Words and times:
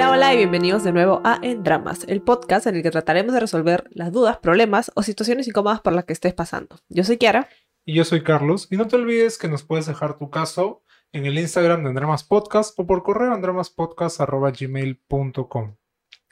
Hola, 0.00 0.12
hola 0.12 0.32
y 0.32 0.38
bienvenidos 0.38 0.82
de 0.82 0.92
nuevo 0.92 1.20
a 1.24 1.38
En 1.42 1.62
Dramas, 1.62 2.06
el 2.08 2.22
podcast 2.22 2.66
en 2.66 2.74
el 2.74 2.82
que 2.82 2.90
trataremos 2.90 3.34
de 3.34 3.40
resolver 3.40 3.84
las 3.90 4.10
dudas, 4.10 4.38
problemas 4.38 4.90
o 4.94 5.02
situaciones 5.02 5.46
incómodas 5.46 5.82
por 5.82 5.92
las 5.92 6.06
que 6.06 6.14
estés 6.14 6.32
pasando. 6.32 6.76
Yo 6.88 7.04
soy 7.04 7.18
Kiara. 7.18 7.50
Y 7.84 7.92
yo 7.92 8.06
soy 8.06 8.22
Carlos. 8.22 8.66
Y 8.70 8.78
no 8.78 8.88
te 8.88 8.96
olvides 8.96 9.36
que 9.36 9.46
nos 9.46 9.62
puedes 9.62 9.84
dejar 9.84 10.16
tu 10.16 10.30
caso 10.30 10.82
en 11.12 11.26
el 11.26 11.38
Instagram 11.38 11.82
de 11.82 11.90
Andramas 11.90 12.24
Podcast 12.24 12.80
o 12.80 12.86
por 12.86 13.02
correo 13.02 13.34
andramaspodcast.gmail.com. 13.34 15.76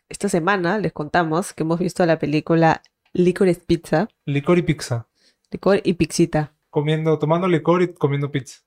Esta 0.08 0.30
semana 0.30 0.78
les 0.78 0.94
contamos 0.94 1.52
que 1.52 1.64
hemos 1.64 1.78
visto 1.78 2.06
la 2.06 2.18
película 2.18 2.80
Licorice 3.12 3.60
Pizza. 3.66 4.08
Licor 4.24 4.56
y 4.56 4.62
pizza. 4.62 5.08
Licor 5.50 5.82
y 5.84 5.92
pixita. 5.92 6.54
Comiendo, 6.70 7.18
tomando 7.18 7.46
licor 7.46 7.82
y 7.82 7.92
comiendo 7.92 8.30
pizza. 8.30 8.62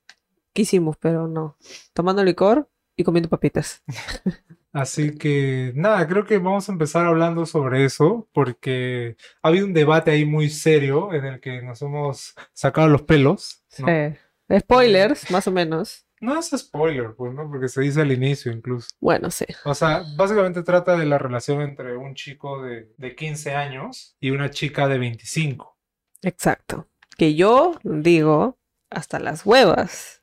¿Qué 0.54 0.62
hicimos? 0.62 0.96
Pero 0.98 1.28
no. 1.28 1.58
Tomando 1.94 2.24
licor 2.24 2.70
y 2.96 3.04
comiendo 3.04 3.30
papitas. 3.30 3.82
Así 4.74 5.18
que 5.18 5.74
nada, 5.76 6.08
creo 6.08 6.26
que 6.26 6.38
vamos 6.38 6.70
a 6.70 6.72
empezar 6.72 7.06
hablando 7.06 7.46
sobre 7.46 7.84
eso 7.84 8.30
porque 8.34 9.18
ha 9.42 9.50
habido 9.50 9.66
un 9.66 9.74
debate 9.74 10.12
ahí 10.12 10.26
muy 10.26 10.50
serio 10.50 11.14
en 11.14 11.26
el 11.26 11.40
que 11.42 11.62
nos 11.62 11.82
hemos 11.82 12.34
sacado 12.54 12.88
los 12.88 13.02
pelos. 13.02 13.64
¿no? 13.80 13.88
Sí. 13.88 14.60
Spoilers, 14.60 15.30
más 15.32 15.48
o 15.48 15.52
menos. 15.52 16.06
No 16.22 16.38
es 16.38 16.52
spoiler, 16.56 17.16
pues, 17.18 17.34
¿no? 17.34 17.50
Porque 17.50 17.68
se 17.68 17.82
dice 17.82 18.02
al 18.02 18.12
inicio 18.12 18.52
incluso. 18.52 18.90
Bueno, 19.00 19.32
sí. 19.32 19.46
O 19.66 19.74
sea, 19.74 20.04
básicamente 20.16 20.62
trata 20.62 20.96
de 20.96 21.06
la 21.06 21.18
relación 21.18 21.62
entre 21.62 21.98
un 21.98 22.14
chico 22.14 22.62
de, 22.62 22.94
de 22.98 23.16
15 23.16 23.56
años 23.56 24.16
y 24.20 24.30
una 24.30 24.52
chica 24.52 24.88
de 24.88 25.00
25. 25.00 25.78
Exacto. 26.22 26.88
Que 27.18 27.34
yo 27.34 27.80
digo 27.84 28.60
hasta 28.90 29.20
las 29.20 29.46
huevas. 29.46 30.22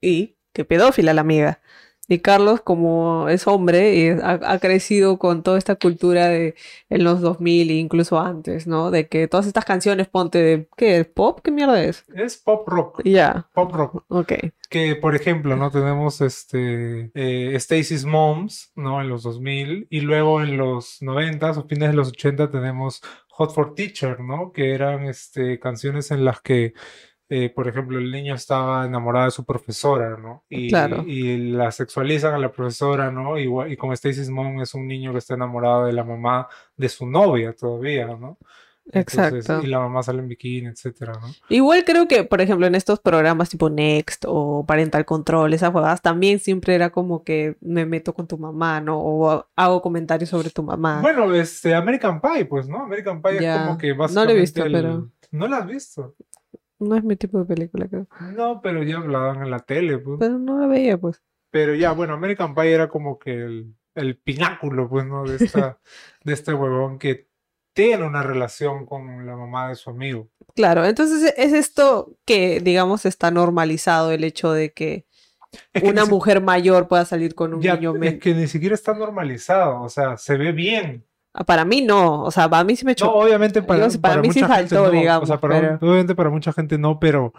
Y 0.00 0.36
que 0.52 0.64
pedófila 0.64 1.12
la 1.12 1.22
amiga. 1.22 1.60
Y 2.12 2.18
Carlos, 2.18 2.60
como 2.60 3.30
es 3.30 3.46
hombre, 3.46 3.94
y 3.94 4.10
ha, 4.10 4.38
ha 4.44 4.58
crecido 4.58 5.18
con 5.18 5.42
toda 5.42 5.56
esta 5.56 5.76
cultura 5.76 6.28
de 6.28 6.54
en 6.90 7.04
los 7.04 7.22
2000 7.22 7.70
e 7.70 7.72
incluso 7.72 8.20
antes, 8.20 8.66
¿no? 8.66 8.90
De 8.90 9.08
que 9.08 9.28
todas 9.28 9.46
estas 9.46 9.64
canciones, 9.64 10.08
ponte 10.08 10.42
de, 10.42 10.68
¿qué? 10.76 11.06
¿Pop? 11.06 11.40
¿Qué 11.42 11.50
mierda 11.50 11.82
es? 11.82 12.04
Es 12.14 12.36
pop 12.36 12.68
rock. 12.68 13.00
Ya, 13.02 13.48
Pop 13.54 13.72
rock. 13.72 14.04
ok. 14.08 14.32
Que, 14.68 14.94
por 14.96 15.16
ejemplo, 15.16 15.56
¿no? 15.56 15.70
Tenemos 15.70 16.20
este 16.20 17.10
eh, 17.14 17.54
Stacy's 17.56 18.04
Moms, 18.04 18.72
¿no? 18.76 19.00
En 19.00 19.08
los 19.08 19.22
2000. 19.22 19.86
Y 19.88 20.00
luego 20.02 20.42
en 20.42 20.58
los 20.58 21.00
90 21.00 21.50
o 21.52 21.66
fines 21.66 21.88
de 21.88 21.96
los 21.96 22.08
80 22.08 22.50
tenemos 22.50 23.00
Hot 23.30 23.54
for 23.54 23.74
Teacher, 23.74 24.20
¿no? 24.20 24.52
Que 24.52 24.74
eran 24.74 25.06
este, 25.06 25.58
canciones 25.58 26.10
en 26.10 26.26
las 26.26 26.42
que, 26.42 26.74
eh, 27.28 27.48
por 27.50 27.66
ejemplo, 27.68 27.98
el 27.98 28.10
niño 28.10 28.34
estaba 28.34 28.84
enamorado 28.84 29.24
de 29.26 29.30
su 29.30 29.44
profesora, 29.44 30.16
¿no? 30.18 30.44
Y, 30.50 30.68
Claro. 30.68 31.02
y 31.06 31.38
la 31.52 31.70
sexualizan 31.72 32.34
a 32.34 32.38
la 32.38 32.52
profesora, 32.52 33.10
¿no? 33.10 33.38
Igual, 33.38 33.72
y 33.72 33.76
como 33.76 33.92
Stacy's 33.94 34.28
Mom 34.30 34.60
es 34.60 34.74
un 34.74 34.86
niño 34.86 35.12
que 35.12 35.18
está 35.18 35.34
enamorado 35.34 35.86
de 35.86 35.92
la 35.92 36.04
mamá 36.04 36.48
de 36.76 36.88
su 36.88 37.06
novia 37.06 37.54
todavía, 37.54 38.06
¿no? 38.06 38.38
Entonces, 38.86 39.32
Exacto. 39.46 39.64
y 39.64 39.70
la 39.70 39.78
mamá 39.78 40.02
sale 40.02 40.18
en 40.18 40.26
bikini, 40.28 40.66
etcétera, 40.66 41.12
¿no? 41.12 41.28
Igual 41.48 41.84
creo 41.84 42.08
que, 42.08 42.24
por 42.24 42.40
ejemplo, 42.40 42.66
en 42.66 42.74
estos 42.74 42.98
programas 42.98 43.48
tipo 43.48 43.70
Next 43.70 44.24
o 44.26 44.66
Parental 44.66 45.04
Control, 45.04 45.54
esas 45.54 45.70
jugadas, 45.70 46.02
también 46.02 46.40
siempre 46.40 46.74
era 46.74 46.90
como 46.90 47.22
que 47.22 47.56
me 47.60 47.86
meto 47.86 48.12
con 48.12 48.26
tu 48.26 48.36
mamá, 48.38 48.80
¿no? 48.80 48.98
O 48.98 49.46
hago 49.54 49.80
comentarios 49.80 50.30
sobre 50.30 50.50
tu 50.50 50.64
mamá. 50.64 51.00
Bueno, 51.00 51.32
este 51.32 51.74
American 51.76 52.20
Pie, 52.20 52.44
pues, 52.46 52.68
¿no? 52.68 52.82
American 52.82 53.22
Pie 53.22 53.40
Ya. 53.40 53.54
es 53.54 53.62
como 53.66 53.78
que 53.78 53.86
No 53.90 53.94
lo 53.94 54.02
he 54.02 54.06
básicamente 54.08 54.40
visto, 54.40 54.64
el- 54.64 54.72
pero- 54.72 55.08
¿No 55.30 55.46
la 55.48 55.58
has 55.58 55.66
visto? 55.66 56.14
No 56.82 56.96
es 56.96 57.04
mi 57.04 57.16
tipo 57.16 57.38
de 57.38 57.44
película, 57.44 57.88
creo. 57.88 58.06
No, 58.34 58.60
pero 58.62 58.82
ya 58.82 58.98
hablaban 58.98 59.42
en 59.42 59.50
la 59.50 59.60
tele, 59.60 59.98
pues. 59.98 60.18
Pero 60.20 60.38
no 60.38 60.58
la 60.60 60.66
veía, 60.66 60.98
pues. 60.98 61.22
Pero 61.50 61.74
ya, 61.74 61.92
bueno, 61.92 62.14
American 62.14 62.54
Pie 62.54 62.72
era 62.72 62.88
como 62.88 63.18
que 63.18 63.32
el, 63.34 63.74
el 63.94 64.16
pináculo, 64.18 64.88
pues, 64.88 65.04
¿no? 65.06 65.24
De, 65.24 65.36
esta, 65.36 65.78
de 66.24 66.32
este 66.32 66.54
huevón 66.54 66.98
que 66.98 67.28
tiene 67.74 68.04
una 68.06 68.22
relación 68.22 68.84
con 68.86 69.26
la 69.26 69.36
mamá 69.36 69.68
de 69.68 69.74
su 69.76 69.90
amigo. 69.90 70.28
Claro, 70.54 70.84
entonces 70.84 71.32
es 71.36 71.52
esto 71.52 72.16
que, 72.26 72.60
digamos, 72.60 73.06
está 73.06 73.30
normalizado 73.30 74.12
el 74.12 74.24
hecho 74.24 74.52
de 74.52 74.72
que 74.72 75.06
Es 75.72 75.82
que 75.82 75.88
una 75.88 76.04
si- 76.04 76.10
mujer 76.10 76.42
mayor 76.42 76.88
pueda 76.88 77.04
salir 77.06 77.34
con 77.34 77.54
un 77.54 77.62
ya, 77.62 77.76
niño 77.76 77.94
es 77.94 78.00
men- 78.00 78.20
que 78.20 78.34
ni 78.34 78.46
siquiera 78.46 78.74
está 78.74 78.92
normalizado, 78.94 79.80
o 79.82 79.88
sea, 79.88 80.16
se 80.18 80.36
ve 80.36 80.52
bien. 80.52 81.06
Ah, 81.34 81.44
Para 81.44 81.64
mí 81.64 81.80
no, 81.82 82.22
o 82.24 82.30
sea, 82.30 82.48
para 82.48 82.62
mí 82.64 82.76
sí 82.76 82.84
me 82.84 82.92
No, 82.92 82.96
chocó. 82.96 83.12
obviamente 83.20 83.62
para, 83.62 83.86
para 83.88 84.00
para 84.00 84.20
mí 84.22 84.28
sí 84.32 84.40
gente 84.40 84.46
faltó, 84.54 84.84
no, 84.86 84.90
digamos, 84.90 85.22
o 85.24 85.26
sea, 85.26 85.40
para- 85.40 85.60
pero- 85.60 85.78
obviamente 85.80 86.14
para 86.14 86.30
mucha 86.30 86.52
gente 86.52 86.76
no, 86.78 86.98
pero 87.00 87.32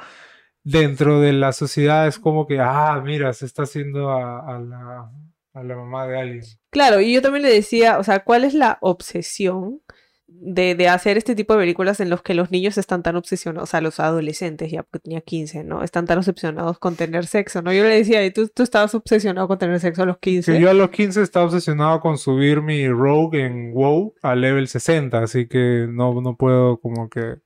dentro 0.64 1.20
de 1.20 1.34
la 1.34 1.52
sociedad 1.52 2.08
es 2.08 2.18
como 2.20 2.48
que, 2.48 2.60
ah, 2.60 3.02
mira, 3.04 3.34
se 3.34 3.46
está 3.46 3.64
haciendo 3.64 4.10
a, 4.10 4.56
a 4.56 4.60
la, 4.60 5.12
a 5.54 5.64
la 5.64 5.76
mamá 5.76 6.08
de 6.08 6.20
alguien. 6.20 6.44
Claro, 6.72 7.02
y 7.02 7.14
yo 7.14 7.22
también 7.22 7.44
le 7.44 7.54
decía, 7.54 8.00
o 8.00 8.04
sea, 8.04 8.24
¿cuál 8.24 8.44
es 8.46 8.54
la 8.54 8.78
obsesión 8.82 9.82
de, 10.28 10.76
de 10.76 10.88
hacer 10.88 11.18
este 11.18 11.36
tipo 11.36 11.54
de 11.54 11.60
películas 11.60 12.00
en 12.00 12.10
los 12.10 12.22
que 12.22 12.34
los 12.34 12.52
niños 12.52 12.78
están 12.78 13.04
tan 13.04 13.16
obsesionados, 13.16 13.70
o 13.70 13.72
sea, 13.72 13.82
los 13.82 14.00
adolescentes, 14.00 14.72
ya 14.72 14.84
porque 14.84 15.00
tenía 15.00 15.22
15, 15.22 15.64
¿no? 15.64 15.84
Están 15.84 16.06
tan 16.06 16.18
obsesionados 16.18 16.80
con 16.80 16.96
tener 16.96 17.26
sexo, 17.26 17.62
¿no? 17.62 17.74
Yo 17.74 17.84
le 17.84 17.96
decía, 17.96 18.26
¿y 18.26 18.32
tú, 18.32 18.48
tú 18.48 18.64
estabas 18.64 18.96
obsesionado 18.96 19.48
con 19.48 19.58
tener 19.58 19.80
sexo 19.80 20.04
a 20.04 20.06
los 20.06 20.18
15? 20.18 20.54
Que 20.54 20.60
yo 20.60 20.70
a 20.70 20.74
los 20.74 20.90
15 20.90 21.22
estaba 21.22 21.46
obsesionado 21.46 22.00
con 22.00 22.18
subir 22.18 22.62
mi 22.62 22.88
Rogue 22.88 23.46
en 23.46 23.74
WoW 23.74 24.16
a 24.22 24.36
level 24.36 24.68
60, 24.68 25.18
así 25.20 25.48
que 25.48 25.88
no, 25.90 26.20
no 26.22 26.36
puedo 26.36 26.80
como 26.80 27.10
que 27.10 27.38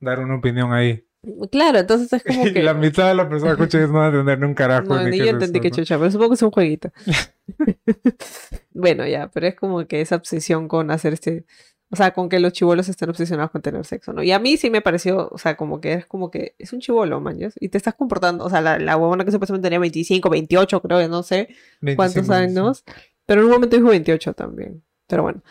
dar 0.00 0.20
una 0.20 0.36
opinión 0.36 0.72
ahí. 0.72 1.04
Claro, 1.52 1.78
entonces 1.78 2.12
es 2.12 2.24
como 2.24 2.46
Y 2.46 2.52
que... 2.52 2.62
la 2.62 2.74
mitad 2.74 3.08
de 3.08 3.14
las 3.14 3.26
personas 3.28 3.56
que 3.56 3.78
no 3.78 3.92
van 3.92 4.04
a 4.04 4.08
entender 4.08 4.38
ni 4.40 4.46
un 4.46 4.54
carajo. 4.54 4.88
No, 4.88 5.02
ni 5.04 5.18
yo 5.18 5.26
entendí 5.26 5.60
que 5.60 5.70
¿no? 5.70 5.76
chucha, 5.76 5.98
pero 5.98 6.10
supongo 6.10 6.30
que 6.30 6.34
es 6.34 6.42
un 6.42 6.50
jueguito. 6.50 6.90
Bueno, 8.74 9.06
ya, 9.06 9.28
pero 9.28 9.46
es 9.46 9.54
como 9.54 9.86
que 9.86 10.00
esa 10.00 10.16
obsesión 10.16 10.66
con 10.66 10.90
hacer 10.90 11.12
este, 11.12 11.44
o 11.92 11.96
sea, 11.96 12.12
con 12.12 12.30
que 12.30 12.40
los 12.40 12.54
chivolos 12.54 12.88
estén 12.88 13.10
obsesionados 13.10 13.50
con 13.50 13.60
tener 13.60 13.84
sexo, 13.84 14.14
¿no? 14.14 14.22
Y 14.22 14.32
a 14.32 14.38
mí 14.38 14.56
sí 14.56 14.70
me 14.70 14.80
pareció, 14.80 15.28
o 15.30 15.36
sea, 15.36 15.58
como 15.58 15.78
que 15.78 15.92
es 15.92 16.06
como 16.06 16.30
que 16.30 16.54
es 16.58 16.72
un 16.72 16.80
chivolo, 16.80 17.20
man, 17.20 17.38
y 17.38 17.68
te 17.68 17.76
estás 17.76 17.94
comportando, 17.94 18.46
o 18.46 18.48
sea, 18.48 18.62
la, 18.62 18.78
la 18.78 18.96
huevona 18.96 19.26
que 19.26 19.30
supuestamente 19.30 19.66
tenía 19.66 19.78
25, 19.78 20.30
28, 20.30 20.80
creo, 20.80 21.06
no 21.08 21.22
sé 21.22 21.48
25, 21.82 21.96
cuántos 21.96 22.28
25. 22.28 22.34
años, 22.34 22.84
pero 23.26 23.42
en 23.42 23.46
un 23.48 23.52
momento 23.52 23.76
dijo 23.76 23.90
28 23.90 24.32
también. 24.32 24.82
Pero 25.06 25.22
bueno, 25.24 25.42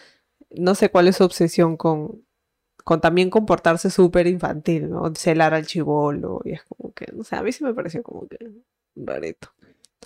no 0.49 0.73
sé 0.73 0.89
cuál 0.89 1.07
es 1.09 1.17
su 1.17 1.23
obsesión 1.25 1.77
con, 1.77 2.25
con 2.83 3.01
también 3.01 3.29
comportarse 3.29 3.91
súper 3.91 4.25
infantil, 4.25 4.89
¿no? 4.89 5.13
Celar 5.13 5.53
al 5.53 5.67
chivolo, 5.67 6.41
y 6.43 6.53
es 6.53 6.63
como 6.63 6.91
que, 6.91 7.05
no 7.13 7.23
sé, 7.23 7.35
a 7.35 7.43
mí 7.43 7.51
sí 7.51 7.63
me 7.63 7.75
pareció 7.75 8.01
como 8.01 8.27
que 8.27 8.39
rarito. 8.95 9.49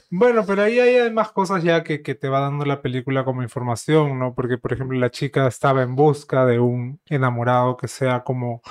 Bueno, 0.09 0.45
pero 0.45 0.63
ahí 0.63 0.79
hay 0.79 1.11
más 1.11 1.31
cosas 1.31 1.63
ya 1.63 1.83
que, 1.83 2.01
que 2.01 2.15
te 2.15 2.29
va 2.29 2.39
dando 2.39 2.65
la 2.65 2.81
película 2.81 3.25
como 3.25 3.43
información, 3.43 4.19
¿no? 4.19 4.35
Porque, 4.35 4.57
por 4.57 4.73
ejemplo, 4.73 4.97
la 4.99 5.11
chica 5.11 5.47
estaba 5.47 5.81
en 5.83 5.95
busca 5.95 6.45
de 6.45 6.59
un 6.59 7.01
enamorado 7.07 7.77
que 7.77 7.87
sea 7.87 8.23
como 8.23 8.61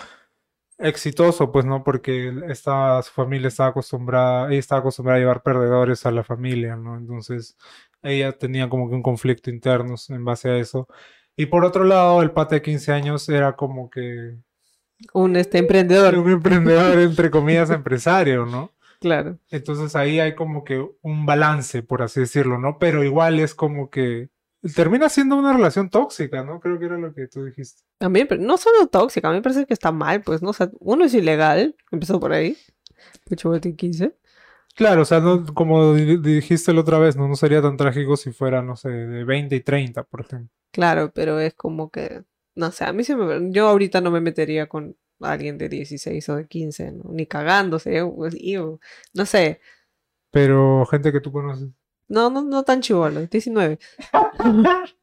exitoso, 0.78 1.52
pues, 1.52 1.64
¿no? 1.64 1.84
Porque 1.84 2.32
estaba, 2.48 3.02
su 3.02 3.12
familia 3.12 3.48
estaba 3.48 3.70
acostumbrada, 3.70 4.48
ella 4.50 4.58
estaba 4.58 4.80
acostumbrada 4.80 5.18
a 5.18 5.20
llevar 5.20 5.42
perdedores 5.42 6.06
a 6.06 6.10
la 6.10 6.24
familia, 6.24 6.76
¿no? 6.76 6.96
Entonces, 6.96 7.56
ella 8.02 8.32
tenía 8.32 8.68
como 8.68 8.88
que 8.88 8.96
un 8.96 9.02
conflicto 9.02 9.50
interno 9.50 9.94
en 10.08 10.24
base 10.24 10.50
a 10.50 10.58
eso. 10.58 10.88
Y 11.36 11.46
por 11.46 11.64
otro 11.64 11.84
lado, 11.84 12.22
el 12.22 12.32
pata 12.32 12.56
de 12.56 12.62
15 12.62 12.92
años 12.92 13.28
era 13.28 13.56
como 13.56 13.91
que 13.91 14.36
Un 15.12 15.36
este 15.36 15.58
emprendedor, 15.58 16.16
un 16.18 16.30
emprendedor, 16.30 16.98
entre 16.98 17.30
comillas, 17.30 17.70
empresario, 17.70 18.46
¿no? 18.46 18.73
Claro. 19.04 19.38
Entonces 19.50 19.94
ahí 19.97 20.19
hay 20.19 20.34
como 20.34 20.65
que 20.65 20.84
un 21.03 21.26
balance, 21.26 21.82
por 21.82 22.03
así 22.03 22.20
decirlo, 22.20 22.59
¿no? 22.59 22.78
Pero 22.78 23.04
igual 23.04 23.38
es 23.38 23.54
como 23.54 23.91
que 23.91 24.31
termina 24.75 25.09
siendo 25.10 25.37
una 25.37 25.53
relación 25.53 25.91
tóxica, 25.91 26.42
¿no? 26.42 26.59
Creo 26.59 26.78
que 26.78 26.87
era 26.87 26.97
lo 26.97 27.12
que 27.15 27.28
tú 27.28 27.44
dijiste. 27.44 27.82
También, 27.98 28.26
pero 28.26 28.41
no 28.42 28.56
solo 28.56 28.87
tóxica, 28.87 29.28
a 29.28 29.31
mí 29.31 29.37
me 29.38 29.42
parece 29.42 29.66
que 29.66 29.75
está 29.75 29.92
mal, 29.92 30.22
pues, 30.22 30.42
¿no? 30.42 30.50
O 30.50 30.54
sea, 30.54 30.70
uno 30.81 31.04
es 31.04 31.12
ilegal, 31.15 31.76
empezó 31.91 32.19
por 32.19 32.32
ahí, 32.32 32.56
tiene 33.26 33.77
15. 33.77 34.16
Claro, 34.74 35.03
o 35.03 35.04
sea, 35.04 35.21
no, 35.21 35.45
como 35.54 35.95
di- 35.95 36.16
dijiste 36.16 36.72
la 36.72 36.80
otra 36.80 36.98
vez, 36.98 37.16
¿no? 37.16 37.28
No 37.28 37.36
sería 37.36 37.62
tan 37.62 37.77
trágico 37.77 38.16
si 38.16 38.33
fuera, 38.33 38.62
no 38.62 38.74
sé, 38.74 38.89
de 38.89 39.24
20 39.24 39.54
y 39.54 39.60
30, 39.60 40.03
por 40.03 40.22
ejemplo. 40.22 40.48
Claro, 40.72 41.12
pero 41.15 41.39
es 41.39 41.54
como 41.54 41.91
que, 41.91 42.24
no 42.56 42.72
sé, 42.72 42.84
a 42.84 42.92
mí 42.92 43.04
se 43.04 43.15
me... 43.15 43.53
Yo 43.53 43.68
ahorita 43.68 44.01
no 44.01 44.10
me 44.10 44.21
metería 44.21 44.68
con 44.68 44.97
alguien 45.21 45.59
de 45.59 45.69
16 45.69 46.28
o 46.28 46.37
de 46.37 46.47
15, 46.47 46.93
¿no? 46.93 47.05
Ni 47.11 47.27
cagándose, 47.27 48.05
pues, 48.05 48.37
no 49.15 49.27
sé. 49.27 49.61
Pero 50.31 50.84
gente 50.87 51.13
que 51.13 51.21
tú 51.21 51.33
conoces. 51.33 51.69
No, 52.09 52.31
no, 52.31 52.43
no 52.43 52.63
tan 52.65 52.81
chivolo, 52.81 53.27
19. 53.27 53.78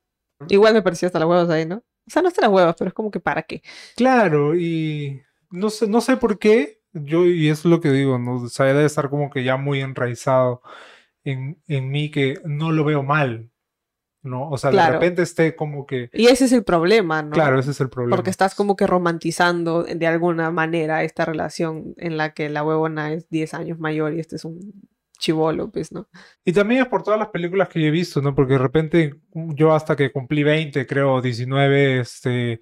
Igual 0.50 0.74
me 0.74 0.82
pareció 0.82 1.08
hasta 1.08 1.20
las 1.20 1.28
huevas 1.28 1.50
ahí, 1.50 1.66
¿no? 1.66 1.78
O 1.78 2.10
sea, 2.10 2.22
no 2.22 2.28
hasta 2.28 2.42
las 2.42 2.52
huevas, 2.52 2.76
pero 2.78 2.90
es 2.90 2.94
como 2.94 3.12
que 3.12 3.20
¿para 3.20 3.44
qué? 3.44 3.62
Claro, 3.96 4.56
y 4.56 5.22
no 5.50 5.70
sé, 5.70 5.88
no 5.88 6.02
sé 6.02 6.18
por 6.18 6.40
qué, 6.40 6.82
yo, 6.94 7.26
y 7.26 7.50
es 7.50 7.64
lo 7.64 7.80
que 7.80 7.92
digo, 7.92 8.18
¿no? 8.18 8.38
O 8.44 8.50
sea, 8.50 8.66
debe 8.68 8.86
estar 8.86 9.10
como 9.10 9.30
que 9.30 9.44
ya 9.44 9.58
muy 9.58 9.82
enraizado 9.82 10.62
en, 11.24 11.62
en 11.68 11.90
mí 11.90 12.12
que 12.12 12.40
no 12.44 12.72
lo 12.72 12.84
veo 12.84 13.04
mal, 13.04 13.51
¿no? 14.24 14.50
O 14.50 14.58
sea, 14.58 14.72
Claro. 14.72 14.94
de 14.94 15.00
repente 15.00 15.22
esté 15.24 15.56
como 15.56 15.86
que, 15.86 16.10
Y 16.14 16.28
ese 16.28 16.46
es 16.46 16.52
el 16.52 16.64
problema, 16.64 17.22
¿no? 17.24 17.32
claro, 17.32 17.60
ese 17.60 17.72
es 17.72 17.82
el 17.82 17.90
problema. 17.90 18.16
Porque 18.16 18.30
estás 18.30 18.56
como 18.56 18.76
que 18.76 18.88
romantizando 18.88 19.84
de 19.84 20.08
alguna 20.08 20.52
manera 20.52 21.04
esta 21.04 21.26
relación 21.26 21.94
en 21.98 22.18
la 22.18 22.34
que 22.34 22.50
la 22.50 22.64
huevona 22.64 23.14
es 23.14 23.30
10 23.30 23.54
años 23.54 23.80
mayor 23.80 24.14
y 24.14 24.20
este 24.20 24.36
es 24.36 24.46
un 24.46 24.60
chivolo, 25.18 25.70
pues, 25.70 25.92
¿no? 25.92 26.08
Y 26.44 26.52
también 26.52 26.82
es 26.82 26.88
por 26.88 27.04
todas 27.04 27.20
las 27.20 27.30
películas 27.30 27.70
que 27.70 27.80
yo 27.80 27.88
he 27.88 27.92
visto, 27.92 28.22
¿no? 28.22 28.34
Porque 28.34 28.54
de 28.54 28.60
repente 28.60 29.16
yo 29.34 29.74
hasta 29.74 29.96
que 29.96 30.12
cumplí 30.12 30.44
20, 30.44 30.86
creo, 30.88 31.22
19, 31.22 32.00
este, 32.00 32.62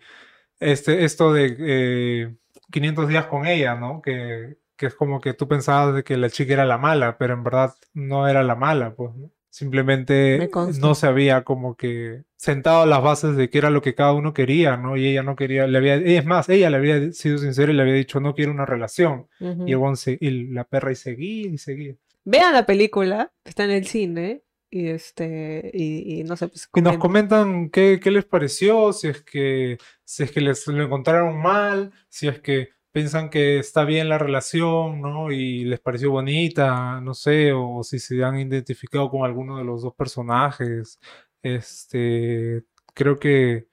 este, 0.60 1.06
esto 1.06 1.32
de 1.32 1.56
eh, 1.60 2.36
500 2.72 3.08
días 3.08 3.26
con 3.28 3.46
ella, 3.48 3.76
¿no? 3.76 4.02
Que, 4.02 4.58
que 4.76 4.88
es 4.88 4.96
como 4.96 5.22
que 5.22 5.34
tú 5.34 5.48
pensabas 5.48 5.96
de 5.96 6.04
que 6.04 6.18
la 6.18 6.30
chica 6.30 6.54
era 6.54 6.66
la 6.66 6.78
mala, 6.78 7.18
pero 7.18 7.34
en 7.34 7.44
verdad 7.44 7.74
no 7.94 8.28
era 8.28 8.44
la 8.44 8.56
mala, 8.56 8.94
pues, 8.94 9.16
¿no? 9.16 9.32
Simplemente 9.52 10.38
no 10.80 10.96
se 10.96 11.08
había 11.08 11.44
como 11.44 11.76
que 11.76 12.24
sentado 12.36 12.86
las 12.86 13.02
bases 13.02 13.36
de 13.36 13.50
qué 13.50 13.58
era 13.58 13.70
lo 13.70 13.82
que 13.82 13.96
cada 13.96 14.14
uno 14.14 14.34
quería, 14.34 14.78
¿no? 14.78 14.96
Y 14.96 15.08
ella 15.08 15.24
no 15.24 15.36
quería, 15.36 15.68
le 15.68 15.78
había, 15.78 15.96
es 15.96 16.26
más, 16.26 16.48
ella 16.50 16.70
le 16.70 16.78
había 16.78 17.12
sido 17.12 17.38
sincera 17.38 17.72
y 17.72 17.76
le 17.76 17.82
había 17.82 17.94
dicho 17.96 18.20
no 18.20 18.34
quiero 18.36 18.52
una 18.52 18.66
relación. 18.66 19.28
Y, 19.40 19.74
el 19.74 19.98
se- 19.98 20.18
y 20.22 20.48
la 20.54 20.64
perra 20.66 20.92
y 20.92 20.96
seguía 20.96 21.48
y 21.50 21.58
seguía. 21.58 21.96
Vean 22.26 22.54
la 22.54 22.66
película, 22.66 23.32
está 23.44 23.64
en 23.66 23.72
el 23.72 23.86
cine, 23.88 24.44
y 24.70 24.88
este, 24.88 25.72
y, 25.74 26.20
y 26.20 26.24
no 26.24 26.38
sé, 26.38 26.48
pues 26.48 26.70
Y 26.76 26.82
nos 26.82 26.98
comentan 27.00 27.70
qué, 27.72 28.00
qué 28.02 28.12
les 28.12 28.26
pareció, 28.26 28.94
si 28.94 29.08
es 29.08 29.24
que, 29.24 29.78
si 30.04 30.24
es 30.24 30.32
que 30.32 30.42
les 30.42 30.68
lo 30.68 30.84
encontraron 30.84 31.42
mal, 31.42 31.92
si 32.08 32.28
es 32.28 32.40
que 32.40 32.70
piensan 32.92 33.30
que 33.30 33.60
está 33.60 33.86
bien 33.86 34.10
la 34.10 34.18
relación, 34.18 35.02
¿no? 35.02 35.32
Y 35.32 35.66
les 35.66 35.80
pareció 35.80 36.12
bonita, 36.12 37.00
no 37.02 37.14
sé, 37.14 37.54
o 37.54 37.84
si 37.84 38.00
se 38.00 38.24
han 38.24 38.40
identificado 38.40 39.10
con 39.10 39.24
alguno 39.24 39.58
de 39.58 39.64
los 39.64 39.82
dos 39.82 39.94
personajes. 39.96 41.00
Este, 41.42 42.64
creo 42.94 43.18
que, 43.20 43.68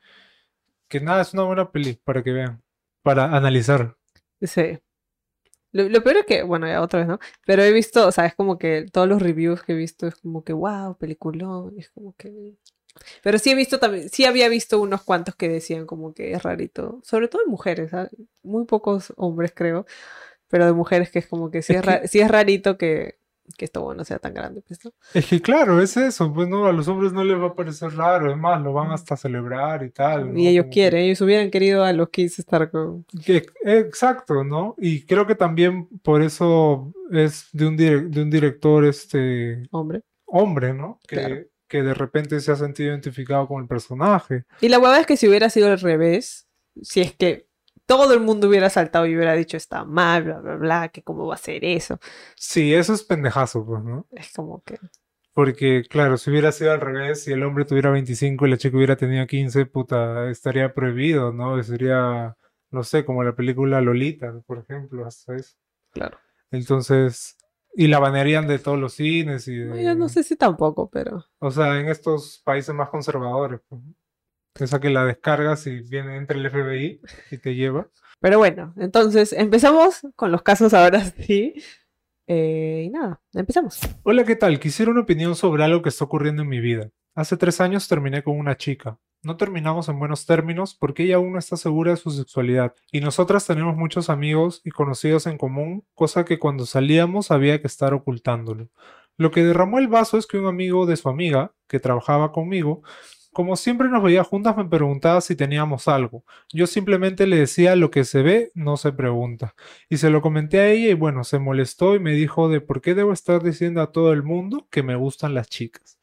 que 0.89 1.01
nada, 1.01 1.23
es 1.23 1.35
una 1.35 1.45
buena 1.45 1.73
peli 1.73 1.95
para 2.05 2.23
que 2.23 2.33
vean, 2.33 2.63
para 3.03 3.37
analizar. 3.37 3.97
Sí. 4.43 4.79
Lo, 5.73 6.03
peor 6.03 6.19
es 6.19 6.27
que, 6.27 6.43
bueno, 6.43 6.67
ya 6.67 6.81
otra 6.81 7.01
vez, 7.01 7.09
¿no? 7.09 7.19
Pero 7.45 7.63
he 7.63 7.73
visto, 7.73 8.07
o 8.09 8.13
sea, 8.13 8.27
es 8.27 8.35
como 8.35 8.57
que 8.59 8.87
todos 8.91 9.07
los 9.07 9.21
reviews 9.21 9.63
que 9.63 9.73
he 9.73 9.77
visto 9.77 10.07
es 10.07 10.17
como 10.17 10.43
que, 10.43 10.55
wow, 10.55 10.97
peliculón, 10.97 11.75
es 11.79 11.91
como 11.91 12.15
que... 12.17 12.57
Pero 13.23 13.39
sí 13.39 13.51
he 13.51 13.55
visto 13.55 13.79
también, 13.79 14.09
sí 14.09 14.25
había 14.25 14.49
visto 14.49 14.81
unos 14.81 15.03
cuantos 15.03 15.35
que 15.35 15.49
decían 15.49 15.87
como 15.87 16.15
que 16.15 16.33
es 16.33 16.43
rarito, 16.43 17.01
sobre 17.05 17.29
todo 17.29 17.43
de 17.45 17.51
mujeres, 17.51 17.91
¿sabes? 17.91 18.11
Muy 18.43 18.65
pocos 18.65 19.13
hombres 19.17 19.53
creo, 19.55 19.87
pero 20.49 20.67
de 20.67 20.73
mujeres 20.73 21.11
que 21.11 21.19
es 21.19 21.27
como 21.27 21.51
que 21.51 21.63
sí 21.63 21.73
Es 21.73 21.81
es, 21.81 21.85
ra- 21.85 22.01
que- 22.03 22.09
sí 22.09 22.21
es 22.21 22.29
rarito 22.31 22.79
que, 22.79 23.19
que 23.57 23.65
esto 23.65 23.81
bueno 23.83 24.05
sea 24.05 24.19
tan 24.19 24.35
grande, 24.35 24.61
pues, 24.67 24.85
¿no? 24.85 24.93
Es 25.15 25.27
que 25.27 25.41
claro, 25.41 25.81
es 25.81 25.97
eso, 25.97 26.33
pues 26.33 26.49
no, 26.49 26.67
a 26.67 26.73
los 26.73 26.89
hombres 26.89 27.13
no 27.13 27.23
les 27.25 27.39
va 27.41 27.47
a 27.49 27.55
parecer 27.55 27.93
raro, 27.95 28.31
es 28.31 28.37
más, 28.37 28.61
lo 28.63 28.73
van 28.73 28.91
hasta 28.91 29.15
a 29.15 29.17
celebrar 29.17 29.85
y 29.85 29.91
tal, 29.91 30.33
¿no? 30.33 30.39
Y 30.39 30.49
ellos 30.49 30.65
Como 30.65 30.71
que- 30.71 30.75
quieren, 30.75 31.01
ellos 31.05 31.21
hubieran 31.21 31.51
querido 31.51 31.85
a 31.85 31.93
los 31.93 32.09
kids 32.11 32.39
estar 32.41 32.71
con... 32.71 33.05
Que- 33.25 33.47
exacto, 33.65 34.43
¿no? 34.45 34.75
Y 34.79 35.05
creo 35.07 35.27
que 35.27 35.35
también 35.37 35.87
por 36.03 36.23
eso 36.23 36.93
es 37.13 37.49
de 37.53 37.67
un, 37.67 37.77
de 37.77 38.23
un 38.23 38.31
director 38.31 38.85
este 38.85 39.63
Hombre. 39.71 40.03
hombre, 40.27 40.75
¿no? 40.75 40.99
Que, 41.07 41.17
Claro. 41.17 41.37
Que 41.69 41.83
de 41.83 41.95
repente 41.95 42.41
se 42.41 42.53
ha 42.53 42.57
sentido 42.57 42.91
identificado 42.91 43.47
con 43.49 43.63
el 43.63 43.69
personaje. 43.69 44.45
Y 44.61 44.69
la 44.69 44.79
huevada 44.79 45.01
es 45.01 45.07
que 45.07 45.17
si 45.17 45.29
hubiera 45.29 45.51
sido 45.51 45.71
al 45.71 45.81
revés, 45.81 46.49
si 46.83 47.01
es 47.01 47.15
que 47.15 47.49
todo 47.87 48.13
el 48.15 48.21
mundo 48.21 48.49
hubiera 48.49 48.69
saltado 48.69 49.07
y 49.07 49.17
hubiera 49.17 49.35
dicho 49.35 49.57
está 49.57 49.85
mal, 49.85 50.25
bla, 50.25 50.41
bla, 50.41 50.57
bla, 50.57 50.89
que 50.89 51.03
cómo 51.03 51.27
va 51.27 51.35
a 51.35 51.39
ser 51.39 51.65
eso. 51.65 51.99
Sí, 52.35 52.75
eso 52.75 52.93
es 52.93 53.03
pendejazo, 53.05 53.65
pues, 53.65 53.83
¿no? 53.83 54.07
Es 54.11 54.33
como 54.33 54.63
que... 54.63 54.79
Porque, 55.33 55.85
claro, 55.89 56.17
si 56.17 56.31
hubiera 56.31 56.51
sido 56.51 56.73
al 56.73 56.81
revés, 56.81 57.23
si 57.23 57.33
el 57.33 57.43
hombre 57.43 57.67
tuviera 57.67 57.91
25 57.91 58.47
y 58.47 58.51
la 58.51 58.57
chica 58.57 58.77
hubiera 58.77 58.97
tenido 58.97 59.27
15, 59.27 59.67
puta, 59.67 60.31
estaría 60.31 60.73
prohibido, 60.73 61.31
¿no? 61.31 61.63
Sería, 61.63 62.35
no 62.71 62.83
sé, 62.83 63.05
como 63.05 63.23
la 63.23 63.37
película 63.37 63.83
Lolita, 63.83 64.33
por 64.47 64.59
ejemplo, 64.59 65.07
hasta 65.07 65.37
eso. 65.37 65.57
Claro. 65.93 66.19
Entonces, 66.51 67.36
y 67.79 67.89
la 67.89 67.99
banearían 67.99 68.47
de 68.49 68.59
todos 68.59 68.79
los 68.79 68.95
cines 68.95 69.47
y 69.49 69.57
No, 69.59 69.77
yo 69.77 69.95
no 69.95 70.05
de... 70.07 70.11
sé 70.11 70.23
si 70.23 70.35
tampoco, 70.37 70.89
pero... 70.91 71.25
O 71.39 71.51
sea, 71.51 71.79
en 71.79 71.89
estos 71.89 72.41
países 72.45 72.75
más 72.75 72.89
conservadores, 72.89 73.61
pues. 73.69 73.83
Esa 74.59 74.81
que 74.81 74.89
la 74.89 75.05
descargas 75.05 75.67
y 75.67 75.81
viene 75.81 76.17
entre 76.17 76.39
el 76.39 76.51
FBI 76.51 77.01
y 77.31 77.37
te 77.39 77.55
lleva. 77.55 77.89
Pero 78.21 78.39
bueno, 78.39 78.73
entonces 78.79 79.35
empezamos 79.35 80.01
con 80.17 80.33
los 80.33 80.41
casos 80.41 80.73
ahora 80.73 81.01
sí. 81.27 81.53
Eh, 82.27 82.85
y 82.87 82.89
nada, 82.91 83.21
empezamos. 83.35 83.79
Hola, 84.03 84.25
¿qué 84.25 84.35
tal? 84.35 84.59
Quisiera 84.59 84.91
una 84.91 85.03
opinión 85.03 85.37
sobre 85.37 85.63
algo 85.63 85.83
que 85.83 85.91
está 85.91 86.05
ocurriendo 86.05 86.43
en 86.43 86.49
mi 86.49 86.61
vida. 86.61 86.91
Hace 87.15 87.37
tres 87.37 87.61
años 87.61 87.87
terminé 87.87 88.23
con 88.23 88.39
una 88.39 88.57
chica. 88.57 88.99
No 89.23 89.37
terminamos 89.37 89.89
en 89.89 89.99
buenos 89.99 90.27
términos 90.27 90.75
porque 90.75 91.05
ella 91.05 91.17
aún 91.17 91.33
no 91.33 91.39
está 91.39 91.57
segura 91.57 91.91
de 91.91 91.97
su 91.97 92.11
sexualidad 92.11 92.75
y 92.93 93.01
nosotras 93.01 93.47
tenemos 93.47 93.77
muchos 93.77 94.09
amigos 94.09 94.61
y 94.65 94.71
conocidos 94.71 95.27
en 95.27 95.39
común, 95.39 95.85
cosa 95.95 96.25
que 96.25 96.39
cuando 96.39 96.67
salíamos 96.67 97.31
había 97.31 97.61
que 97.61 97.67
estar 97.67 97.95
ocultándolo. 97.95 98.71
Lo 99.17 99.31
que 99.31 99.45
derramó 99.45 99.79
el 99.79 99.89
vaso 99.89 100.19
es 100.19 100.27
que 100.27 100.39
un 100.39 100.47
amigo 100.47 100.87
de 100.87 100.97
su 100.97 101.09
amiga, 101.09 101.55
que 101.67 101.81
trabajaba 101.81 102.33
conmigo, 102.33 102.83
como 103.37 103.57
siempre 103.57 103.91
nos 103.91 104.03
veía 104.03 104.25
juntas, 104.25 104.57
me 104.57 104.65
preguntaba 104.65 105.21
si 105.21 105.37
teníamos 105.37 105.89
algo. 105.89 106.25
Yo 106.55 106.67
simplemente 106.67 107.27
le 107.27 107.37
decía 107.37 107.77
lo 107.77 107.91
que 107.91 108.05
se 108.05 108.23
ve, 108.23 108.51
no 108.55 108.79
se 108.79 108.93
pregunta. 108.93 109.55
Y 109.91 109.99
se 109.99 110.09
lo 110.09 110.23
comenté 110.23 110.59
a 110.61 110.69
ella 110.71 110.89
y 110.89 110.95
bueno, 110.95 111.23
se 111.23 111.39
molestó 111.39 111.95
y 111.95 112.01
me 112.01 112.13
dijo 112.13 112.49
de 112.49 112.63
por 112.63 112.81
qué 112.81 112.95
debo 112.95 113.13
estar 113.13 113.43
diciendo 113.43 113.83
a 113.83 113.93
todo 113.93 114.15
el 114.15 114.23
mundo 114.23 114.67
que 114.71 114.83
me 114.83 114.97
gustan 114.97 115.35
las 115.35 115.51
chicas. 115.51 115.99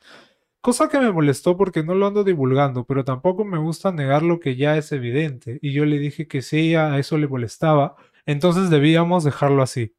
Cosa 0.64 0.88
que 0.88 0.98
me 0.98 1.12
molestó 1.12 1.58
porque 1.58 1.84
no 1.84 1.94
lo 1.94 2.08
ando 2.08 2.24
divulgando, 2.24 2.86
pero 2.86 3.04
tampoco 3.04 3.44
me 3.44 3.58
gusta 3.58 3.92
negar 3.92 4.24
lo 4.24 4.40
que 4.40 4.56
ya 4.56 4.78
es 4.78 4.94
evidente. 4.94 5.60
Y 5.62 5.74
yo 5.74 5.84
le 5.84 6.00
dije 6.00 6.26
que 6.26 6.42
si 6.42 6.70
ella 6.70 6.94
a 6.94 7.00
eso 7.00 7.18
le 7.18 7.28
molestaba, 7.28 7.98
entonces 8.26 8.70
debíamos 8.70 9.26
dejarlo 9.26 9.62
así. 9.62 9.94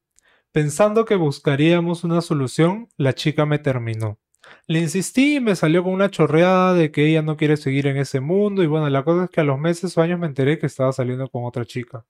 Pensando 0.51 1.05
que 1.05 1.17
buscaríamos 1.17 2.03
una 2.03 2.19
solución, 2.21 2.89
la 2.97 3.13
chica 3.13 3.45
me 3.45 3.59
terminó. 3.59 4.17
Le 4.65 4.79
insistí 4.79 5.35
y 5.35 5.39
me 5.39 5.55
salió 5.55 5.83
con 5.83 5.93
una 5.93 6.09
chorreada 6.09 6.73
de 6.73 6.91
que 6.91 7.05
ella 7.07 7.21
no 7.21 7.37
quiere 7.37 7.57
seguir 7.57 7.85
en 7.85 7.97
ese 7.97 8.19
mundo 8.19 8.63
y 8.63 8.67
bueno, 8.67 8.89
la 8.89 9.03
cosa 9.03 9.25
es 9.25 9.29
que 9.29 9.41
a 9.41 9.43
los 9.43 9.59
meses 9.59 9.95
o 9.95 10.01
años 10.01 10.19
me 10.19 10.25
enteré 10.25 10.57
que 10.57 10.65
estaba 10.65 10.91
saliendo 10.93 11.29
con 11.29 11.45
otra 11.45 11.65
chica. 11.65 12.05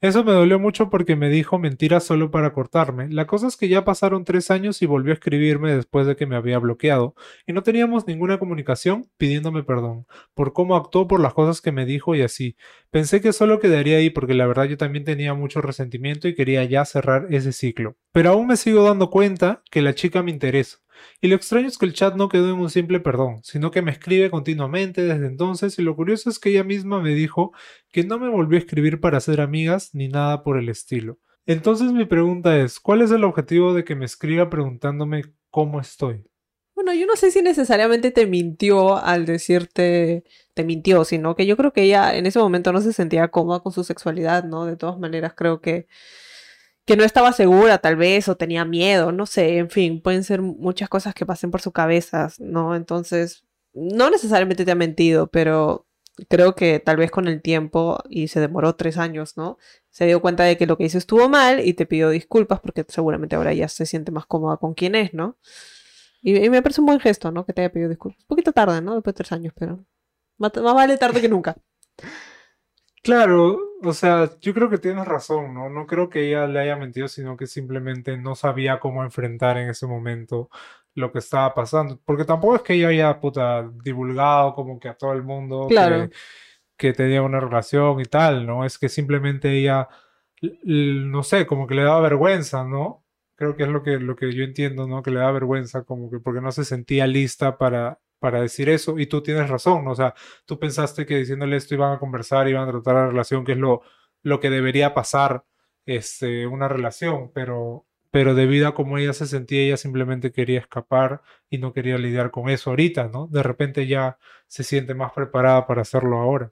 Eso 0.00 0.24
me 0.24 0.32
dolió 0.32 0.58
mucho 0.58 0.90
porque 0.90 1.16
me 1.16 1.28
dijo 1.28 1.58
mentiras 1.58 2.04
solo 2.04 2.30
para 2.30 2.52
cortarme. 2.52 3.08
La 3.08 3.26
cosa 3.26 3.46
es 3.46 3.56
que 3.56 3.68
ya 3.68 3.84
pasaron 3.84 4.24
tres 4.24 4.50
años 4.50 4.82
y 4.82 4.86
volvió 4.86 5.12
a 5.12 5.14
escribirme 5.14 5.74
después 5.74 6.06
de 6.06 6.16
que 6.16 6.26
me 6.26 6.36
había 6.36 6.58
bloqueado, 6.58 7.14
y 7.46 7.52
no 7.52 7.62
teníamos 7.62 8.06
ninguna 8.06 8.38
comunicación 8.38 9.06
pidiéndome 9.16 9.62
perdón 9.62 10.06
por 10.34 10.52
cómo 10.52 10.76
actuó, 10.76 11.06
por 11.06 11.20
las 11.20 11.34
cosas 11.34 11.60
que 11.60 11.72
me 11.72 11.86
dijo 11.86 12.14
y 12.14 12.22
así. 12.22 12.56
Pensé 12.90 13.20
que 13.20 13.32
solo 13.32 13.58
quedaría 13.58 13.98
ahí 13.98 14.10
porque 14.10 14.34
la 14.34 14.46
verdad 14.46 14.64
yo 14.64 14.76
también 14.76 15.04
tenía 15.04 15.34
mucho 15.34 15.60
resentimiento 15.60 16.28
y 16.28 16.34
quería 16.34 16.64
ya 16.64 16.84
cerrar 16.84 17.26
ese 17.30 17.52
ciclo. 17.52 17.96
Pero 18.12 18.30
aún 18.30 18.46
me 18.46 18.56
sigo 18.56 18.84
dando 18.84 19.10
cuenta 19.10 19.62
que 19.70 19.82
la 19.82 19.94
chica 19.94 20.22
me 20.22 20.30
interesa. 20.30 20.78
Y 21.20 21.28
lo 21.28 21.36
extraño 21.36 21.68
es 21.68 21.78
que 21.78 21.86
el 21.86 21.94
chat 21.94 22.14
no 22.14 22.28
quedó 22.28 22.50
en 22.50 22.60
un 22.60 22.70
simple 22.70 23.00
perdón, 23.00 23.40
sino 23.42 23.70
que 23.70 23.82
me 23.82 23.90
escribe 23.90 24.30
continuamente 24.30 25.02
desde 25.02 25.26
entonces 25.26 25.78
y 25.78 25.82
lo 25.82 25.96
curioso 25.96 26.30
es 26.30 26.38
que 26.38 26.50
ella 26.50 26.64
misma 26.64 27.00
me 27.00 27.14
dijo 27.14 27.52
que 27.90 28.04
no 28.04 28.18
me 28.18 28.28
volvió 28.28 28.56
a 28.56 28.60
escribir 28.60 29.00
para 29.00 29.20
ser 29.20 29.40
amigas 29.40 29.94
ni 29.94 30.08
nada 30.08 30.42
por 30.42 30.58
el 30.58 30.68
estilo. 30.68 31.18
Entonces 31.46 31.92
mi 31.92 32.06
pregunta 32.06 32.58
es, 32.58 32.80
¿cuál 32.80 33.02
es 33.02 33.10
el 33.10 33.24
objetivo 33.24 33.74
de 33.74 33.84
que 33.84 33.94
me 33.94 34.06
escriba 34.06 34.48
preguntándome 34.48 35.24
cómo 35.50 35.80
estoy? 35.80 36.24
Bueno, 36.74 36.92
yo 36.92 37.06
no 37.06 37.14
sé 37.14 37.30
si 37.30 37.40
necesariamente 37.40 38.10
te 38.10 38.26
mintió 38.26 38.96
al 38.96 39.26
decirte 39.26 40.24
te 40.54 40.64
mintió, 40.64 41.04
sino 41.04 41.34
que 41.34 41.46
yo 41.46 41.56
creo 41.56 41.72
que 41.72 41.82
ella 41.82 42.16
en 42.16 42.26
ese 42.26 42.38
momento 42.38 42.72
no 42.72 42.80
se 42.80 42.92
sentía 42.92 43.28
cómoda 43.28 43.60
con 43.60 43.72
su 43.72 43.84
sexualidad, 43.84 44.44
¿no? 44.44 44.64
De 44.66 44.76
todas 44.76 44.98
maneras, 44.98 45.34
creo 45.36 45.60
que 45.60 45.86
que 46.84 46.96
no 46.96 47.04
estaba 47.04 47.32
segura 47.32 47.78
tal 47.78 47.96
vez 47.96 48.28
o 48.28 48.36
tenía 48.36 48.64
miedo, 48.64 49.12
no 49.12 49.26
sé, 49.26 49.58
en 49.58 49.70
fin, 49.70 50.02
pueden 50.02 50.24
ser 50.24 50.42
muchas 50.42 50.88
cosas 50.88 51.14
que 51.14 51.26
pasen 51.26 51.50
por 51.50 51.62
su 51.62 51.72
cabeza, 51.72 52.28
¿no? 52.38 52.76
Entonces, 52.76 53.44
no 53.72 54.10
necesariamente 54.10 54.64
te 54.64 54.70
ha 54.70 54.74
mentido, 54.74 55.28
pero 55.28 55.86
creo 56.28 56.54
que 56.54 56.78
tal 56.80 56.96
vez 56.96 57.10
con 57.10 57.26
el 57.26 57.42
tiempo, 57.42 57.98
y 58.08 58.28
se 58.28 58.40
demoró 58.40 58.76
tres 58.76 58.98
años, 58.98 59.36
¿no? 59.36 59.58
Se 59.90 60.06
dio 60.06 60.20
cuenta 60.20 60.44
de 60.44 60.56
que 60.56 60.66
lo 60.66 60.76
que 60.76 60.84
hizo 60.84 60.98
estuvo 60.98 61.28
mal 61.28 61.60
y 61.66 61.74
te 61.74 61.86
pidió 61.86 62.10
disculpas 62.10 62.60
porque 62.60 62.84
seguramente 62.88 63.36
ahora 63.36 63.52
ya 63.54 63.68
se 63.68 63.86
siente 63.86 64.12
más 64.12 64.26
cómoda 64.26 64.58
con 64.58 64.74
quién 64.74 64.94
es, 64.94 65.14
¿no? 65.14 65.38
Y, 66.22 66.36
y 66.44 66.50
me 66.50 66.62
parece 66.62 66.80
un 66.80 66.86
buen 66.86 67.00
gesto, 67.00 67.30
¿no? 67.32 67.46
Que 67.46 67.52
te 67.52 67.62
haya 67.62 67.72
pedido 67.72 67.88
disculpas. 67.88 68.20
Un 68.22 68.28
poquito 68.28 68.52
tarde, 68.52 68.80
¿no? 68.80 68.94
Después 68.94 69.14
de 69.14 69.16
tres 69.18 69.32
años, 69.32 69.52
pero 69.56 69.84
más, 70.38 70.52
más 70.56 70.74
vale 70.74 70.96
tarde 70.98 71.20
que 71.20 71.28
nunca. 71.28 71.56
Claro, 73.04 73.58
o 73.82 73.92
sea, 73.92 74.30
yo 74.40 74.54
creo 74.54 74.70
que 74.70 74.78
tienes 74.78 75.04
razón, 75.06 75.52
¿no? 75.52 75.68
No 75.68 75.86
creo 75.86 76.08
que 76.08 76.26
ella 76.26 76.46
le 76.46 76.58
haya 76.60 76.76
mentido, 76.76 77.06
sino 77.06 77.36
que 77.36 77.46
simplemente 77.46 78.16
no 78.16 78.34
sabía 78.34 78.80
cómo 78.80 79.04
enfrentar 79.04 79.58
en 79.58 79.68
ese 79.68 79.86
momento 79.86 80.48
lo 80.94 81.12
que 81.12 81.18
estaba 81.18 81.52
pasando. 81.54 82.00
Porque 82.06 82.24
tampoco 82.24 82.56
es 82.56 82.62
que 82.62 82.74
ella 82.74 82.88
haya, 82.88 83.20
puta, 83.20 83.70
divulgado 83.84 84.54
como 84.54 84.80
que 84.80 84.88
a 84.88 84.94
todo 84.96 85.12
el 85.12 85.22
mundo 85.22 85.66
Claro. 85.68 86.08
que, 86.08 86.16
que 86.78 86.92
tenía 86.94 87.20
una 87.22 87.40
relación 87.40 88.00
y 88.00 88.04
tal, 88.06 88.46
¿no? 88.46 88.64
Es 88.64 88.78
que 88.78 88.88
simplemente 88.88 89.50
ella, 89.52 89.86
no 90.64 91.22
sé, 91.22 91.46
como 91.46 91.66
que 91.66 91.74
le 91.74 91.82
daba 91.84 92.00
vergüenza, 92.00 92.64
¿no? 92.64 93.04
Creo 93.36 93.54
que 93.56 93.64
es 93.64 93.68
lo 93.68 93.82
que, 93.82 93.98
lo 93.98 94.16
que 94.16 94.32
yo 94.32 94.44
entiendo, 94.44 94.86
¿no? 94.88 95.02
Que 95.02 95.10
le 95.10 95.20
da 95.20 95.30
vergüenza, 95.30 95.84
como 95.84 96.10
que 96.10 96.20
porque 96.20 96.40
no 96.40 96.52
se 96.52 96.64
sentía 96.64 97.06
lista 97.06 97.58
para, 97.58 98.00
para 98.24 98.40
decir 98.40 98.70
eso. 98.70 98.98
Y 98.98 99.06
tú 99.06 99.22
tienes 99.22 99.50
razón. 99.50 99.86
O 99.86 99.94
sea, 99.94 100.14
tú 100.46 100.58
pensaste 100.58 101.04
que 101.04 101.18
diciéndole 101.18 101.56
esto 101.58 101.74
iban 101.74 101.92
a 101.92 101.98
conversar, 101.98 102.48
iban 102.48 102.66
a 102.66 102.72
tratar 102.72 102.94
la 102.94 103.06
relación, 103.08 103.44
que 103.44 103.52
es 103.52 103.58
lo, 103.58 103.82
lo 104.22 104.40
que 104.40 104.48
debería 104.48 104.94
pasar, 104.94 105.44
este, 105.84 106.46
una 106.46 106.66
relación, 106.66 107.30
pero, 107.34 107.84
pero 108.10 108.34
debido 108.34 108.66
a 108.66 108.74
cómo 108.74 108.96
ella 108.96 109.12
se 109.12 109.26
sentía, 109.26 109.60
ella 109.60 109.76
simplemente 109.76 110.32
quería 110.32 110.60
escapar 110.60 111.20
y 111.50 111.58
no 111.58 111.74
quería 111.74 111.98
lidiar 111.98 112.30
con 112.30 112.48
eso 112.48 112.70
ahorita, 112.70 113.08
¿no? 113.08 113.26
De 113.26 113.42
repente 113.42 113.86
ya 113.86 114.16
se 114.46 114.64
siente 114.64 114.94
más 114.94 115.12
preparada 115.12 115.66
para 115.66 115.82
hacerlo 115.82 116.16
ahora. 116.16 116.50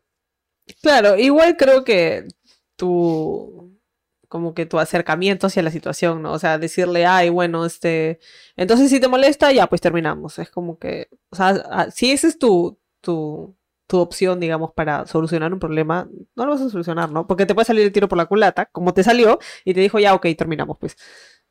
Claro, 0.82 1.16
igual 1.16 1.56
creo 1.56 1.84
que 1.84 2.26
tu, 2.76 3.71
como 4.32 4.54
que 4.54 4.64
tu 4.64 4.78
acercamiento 4.78 5.46
hacia 5.46 5.62
la 5.62 5.70
situación, 5.70 6.22
¿no? 6.22 6.32
O 6.32 6.38
sea, 6.38 6.56
decirle, 6.56 7.04
ay, 7.04 7.28
bueno, 7.28 7.66
este, 7.66 8.18
entonces 8.56 8.88
si 8.88 8.98
te 8.98 9.06
molesta, 9.06 9.52
ya, 9.52 9.66
pues 9.66 9.82
terminamos. 9.82 10.38
Es 10.38 10.48
como 10.50 10.78
que, 10.78 11.08
o 11.28 11.36
sea, 11.36 11.90
si 11.90 12.12
esa 12.12 12.28
es 12.28 12.38
tu, 12.38 12.78
tu, 13.02 13.54
tu 13.86 13.98
opción, 13.98 14.40
digamos, 14.40 14.72
para 14.72 15.04
solucionar 15.06 15.52
un 15.52 15.58
problema, 15.58 16.08
no 16.34 16.46
lo 16.46 16.52
vas 16.52 16.62
a 16.62 16.70
solucionar, 16.70 17.10
¿no? 17.10 17.26
Porque 17.26 17.44
te 17.44 17.54
puede 17.54 17.66
salir 17.66 17.84
el 17.84 17.92
tiro 17.92 18.08
por 18.08 18.16
la 18.16 18.24
culata, 18.24 18.64
como 18.72 18.94
te 18.94 19.04
salió, 19.04 19.38
y 19.66 19.74
te 19.74 19.80
dijo, 19.80 19.98
ya, 19.98 20.14
ok, 20.14 20.26
terminamos, 20.34 20.78
pues. 20.80 20.96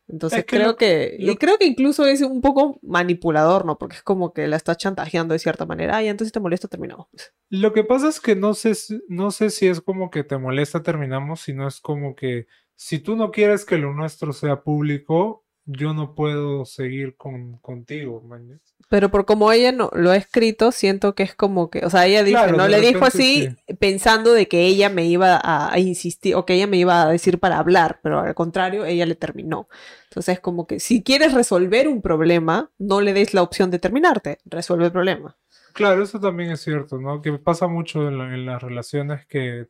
Entonces 0.07 0.39
Es 0.39 0.45
que 0.45 0.57
creo 0.57 0.69
lo- 0.69 0.75
que, 0.75 1.15
y 1.19 1.35
creo 1.37 1.57
que 1.59 1.65
incluso 1.67 2.05
es 2.07 2.21
un 2.23 2.41
poco 2.41 2.79
manipulador, 2.81 3.63
¿no? 3.65 3.77
Porque 3.77 3.97
es 3.97 4.01
como 4.01 4.33
que 4.33 4.47
la 4.47 4.55
estás 4.57 4.77
chantajeando 4.77 5.33
de 5.33 5.39
cierta 5.39 5.67
manera, 5.67 5.97
ay, 5.97 6.07
entonces 6.07 6.29
si 6.29 6.33
te 6.33 6.39
molesta, 6.39 6.67
terminamos. 6.67 7.05
Lo 7.49 7.71
que 7.73 7.83
pasa 7.83 8.09
es 8.09 8.19
que 8.19 8.35
no 8.35 8.55
sé, 8.55 8.73
no 9.07 9.29
sé 9.29 9.51
si 9.51 9.67
es 9.67 9.79
como 9.81 10.09
que 10.09 10.23
te 10.23 10.39
molesta, 10.39 10.81
terminamos, 10.81 11.41
sino 11.41 11.67
es 11.67 11.79
como 11.79 12.15
que 12.15 12.47
si 12.83 12.97
tú 12.97 13.15
no 13.15 13.29
quieres 13.29 13.63
que 13.63 13.77
lo 13.77 13.93
nuestro 13.93 14.33
sea 14.33 14.61
público, 14.63 15.43
yo 15.65 15.93
no 15.93 16.15
puedo 16.15 16.65
seguir 16.65 17.15
con, 17.15 17.59
contigo, 17.59 18.21
man. 18.21 18.59
Pero 18.89 19.11
por 19.11 19.25
como 19.25 19.51
ella 19.51 19.71
no 19.71 19.91
lo 19.93 20.09
ha 20.09 20.15
escrito, 20.17 20.71
siento 20.71 21.13
que 21.13 21.21
es 21.21 21.35
como 21.35 21.69
que, 21.69 21.85
o 21.85 21.91
sea, 21.91 22.07
ella 22.07 22.23
dice, 22.23 22.37
Claro, 22.39 22.57
¿no? 22.57 22.67
Le 22.67 22.81
dijo 22.81 23.05
así 23.05 23.47
pensando 23.79 24.33
de 24.33 24.47
que 24.47 24.65
ella 24.65 24.89
me 24.89 25.05
iba 25.05 25.35
a, 25.41 25.71
a 25.71 25.77
insistir 25.77 26.33
o 26.35 26.43
que 26.43 26.55
ella 26.55 26.65
me 26.65 26.77
iba 26.77 27.03
a 27.03 27.11
decir 27.11 27.39
para 27.39 27.59
hablar, 27.59 27.99
pero 28.01 28.19
al 28.19 28.33
contrario, 28.33 28.83
ella 28.85 29.05
le 29.05 29.15
terminó. 29.15 29.67
Entonces 30.05 30.33
es 30.33 30.39
como 30.39 30.65
que 30.65 30.79
si 30.79 31.03
quieres 31.03 31.33
resolver 31.35 31.87
un 31.87 32.01
problema, 32.01 32.71
no 32.79 32.99
le 32.99 33.13
des 33.13 33.35
la 33.35 33.43
opción 33.43 33.69
de 33.69 33.77
terminarte, 33.77 34.39
resuelve 34.45 34.85
el 34.85 34.91
problema. 34.91 35.37
Claro, 35.73 36.01
eso 36.03 36.19
también 36.19 36.49
es 36.51 36.61
cierto, 36.61 36.97
¿no? 36.97 37.21
Que 37.21 37.31
pasa 37.33 37.67
mucho 37.67 38.07
en, 38.07 38.17
la- 38.17 38.33
en 38.33 38.45
las 38.47 38.61
relaciones 38.61 39.27
que, 39.27 39.67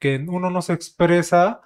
que 0.00 0.16
uno 0.28 0.50
no 0.50 0.60
se 0.60 0.72
expresa 0.74 1.60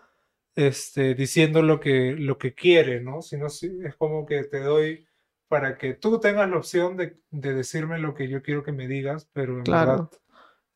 este, 0.66 1.14
diciendo 1.14 1.62
lo 1.62 1.80
que, 1.80 2.14
lo 2.18 2.38
que 2.38 2.54
quiere, 2.54 3.00
¿no? 3.00 3.22
Sino 3.22 3.48
si- 3.48 3.78
es 3.84 3.94
como 3.96 4.26
que 4.26 4.44
te 4.44 4.60
doy 4.60 5.06
para 5.48 5.78
que 5.78 5.94
tú 5.94 6.20
tengas 6.20 6.50
la 6.50 6.58
opción 6.58 6.96
de, 6.96 7.18
de 7.30 7.54
decirme 7.54 7.98
lo 7.98 8.14
que 8.14 8.28
yo 8.28 8.42
quiero 8.42 8.62
que 8.64 8.72
me 8.72 8.88
digas, 8.88 9.28
pero 9.32 9.58
en 9.58 9.64
Claro. 9.64 9.90
verdad 9.90 10.10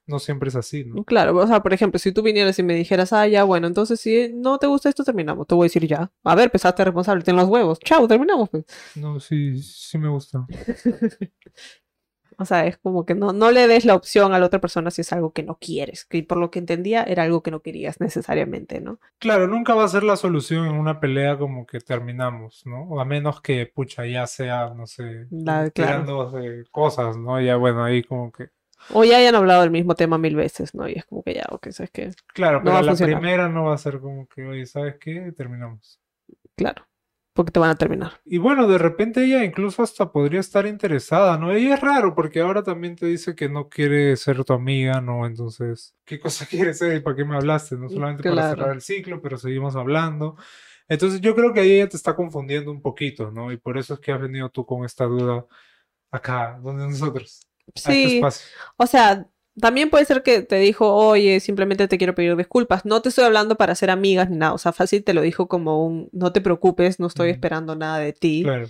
no 0.07 0.19
siempre 0.19 0.49
es 0.51 0.57
así, 0.57 0.85
¿no? 0.85 1.05
Claro, 1.05 1.37
o 1.37 1.47
sea, 1.47 1.61
por 1.63 1.73
ejemplo, 1.73 1.99
si 1.99 2.13
tú 2.13 2.23
vinieras 2.23 2.59
y 2.59 2.63
me 2.63 2.75
dijeras, 2.75 3.13
ah, 3.13 3.27
ya, 3.29 3.45
bueno, 3.45 3.67
entonces 3.67 4.01
si 4.01 4.33
no 4.35 4.59
te 4.59 4.67
gusta 4.67 4.89
esto, 4.89 5.05
terminamos. 5.05 5.47
Te 5.47 5.55
voy 5.55 5.65
a 5.65 5.69
decir 5.69 5.87
ya. 5.87 6.13
A 6.25 6.35
ver, 6.35 6.51
pesaste 6.51 6.85
responsable, 6.85 7.25
ten 7.25 7.37
los 7.37 7.49
huevos. 7.49 7.79
Chao, 7.81 8.07
terminamos. 8.09 8.49
Pues. 8.51 8.65
No, 8.95 9.19
sí, 9.21 9.63
sí 9.63 9.99
me 9.99 10.09
gusta. 10.09 10.47
O 12.39 12.45
sea, 12.45 12.67
es 12.67 12.79
como 12.79 13.05
que 13.07 13.15
no, 13.15 13.33
no 13.33 13.51
le 13.51 13.67
des 13.69 13.85
la 13.85 13.95
opción 13.95 14.33
a 14.35 14.39
la 14.39 14.47
otra 14.47 14.61
persona 14.61 14.91
si 14.91 15.01
es 15.03 15.13
algo 15.13 15.33
que 15.33 15.43
no 15.43 15.59
quieres. 15.61 16.05
Que 16.05 16.23
por 16.23 16.39
lo 16.39 16.51
que 16.51 16.59
entendía 16.59 17.03
era 17.05 17.23
algo 17.25 17.43
que 17.43 17.51
no 17.51 17.61
querías 17.61 18.01
necesariamente, 18.01 18.81
¿no? 18.81 18.99
Claro, 19.19 19.47
nunca 19.49 19.75
va 19.75 19.85
a 19.85 19.89
ser 19.89 20.03
la 20.05 20.17
solución 20.17 20.67
en 20.67 20.75
una 20.75 21.01
pelea 21.01 21.39
como 21.39 21.67
que 21.67 21.81
terminamos, 21.81 22.63
¿no? 22.67 22.83
O 22.85 23.01
a 23.01 23.05
menos 23.05 23.41
que, 23.41 23.67
pucha, 23.67 24.07
ya 24.07 24.27
sea, 24.27 24.73
no 24.75 24.87
sé, 24.87 25.27
La- 25.31 25.71
claro. 25.71 25.73
tirando 25.73 26.39
eh, 26.41 26.65
cosas, 26.71 27.17
¿no? 27.17 27.41
Ya, 27.41 27.57
bueno, 27.57 27.85
ahí 27.85 28.03
como 28.03 28.33
que... 28.33 28.49
O 28.93 29.05
ya 29.05 29.19
hayan 29.19 29.37
hablado 29.37 29.61
del 29.63 29.71
mismo 29.71 29.95
tema 29.95 30.19
mil 30.19 30.35
veces, 30.35 30.75
¿no? 30.75 30.89
Y 30.89 30.95
es 30.95 31.05
como 31.05 31.23
que 31.23 31.35
ya, 31.35 31.45
ok, 31.51 31.69
¿sabes 31.71 31.91
qué? 31.93 32.11
Claro, 32.35 32.59
No 32.59 32.65
pero 32.65 32.83
la 32.83 32.89
funcionar. 32.89 33.21
primera 33.21 33.49
no 33.49 33.65
va 33.67 33.75
a 33.75 33.79
ser 33.79 34.01
como 34.01 34.27
que, 34.27 34.45
oye, 34.45 34.67
¿sabes 34.67 34.97
qué? 34.99 35.33
Terminamos. 35.37 36.01
Claro. 36.57 36.85
Porque 37.35 37.51
te 37.51 37.61
van 37.61 37.71
a 37.71 37.75
terminar. 37.77 38.21
Y 38.25 38.39
bueno, 38.39 38.67
de 38.69 38.79
repente 38.79 39.25
ella 39.25 39.45
incluso 39.45 39.83
hasta 39.83 40.13
podría 40.13 40.41
estar 40.41 40.67
interesada, 40.67 41.39
¿no? 41.39 41.51
Ella 41.53 41.75
es 41.75 41.81
raro 41.81 42.15
porque 42.15 42.41
ahora 42.41 42.63
también 42.63 42.95
te 42.95 43.07
dice 43.07 43.35
que 43.35 43.49
no 43.49 43.69
quiere 43.69 44.17
ser 44.17 44.45
tu 44.45 44.53
amiga, 44.53 45.01
¿no? 45.01 45.27
Entonces, 45.27 45.95
¿qué 46.05 46.21
cosa 46.21 46.47
quiere 46.51 46.75
ser 46.75 46.97
y 46.97 47.01
para 47.01 47.17
qué 47.17 47.25
me 47.25 47.37
hablaste? 47.37 47.77
No 47.77 47.89
solamente 47.89 48.23
para 48.23 48.35
Claro. 48.35 48.57
cerrar 48.57 48.75
el 48.75 48.81
ciclo, 48.83 49.21
pero 49.23 49.39
seguimos 49.39 49.77
hablando. 49.77 50.37
Entonces 50.89 51.21
yo 51.21 51.35
creo 51.35 51.53
que 51.53 51.61
ahí 51.61 51.73
ella 51.73 51.89
te 51.89 51.97
está 51.97 52.15
confundiendo 52.15 52.71
un 52.71 52.83
poquito, 52.83 53.31
¿no? 53.31 53.51
Y 53.51 53.57
por 53.57 53.79
eso 53.79 53.95
es 53.95 54.01
que 54.01 54.13
has 54.13 54.21
venido 54.21 54.51
tú 54.51 54.67
con 54.67 54.85
esta 54.85 55.05
duda 55.07 55.47
acá, 56.11 56.59
donde 56.63 56.87
nosotros, 56.87 57.41
este 57.75 57.93
Sí, 57.93 58.17
espacio. 58.17 58.47
o 58.77 58.87
sea, 58.87 59.27
también 59.61 59.91
puede 59.91 60.05
ser 60.05 60.23
que 60.23 60.43
te 60.43 60.57
dijo, 60.57 60.95
oye, 60.95 61.41
simplemente 61.41 61.89
te 61.89 61.99
quiero 61.99 62.15
pedir 62.15 62.37
disculpas. 62.37 62.85
No 62.85 63.03
te 63.03 63.11
estoy 63.11 63.25
hablando 63.25 63.57
para 63.57 63.75
ser 63.75 63.91
amigas 63.91 64.31
ni 64.31 64.37
nada. 64.37 64.55
O 64.55 64.59
sea, 64.59 64.73
fácil 64.73 65.05
te 65.05 65.15
lo 65.15 65.21
dijo 65.21 65.49
como 65.49 65.85
un, 65.85 66.09
no 66.13 66.33
te 66.33 66.41
preocupes, 66.41 66.99
no 67.01 67.07
estoy 67.07 67.31
esperando 67.31 67.77
nada 67.77 67.99
de 67.99 68.13
ti. 68.13 68.43
Claro. 68.43 68.69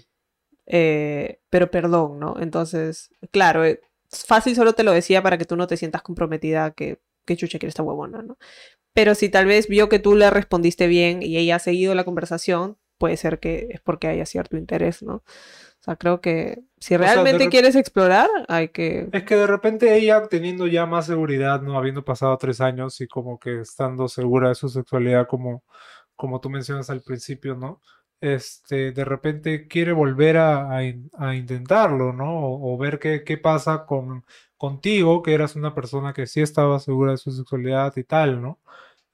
eh, 0.67 1.41
pero 1.51 1.71
perdón, 1.71 2.19
¿no? 2.19 2.37
Entonces, 2.41 3.11
claro, 3.31 3.65
eh, 3.65 3.81
fácil 4.11 4.55
solo 4.57 4.73
te 4.75 4.85
lo 4.85 4.93
decía 4.93 5.23
para 5.23 5.39
que 5.39 5.45
tú 5.45 5.57
no 5.57 5.67
te 5.67 5.77
sientas 5.77 6.03
comprometida 6.03 6.73
que, 6.73 7.01
que 7.25 7.37
chucha 7.37 7.59
quiere 7.59 7.71
esta 7.71 7.83
huevona, 7.83 8.23
¿no? 8.23 8.39
Pero 8.95 9.15
si 9.15 9.29
tal 9.29 9.47
vez 9.47 9.69
vio 9.69 9.89
que 9.89 9.99
tú 9.99 10.17
le 10.17 10.31
respondiste 10.31 10.87
bien 10.87 11.23
y 11.23 11.37
ella 11.37 11.57
ha 11.57 11.61
seguido 11.61 11.95
la 11.95 12.05
conversación, 12.05 12.77
puede 12.99 13.17
ser 13.17 13.39
que 13.41 13.69
es 13.71 13.81
porque 13.81 14.09
haya 14.09 14.27
cierto 14.27 14.57
interés, 14.57 15.03
¿no? 15.03 15.23
O 15.83 15.85
sea, 15.85 15.97
creo 15.97 16.21
que 16.21 16.63
si 16.79 16.97
realmente 16.97 17.49
quieres 17.49 17.75
explorar, 17.75 18.31
hay 18.47 18.69
que... 18.69 19.09
Es 19.11 19.25
que 19.25 19.35
de 19.35 19.49
repente 19.49 19.97
ella 19.97 20.29
teniendo 20.29 20.69
ya 20.69 20.87
más 20.87 21.07
seguridad, 21.07 21.61
¿no? 21.61 21.77
Habiendo 21.77 22.05
pasado 22.05 22.37
tres 22.39 22.61
años 22.61 23.01
y 23.01 23.09
como 23.09 23.41
que 23.41 23.63
estando 23.63 24.07
segura 24.07 24.51
de 24.51 24.55
su 24.55 24.69
sexualidad, 24.69 25.27
como, 25.27 25.65
como 26.15 26.41
tú 26.41 26.51
mencionas 26.51 26.89
al 26.89 27.03
principio, 27.03 27.57
¿no? 27.57 27.81
Este, 28.21 28.93
de 28.93 29.05
repente 29.05 29.67
quiere 29.67 29.91
volver 29.91 30.37
a, 30.37 30.77
a 30.77 31.35
intentarlo, 31.35 32.13
¿no? 32.13 32.33
O, 32.47 32.75
o 32.75 32.79
ver 32.79 33.01
qué, 33.01 33.25
qué 33.25 33.37
pasa 33.37 33.85
con, 33.85 34.25
contigo, 34.57 35.21
que 35.21 35.35
eras 35.35 35.57
una 35.57 35.75
persona 35.75 36.13
que 36.13 36.29
sí 36.29 36.41
estaba 36.41 36.79
segura 36.79 37.11
de 37.11 37.19
su 37.19 37.33
sexualidad 37.33 37.93
y 37.97 38.05
tal, 38.05 38.41
¿no? 38.41 38.61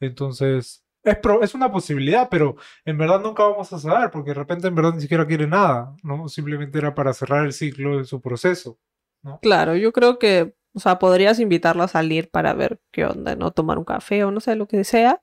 Entonces, 0.01 0.85
es, 1.11 1.19
pro- 1.19 1.43
es 1.43 1.55
una 1.55 1.71
posibilidad, 1.73 2.29
pero 2.31 2.57
en 2.85 2.99
verdad 2.99 3.21
nunca 3.21 3.45
vamos 3.45 3.73
a 3.73 3.79
saber, 3.79 4.11
porque 4.11 4.31
de 4.31 4.35
repente 4.35 4.69
en 4.69 4.75
verdad 4.75 4.95
ni 4.95 5.01
siquiera 5.03 5.27
quiere 5.27 5.47
nada, 5.47 5.95
¿no? 6.03 6.29
Simplemente 6.29 6.79
era 6.79 6.95
para 6.95 7.13
cerrar 7.15 7.45
el 7.47 7.53
ciclo 7.53 7.99
de 7.99 8.05
su 8.05 8.21
proceso. 8.21 8.79
Claro, 9.43 9.77
yo 9.77 9.93
creo 9.93 10.19
que, 10.19 10.55
o 10.75 10.81
sea, 10.81 10.99
podrías 10.99 11.39
invitarla 11.41 11.85
a 11.85 11.89
salir 11.89 12.31
para 12.31 12.55
ver 12.55 12.81
qué 12.93 13.05
onda, 13.05 13.37
¿no? 13.37 13.51
Tomar 13.53 13.79
un 13.79 13.85
café 13.85 14.25
o 14.25 14.31
no 14.31 14.41
sé, 14.41 14.57
lo 14.57 14.67
que 14.69 14.85
sea, 14.85 15.21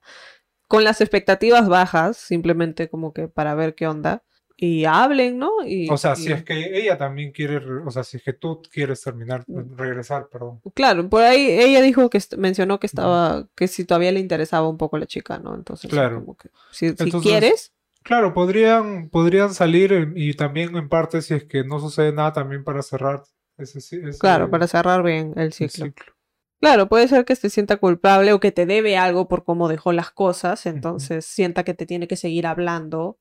con 0.68 0.84
las 0.84 1.00
expectativas 1.02 1.68
bajas, 1.68 2.18
simplemente 2.18 2.90
como 2.90 3.14
que 3.14 3.28
para 3.28 3.54
ver 3.56 3.74
qué 3.76 3.88
onda, 3.88 4.24
y 4.56 4.84
hablen, 4.86 5.38
¿no? 5.38 5.50
Y, 5.66 5.88
O 5.90 5.96
sea, 5.96 6.14
y- 6.14 6.16
si 6.16 6.32
es 6.32 6.42
que 6.44 6.78
ella 6.78 6.96
también 6.96 7.32
quiere, 7.32 7.58
re- 7.60 7.82
o 7.86 7.90
sea, 7.90 8.02
si 8.04 8.16
es 8.16 8.22
que 8.22 8.32
tú 8.32 8.62
quieres 8.72 9.02
terminar, 9.02 9.44
regresar, 9.76 10.28
perdón. 10.28 10.60
Claro, 10.74 11.08
por 11.08 11.22
ahí 11.22 11.46
ella 11.50 11.82
dijo 11.82 12.08
que 12.10 12.20
mencionó 12.38 12.80
que 12.80 12.86
estaba, 12.86 13.46
que 13.54 13.68
si 13.68 13.84
todavía 13.84 14.12
le 14.12 14.20
interesaba 14.20 14.68
un 14.68 14.78
poco 14.78 14.98
la 14.98 15.06
chica, 15.06 15.38
¿no? 15.38 15.54
Entonces, 15.54 15.90
Claro. 15.90 16.20
como 16.20 16.36
que 16.36 16.50
si, 16.70 16.94
quieres, 16.94 17.72
Claro, 18.02 18.32
podrían, 18.34 19.08
podrían 19.10 19.52
salir 19.52 20.12
y 20.14 20.34
también 20.34 20.76
en 20.76 20.88
parte 20.88 21.22
si 21.22 21.34
es 21.34 21.44
que 21.44 21.64
no 21.64 21.80
sucede 21.80 22.12
nada 22.12 22.32
también 22.32 22.62
para 22.62 22.82
cerrar 22.82 23.22
ese, 23.58 23.78
ese- 23.78 24.18
claro, 24.18 24.48
para 24.48 24.68
cerrar 24.68 25.02
bien 25.02 25.32
el 25.36 25.42
el 25.44 25.52
ciclo. 25.52 25.86
ciclo. 25.86 26.14
Claro, 26.60 26.88
puede 26.88 27.06
ser 27.08 27.24
que 27.24 27.36
se 27.36 27.50
sienta 27.50 27.76
culpable 27.76 28.32
o 28.32 28.40
que 28.40 28.50
te 28.52 28.64
debe 28.64 28.96
algo 28.96 29.28
por 29.28 29.44
cómo 29.44 29.68
dejó 29.68 29.92
las 29.92 30.10
cosas, 30.10 30.64
entonces 30.66 31.26
sienta 31.26 31.64
que 31.64 31.74
te 31.74 31.84
tiene 31.84 32.08
que 32.08 32.16
seguir 32.16 32.46
hablando 32.46 33.18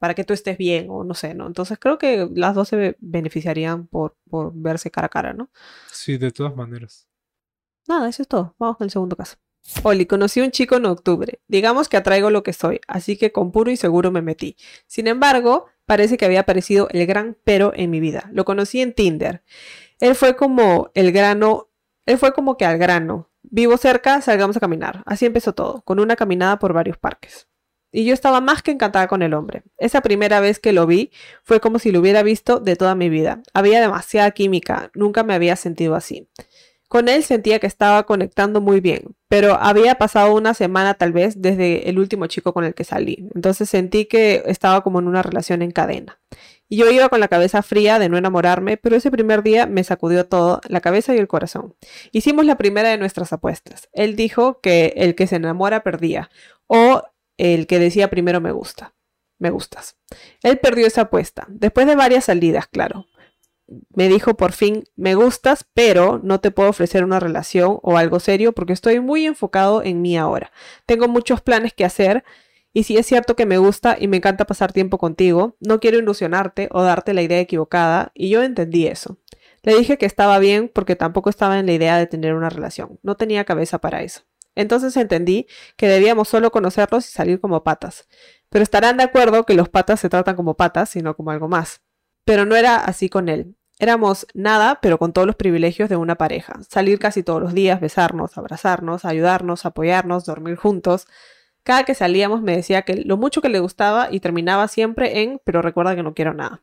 para 0.00 0.14
que 0.16 0.24
tú 0.24 0.34
estés 0.34 0.58
bien 0.58 0.88
o 0.90 1.04
no 1.04 1.14
sé, 1.14 1.34
¿no? 1.34 1.46
Entonces 1.48 1.78
creo 1.80 1.98
que 1.98 2.28
las 2.34 2.56
dos 2.56 2.68
se 2.70 2.76
be- 2.76 2.98
beneficiarían 3.00 3.88
por, 3.88 4.16
por 4.30 4.52
verse 4.54 4.90
cara 4.92 5.06
a 5.08 5.10
cara, 5.10 5.34
¿no? 5.34 5.50
Sí, 5.92 6.16
de 6.18 6.30
todas 6.32 6.56
maneras. 6.56 7.06
Nada, 7.88 8.08
eso 8.08 8.22
es 8.22 8.28
todo. 8.28 8.54
Vamos 8.58 8.76
con 8.76 8.84
el 8.86 8.90
segundo 8.90 9.16
caso. 9.16 9.36
Oli, 9.84 10.06
conocí 10.06 10.40
a 10.40 10.44
un 10.44 10.50
chico 10.50 10.76
en 10.76 10.86
octubre. 10.86 11.40
Digamos 11.48 11.88
que 11.88 11.96
atraigo 11.96 12.30
lo 12.30 12.42
que 12.42 12.52
soy, 12.52 12.80
así 12.88 13.16
que 13.16 13.32
con 13.32 13.52
puro 13.52 13.70
y 13.70 13.76
seguro 13.76 14.10
me 14.10 14.22
metí. 14.22 14.56
Sin 14.86 15.06
embargo, 15.06 15.66
parece 15.86 16.16
que 16.16 16.24
había 16.24 16.40
aparecido 16.40 16.88
el 16.90 17.06
gran 17.06 17.36
pero 17.44 17.72
en 17.74 17.90
mi 17.90 18.00
vida. 18.00 18.30
Lo 18.32 18.44
conocí 18.44 18.80
en 18.80 18.94
Tinder. 18.94 19.42
Él 20.00 20.16
fue 20.16 20.36
como 20.36 20.92
el 20.94 21.12
grano, 21.12 21.70
él 22.06 22.18
fue 22.18 22.34
como 22.34 22.58
que 22.58 22.66
al 22.66 22.78
grano. 22.78 23.30
Vivo 23.44 23.78
cerca, 23.78 24.22
salgamos 24.22 24.58
a 24.58 24.60
caminar. 24.60 25.04
Así 25.06 25.26
empezó 25.26 25.54
todo, 25.54 25.82
con 25.82 26.00
una 26.00 26.16
caminada 26.16 26.60
por 26.60 26.74
varios 26.74 26.98
parques. 26.98 27.49
Y 27.92 28.04
yo 28.04 28.14
estaba 28.14 28.40
más 28.40 28.62
que 28.62 28.70
encantada 28.70 29.08
con 29.08 29.22
el 29.22 29.34
hombre. 29.34 29.62
Esa 29.78 30.00
primera 30.00 30.40
vez 30.40 30.58
que 30.58 30.72
lo 30.72 30.86
vi 30.86 31.10
fue 31.42 31.60
como 31.60 31.78
si 31.78 31.90
lo 31.90 32.00
hubiera 32.00 32.22
visto 32.22 32.60
de 32.60 32.76
toda 32.76 32.94
mi 32.94 33.08
vida. 33.08 33.42
Había 33.52 33.80
demasiada 33.80 34.30
química, 34.30 34.90
nunca 34.94 35.24
me 35.24 35.34
había 35.34 35.56
sentido 35.56 35.94
así. 35.94 36.28
Con 36.88 37.08
él 37.08 37.22
sentía 37.22 37.60
que 37.60 37.68
estaba 37.68 38.02
conectando 38.04 38.60
muy 38.60 38.80
bien, 38.80 39.14
pero 39.28 39.54
había 39.60 39.94
pasado 39.94 40.34
una 40.34 40.54
semana 40.54 40.94
tal 40.94 41.12
vez 41.12 41.40
desde 41.40 41.88
el 41.88 42.00
último 42.00 42.26
chico 42.26 42.52
con 42.52 42.64
el 42.64 42.74
que 42.74 42.82
salí. 42.82 43.28
Entonces 43.32 43.70
sentí 43.70 44.06
que 44.06 44.42
estaba 44.46 44.82
como 44.82 44.98
en 44.98 45.06
una 45.06 45.22
relación 45.22 45.62
en 45.62 45.70
cadena. 45.70 46.18
Y 46.68 46.76
yo 46.76 46.90
iba 46.90 47.08
con 47.08 47.20
la 47.20 47.28
cabeza 47.28 47.62
fría 47.62 47.98
de 47.98 48.08
no 48.08 48.16
enamorarme, 48.16 48.76
pero 48.76 48.96
ese 48.96 49.10
primer 49.10 49.42
día 49.42 49.66
me 49.66 49.84
sacudió 49.84 50.26
todo, 50.26 50.60
la 50.68 50.80
cabeza 50.80 51.14
y 51.14 51.18
el 51.18 51.28
corazón. 51.28 51.74
Hicimos 52.12 52.44
la 52.44 52.56
primera 52.56 52.88
de 52.88 52.98
nuestras 52.98 53.32
apuestas. 53.32 53.88
Él 53.92 54.14
dijo 54.16 54.60
que 54.60 54.92
el 54.96 55.14
que 55.14 55.26
se 55.26 55.36
enamora 55.36 55.84
perdía, 55.84 56.30
o 56.68 57.02
el 57.40 57.66
que 57.66 57.78
decía 57.78 58.10
primero 58.10 58.40
me 58.40 58.52
gusta. 58.52 58.94
me 59.38 59.50
gustas. 59.50 59.96
Él 60.42 60.58
perdió 60.58 60.86
esa 60.86 61.02
apuesta, 61.02 61.46
después 61.48 61.86
de 61.86 61.96
varias 61.96 62.26
salidas, 62.26 62.66
claro. 62.66 63.06
Me 63.94 64.08
dijo 64.08 64.36
por 64.36 64.52
fin, 64.52 64.84
me 64.96 65.14
gustas, 65.14 65.64
pero 65.72 66.20
no 66.22 66.40
te 66.40 66.50
puedo 66.50 66.68
ofrecer 66.68 67.04
una 67.04 67.20
relación 67.20 67.78
o 67.82 67.96
algo 67.96 68.20
serio 68.20 68.52
porque 68.52 68.72
estoy 68.74 69.00
muy 69.00 69.24
enfocado 69.26 69.82
en 69.82 70.02
mí 70.02 70.18
ahora. 70.18 70.52
Tengo 70.86 71.08
muchos 71.08 71.40
planes 71.40 71.72
que 71.72 71.84
hacer 71.84 72.24
y 72.72 72.82
si 72.84 72.96
es 72.96 73.06
cierto 73.06 73.34
que 73.34 73.46
me 73.46 73.58
gusta 73.58 73.96
y 73.98 74.08
me 74.08 74.18
encanta 74.18 74.44
pasar 74.44 74.72
tiempo 74.72 74.98
contigo, 74.98 75.56
no 75.60 75.80
quiero 75.80 75.98
ilusionarte 75.98 76.68
o 76.72 76.82
darte 76.82 77.14
la 77.14 77.22
idea 77.22 77.40
equivocada 77.40 78.12
y 78.14 78.28
yo 78.28 78.42
entendí 78.42 78.86
eso. 78.86 79.18
Le 79.62 79.76
dije 79.76 79.98
que 79.98 80.06
estaba 80.06 80.38
bien 80.38 80.70
porque 80.72 80.96
tampoco 80.96 81.30
estaba 81.30 81.58
en 81.58 81.66
la 81.66 81.72
idea 81.72 81.96
de 81.98 82.06
tener 82.06 82.34
una 82.34 82.50
relación, 82.50 82.98
no 83.02 83.16
tenía 83.16 83.44
cabeza 83.44 83.78
para 83.78 84.02
eso. 84.02 84.22
Entonces 84.54 84.96
entendí 84.96 85.46
que 85.76 85.88
debíamos 85.88 86.28
solo 86.28 86.50
conocerlos 86.50 87.08
y 87.08 87.12
salir 87.12 87.40
como 87.40 87.62
patas. 87.62 88.08
Pero 88.48 88.62
estarán 88.62 88.96
de 88.96 89.04
acuerdo 89.04 89.44
que 89.44 89.54
los 89.54 89.68
patas 89.68 90.00
se 90.00 90.08
tratan 90.08 90.36
como 90.36 90.54
patas, 90.56 90.90
sino 90.90 91.16
como 91.16 91.30
algo 91.30 91.48
más. 91.48 91.82
Pero 92.24 92.44
no 92.44 92.56
era 92.56 92.76
así 92.76 93.08
con 93.08 93.28
él. 93.28 93.56
Éramos 93.78 94.26
nada, 94.34 94.78
pero 94.82 94.98
con 94.98 95.12
todos 95.14 95.26
los 95.26 95.36
privilegios 95.36 95.88
de 95.88 95.96
una 95.96 96.16
pareja. 96.16 96.60
Salir 96.68 96.98
casi 96.98 97.22
todos 97.22 97.40
los 97.40 97.54
días, 97.54 97.80
besarnos, 97.80 98.36
abrazarnos, 98.36 99.06
ayudarnos, 99.06 99.64
apoyarnos, 99.64 100.26
dormir 100.26 100.56
juntos. 100.56 101.06
Cada 101.62 101.84
que 101.84 101.94
salíamos 101.94 102.42
me 102.42 102.56
decía 102.56 102.82
que 102.82 102.96
lo 102.96 103.16
mucho 103.16 103.40
que 103.40 103.48
le 103.48 103.60
gustaba 103.60 104.08
y 104.10 104.20
terminaba 104.20 104.68
siempre 104.68 105.22
en, 105.22 105.40
pero 105.44 105.62
recuerda 105.62 105.96
que 105.96 106.02
no 106.02 106.12
quiero 106.12 106.34
nada. 106.34 106.60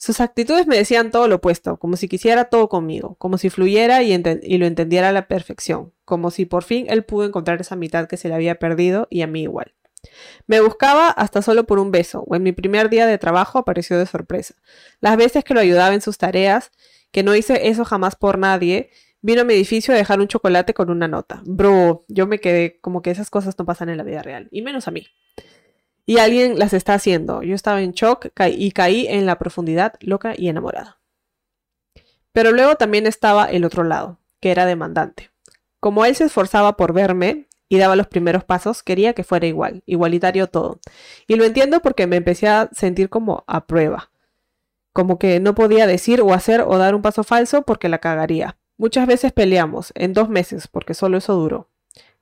Sus 0.00 0.20
actitudes 0.20 0.66
me 0.66 0.78
decían 0.78 1.10
todo 1.10 1.28
lo 1.28 1.36
opuesto, 1.36 1.76
como 1.76 1.98
si 1.98 2.08
quisiera 2.08 2.46
todo 2.46 2.70
conmigo, 2.70 3.16
como 3.16 3.36
si 3.36 3.50
fluyera 3.50 4.02
y, 4.02 4.14
y, 4.14 4.56
lo 4.56 4.64
entendiera 4.64 5.10
a 5.10 5.12
la 5.12 5.28
perfección, 5.28 5.92
como 6.06 6.30
si 6.30 6.46
por 6.46 6.64
fin 6.64 6.86
él 6.88 7.04
pudo 7.04 7.26
encontrar 7.26 7.60
esa 7.60 7.76
mitad 7.76 8.08
que 8.08 8.16
se 8.16 8.28
le 8.28 8.34
había 8.34 8.58
perdido 8.58 9.08
y 9.10 9.20
a 9.20 9.26
mí 9.26 9.42
igual. 9.42 9.74
Me 10.46 10.62
buscaba 10.62 11.08
hasta 11.08 11.42
solo 11.42 11.64
por 11.64 11.78
un 11.78 11.90
beso, 11.90 12.24
o 12.26 12.34
en 12.34 12.42
mi 12.42 12.52
primer 12.52 12.88
día 12.88 13.06
de 13.06 13.18
trabajo 13.18 13.58
apareció 13.58 13.98
de 13.98 14.06
sorpresa. 14.06 14.54
Las 15.00 15.18
veces 15.18 15.44
que 15.44 15.52
lo 15.52 15.60
ayudaba 15.60 15.92
en 15.92 16.00
sus 16.00 16.16
tareas, 16.16 16.70
que 17.12 17.22
no 17.22 17.36
hice 17.36 17.68
eso 17.68 17.84
jamás 17.84 18.16
por 18.16 18.38
nadie, 18.38 18.88
vino 19.20 19.42
a 19.42 19.44
mi 19.44 19.52
edificio 19.52 19.92
a 19.92 19.98
dejar 19.98 20.18
un 20.18 20.28
chocolate 20.28 20.72
con 20.72 20.88
una 20.88 21.08
nota. 21.08 21.42
Bro, 21.44 22.06
yo 22.08 22.26
me 22.26 22.40
quedé 22.40 22.80
como 22.80 23.02
que 23.02 23.10
esas 23.10 23.28
cosas 23.28 23.54
no 23.58 23.66
pasan 23.66 23.90
en 23.90 23.98
la 23.98 24.04
vida 24.04 24.22
real, 24.22 24.48
y 24.50 24.62
menos 24.62 24.88
a 24.88 24.92
mí. 24.92 25.08
Y 26.10 26.18
alguien 26.18 26.58
las 26.58 26.72
está 26.72 26.94
haciendo. 26.94 27.44
Yo 27.44 27.54
estaba 27.54 27.82
en 27.82 27.92
shock 27.92 28.30
y 28.48 28.72
caí 28.72 29.06
en 29.06 29.26
la 29.26 29.38
profundidad, 29.38 29.94
loca 30.00 30.34
y 30.36 30.48
enamorada. 30.48 30.98
Pero 32.32 32.50
luego 32.50 32.74
también 32.74 33.06
estaba 33.06 33.44
el 33.44 33.64
otro 33.64 33.84
lado, 33.84 34.18
que 34.40 34.50
era 34.50 34.66
demandante. 34.66 35.30
Como 35.78 36.04
él 36.04 36.16
se 36.16 36.24
esforzaba 36.24 36.76
por 36.76 36.92
verme, 36.92 37.46
y 37.68 37.78
daba 37.78 37.94
los 37.94 38.08
primeros 38.08 38.42
pasos, 38.42 38.82
quería 38.82 39.12
que 39.12 39.22
fuera 39.22 39.46
igual, 39.46 39.84
igualitario 39.86 40.48
todo. 40.48 40.80
Y 41.28 41.36
lo 41.36 41.44
entiendo 41.44 41.80
porque 41.80 42.08
me 42.08 42.16
empecé 42.16 42.48
a 42.48 42.68
sentir 42.72 43.08
como 43.08 43.44
a 43.46 43.68
prueba. 43.68 44.10
Como 44.92 45.16
que 45.16 45.38
no 45.38 45.54
podía 45.54 45.86
decir 45.86 46.22
o 46.22 46.34
hacer 46.34 46.62
o 46.62 46.76
dar 46.76 46.96
un 46.96 47.02
paso 47.02 47.22
falso 47.22 47.62
porque 47.62 47.88
la 47.88 47.98
cagaría. 47.98 48.58
Muchas 48.78 49.06
veces 49.06 49.30
peleamos, 49.30 49.92
en 49.94 50.12
dos 50.12 50.28
meses, 50.28 50.66
porque 50.66 50.94
solo 50.94 51.18
eso 51.18 51.34
duró. 51.34 51.70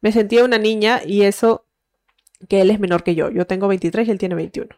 Me 0.02 0.12
sentía 0.12 0.44
una 0.44 0.58
niña 0.58 1.00
y 1.06 1.22
eso 1.22 1.64
que 2.48 2.60
él 2.60 2.70
es 2.70 2.78
menor 2.80 3.02
que 3.02 3.14
yo. 3.14 3.30
Yo 3.30 3.46
tengo 3.46 3.68
23 3.68 4.06
y 4.06 4.10
él 4.10 4.18
tiene 4.18 4.34
21. 4.34 4.68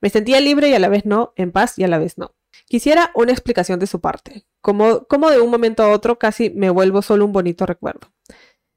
Me 0.00 0.10
sentía 0.10 0.40
libre 0.40 0.68
y 0.68 0.74
a 0.74 0.78
la 0.78 0.88
vez 0.88 1.04
no, 1.04 1.32
en 1.36 1.52
paz 1.52 1.78
y 1.78 1.84
a 1.84 1.88
la 1.88 1.98
vez 1.98 2.18
no. 2.18 2.34
Quisiera 2.66 3.10
una 3.14 3.32
explicación 3.32 3.78
de 3.78 3.86
su 3.86 4.00
parte. 4.00 4.46
Como, 4.60 5.04
como 5.06 5.30
de 5.30 5.40
un 5.40 5.50
momento 5.50 5.82
a 5.82 5.90
otro 5.90 6.18
casi 6.18 6.50
me 6.50 6.70
vuelvo 6.70 7.02
solo 7.02 7.24
un 7.24 7.32
bonito 7.32 7.66
recuerdo. 7.66 8.12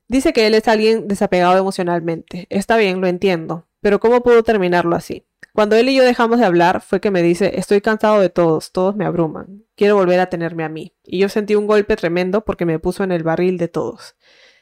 Dice 0.07 0.33
que 0.33 0.47
él 0.47 0.55
es 0.55 0.67
alguien 0.67 1.07
desapegado 1.07 1.57
emocionalmente. 1.57 2.47
Está 2.49 2.77
bien, 2.77 3.01
lo 3.01 3.07
entiendo. 3.07 3.67
Pero 3.81 3.99
¿cómo 3.99 4.21
pudo 4.21 4.43
terminarlo 4.43 4.95
así? 4.95 5.25
Cuando 5.53 5.75
él 5.75 5.89
y 5.89 5.95
yo 5.95 6.03
dejamos 6.03 6.39
de 6.39 6.45
hablar 6.45 6.81
fue 6.81 7.01
que 7.01 7.11
me 7.11 7.21
dice, 7.21 7.59
estoy 7.59 7.81
cansado 7.81 8.21
de 8.21 8.29
todos, 8.29 8.71
todos 8.71 8.95
me 8.95 9.05
abruman, 9.05 9.65
quiero 9.75 9.95
volver 9.95 10.19
a 10.19 10.29
tenerme 10.29 10.63
a 10.63 10.69
mí. 10.69 10.93
Y 11.03 11.19
yo 11.19 11.27
sentí 11.27 11.55
un 11.55 11.67
golpe 11.67 11.97
tremendo 11.97 12.45
porque 12.45 12.65
me 12.65 12.79
puso 12.79 13.03
en 13.03 13.11
el 13.11 13.23
barril 13.23 13.57
de 13.57 13.67
todos. 13.67 14.15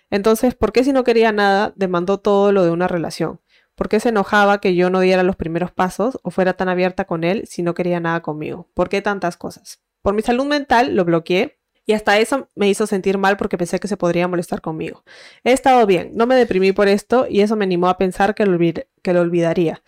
Entonces, 0.10 0.56
¿por 0.56 0.71
qué 0.71 0.84
si 0.84 0.91
no 0.91 1.04
quería 1.04 1.32
nada, 1.32 1.73
demandó 1.75 2.19
todo 2.19 2.51
lo 2.51 2.63
de 2.63 2.71
una 2.71 2.88
relación? 2.88 3.39
¿Por 3.80 3.88
qué 3.88 4.02
se 4.02 4.10
enojaba 4.10 4.60
que 4.60 4.76
yo 4.76 4.89
no 4.89 5.00
diera 5.00 5.24
los 5.24 5.38
primeros 5.38 5.72
pasos 5.72 6.20
o 6.22 6.32
fuera 6.32 6.52
tan 6.52 6.68
abierta 6.68 7.06
con 7.06 7.24
él 7.24 7.48
si 7.48 7.63
no 7.63 7.74
quería 7.74 8.02
nada 8.02 8.20
conmigo? 8.20 8.68
¿Por 8.74 8.89
qué 8.89 9.02
tantas 9.02 9.38
cosas? 9.38 9.82
Por 10.02 10.13
mi 10.13 10.22
salud 10.22 10.44
mental 10.44 10.98
lo 10.98 11.06
bloqueé 11.06 11.62
y 11.86 11.94
hasta 11.94 12.20
eso 12.20 12.50
me 12.56 12.68
hizo 12.68 12.88
sentir 12.88 13.18
mal 13.18 13.38
porque 13.38 13.58
pensé 13.58 13.80
que 13.80 13.88
se 13.88 13.96
podría 13.96 14.28
molestar 14.28 14.60
conmigo. 14.60 15.06
He 15.46 15.54
estado 15.54 15.86
bien, 15.86 16.12
no 16.13 16.28
me 16.28 16.36
deprimí 16.36 16.74
por 16.74 16.89
esto 16.89 17.26
y 17.30 17.39
eso 17.39 17.56
me 17.56 17.63
animó 17.63 17.88
a 17.88 17.98
pensar 17.98 18.36
que 18.36 18.46
lo, 18.46 18.60
que 18.60 19.13
lo 19.13 19.22
olvidaría. 19.22 19.82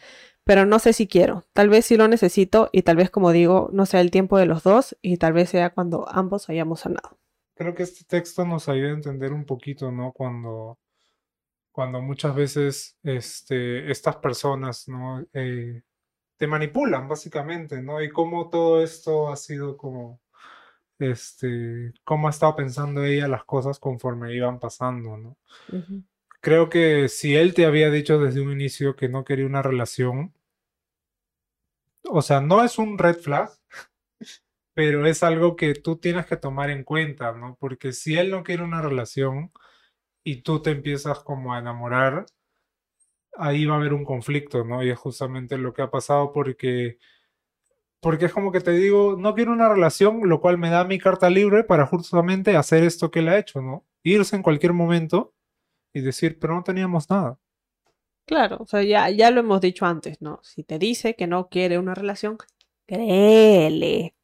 Pero 0.45 0.65
no 0.65 0.79
sé 0.79 0.93
si 0.93 1.05
quiero, 1.05 1.43
tal 1.51 1.67
vez 1.67 1.85
sí 1.85 1.97
lo 1.97 2.07
necesito 2.07 2.69
y 2.71 2.83
tal 2.83 2.95
vez 2.95 3.09
como 3.09 3.33
digo, 3.33 3.71
no 3.73 3.85
sea 3.85 3.99
el 3.99 4.09
tiempo 4.09 4.37
de 4.37 4.45
los 4.45 4.63
dos 4.63 4.95
y 5.01 5.17
tal 5.17 5.33
vez 5.33 5.49
sea 5.49 5.71
cuando 5.71 6.07
ambos 6.07 6.47
hayamos 6.49 6.79
sanado. 6.79 7.19
Creo 7.55 7.75
que 7.75 7.83
este 7.83 8.05
texto 8.05 8.45
nos 8.45 8.69
ayuda 8.69 8.91
a 8.91 8.93
entender 8.93 9.33
un 9.33 9.43
poquito, 9.43 9.91
¿no? 9.91 10.13
Cuando, 10.13 10.79
cuando 11.71 12.01
muchas 12.01 12.35
veces 12.35 12.97
este, 13.03 13.89
estas 13.91 14.17
personas, 14.17 14.87
¿no? 14.87 15.25
Eh, 15.33 15.81
te 16.37 16.47
manipulan, 16.47 17.07
básicamente, 17.07 17.81
¿no? 17.81 18.01
Y 18.01 18.09
cómo 18.09 18.49
todo 18.49 18.83
esto 18.83 19.31
ha 19.31 19.35
sido 19.35 19.77
como 19.77 20.19
este, 20.99 21.93
cómo 22.03 22.27
ha 22.27 22.31
estado 22.31 22.55
pensando 22.55 23.03
ella 23.03 23.27
las 23.27 23.43
cosas 23.43 23.79
conforme 23.79 24.33
iban 24.35 24.59
pasando, 24.59 25.17
¿no? 25.17 25.37
Creo 26.41 26.69
que 26.69 27.09
si 27.09 27.35
él 27.35 27.53
te 27.53 27.65
había 27.65 27.89
dicho 27.91 28.19
desde 28.19 28.41
un 28.41 28.51
inicio 28.51 28.95
que 28.95 29.09
no 29.09 29.23
quería 29.23 29.45
una 29.45 29.61
relación, 29.61 30.33
o 32.03 32.21
sea, 32.21 32.41
no 32.41 32.63
es 32.63 32.77
un 32.77 32.97
red 32.97 33.15
flag, 33.17 33.49
pero 34.73 35.05
es 35.05 35.23
algo 35.23 35.55
que 35.55 35.73
tú 35.75 35.97
tienes 35.97 36.25
que 36.25 36.37
tomar 36.37 36.69
en 36.69 36.83
cuenta, 36.83 37.31
¿no? 37.33 37.57
Porque 37.59 37.93
si 37.93 38.17
él 38.17 38.31
no 38.31 38.43
quiere 38.43 38.63
una 38.63 38.81
relación 38.81 39.51
y 40.23 40.41
tú 40.43 40.61
te 40.61 40.71
empiezas 40.71 41.19
como 41.19 41.53
a 41.53 41.59
enamorar, 41.59 42.25
ahí 43.33 43.65
va 43.65 43.75
a 43.75 43.77
haber 43.77 43.93
un 43.93 44.05
conflicto, 44.05 44.63
¿no? 44.63 44.83
Y 44.83 44.89
es 44.89 44.99
justamente 44.99 45.57
lo 45.57 45.73
que 45.73 45.81
ha 45.81 45.91
pasado 45.91 46.31
porque 46.33 46.97
porque 48.01 48.25
es 48.25 48.33
como 48.33 48.51
que 48.51 48.61
te 48.61 48.71
digo, 48.71 49.15
no 49.17 49.35
quiero 49.35 49.51
una 49.51 49.69
relación, 49.69 50.27
lo 50.27 50.41
cual 50.41 50.57
me 50.57 50.71
da 50.71 50.83
mi 50.83 50.97
carta 50.97 51.29
libre 51.29 51.63
para 51.63 51.85
justamente 51.85 52.57
hacer 52.57 52.83
esto 52.83 53.11
que 53.11 53.19
él 53.19 53.29
ha 53.29 53.37
hecho, 53.37 53.61
¿no? 53.61 53.85
Irse 54.03 54.35
en 54.35 54.41
cualquier 54.41 54.73
momento 54.73 55.35
y 55.93 56.01
decir, 56.01 56.39
pero 56.39 56.55
no 56.55 56.63
teníamos 56.63 57.09
nada. 57.11 57.37
Claro, 58.25 58.57
o 58.59 58.65
sea, 58.65 58.81
ya, 58.81 59.09
ya 59.11 59.29
lo 59.29 59.41
hemos 59.41 59.61
dicho 59.61 59.85
antes, 59.85 60.19
¿no? 60.19 60.39
Si 60.41 60.63
te 60.63 60.79
dice 60.79 61.15
que 61.15 61.27
no 61.27 61.47
quiere 61.49 61.77
una 61.77 61.93
relación, 61.93 62.37
créele, 62.87 64.15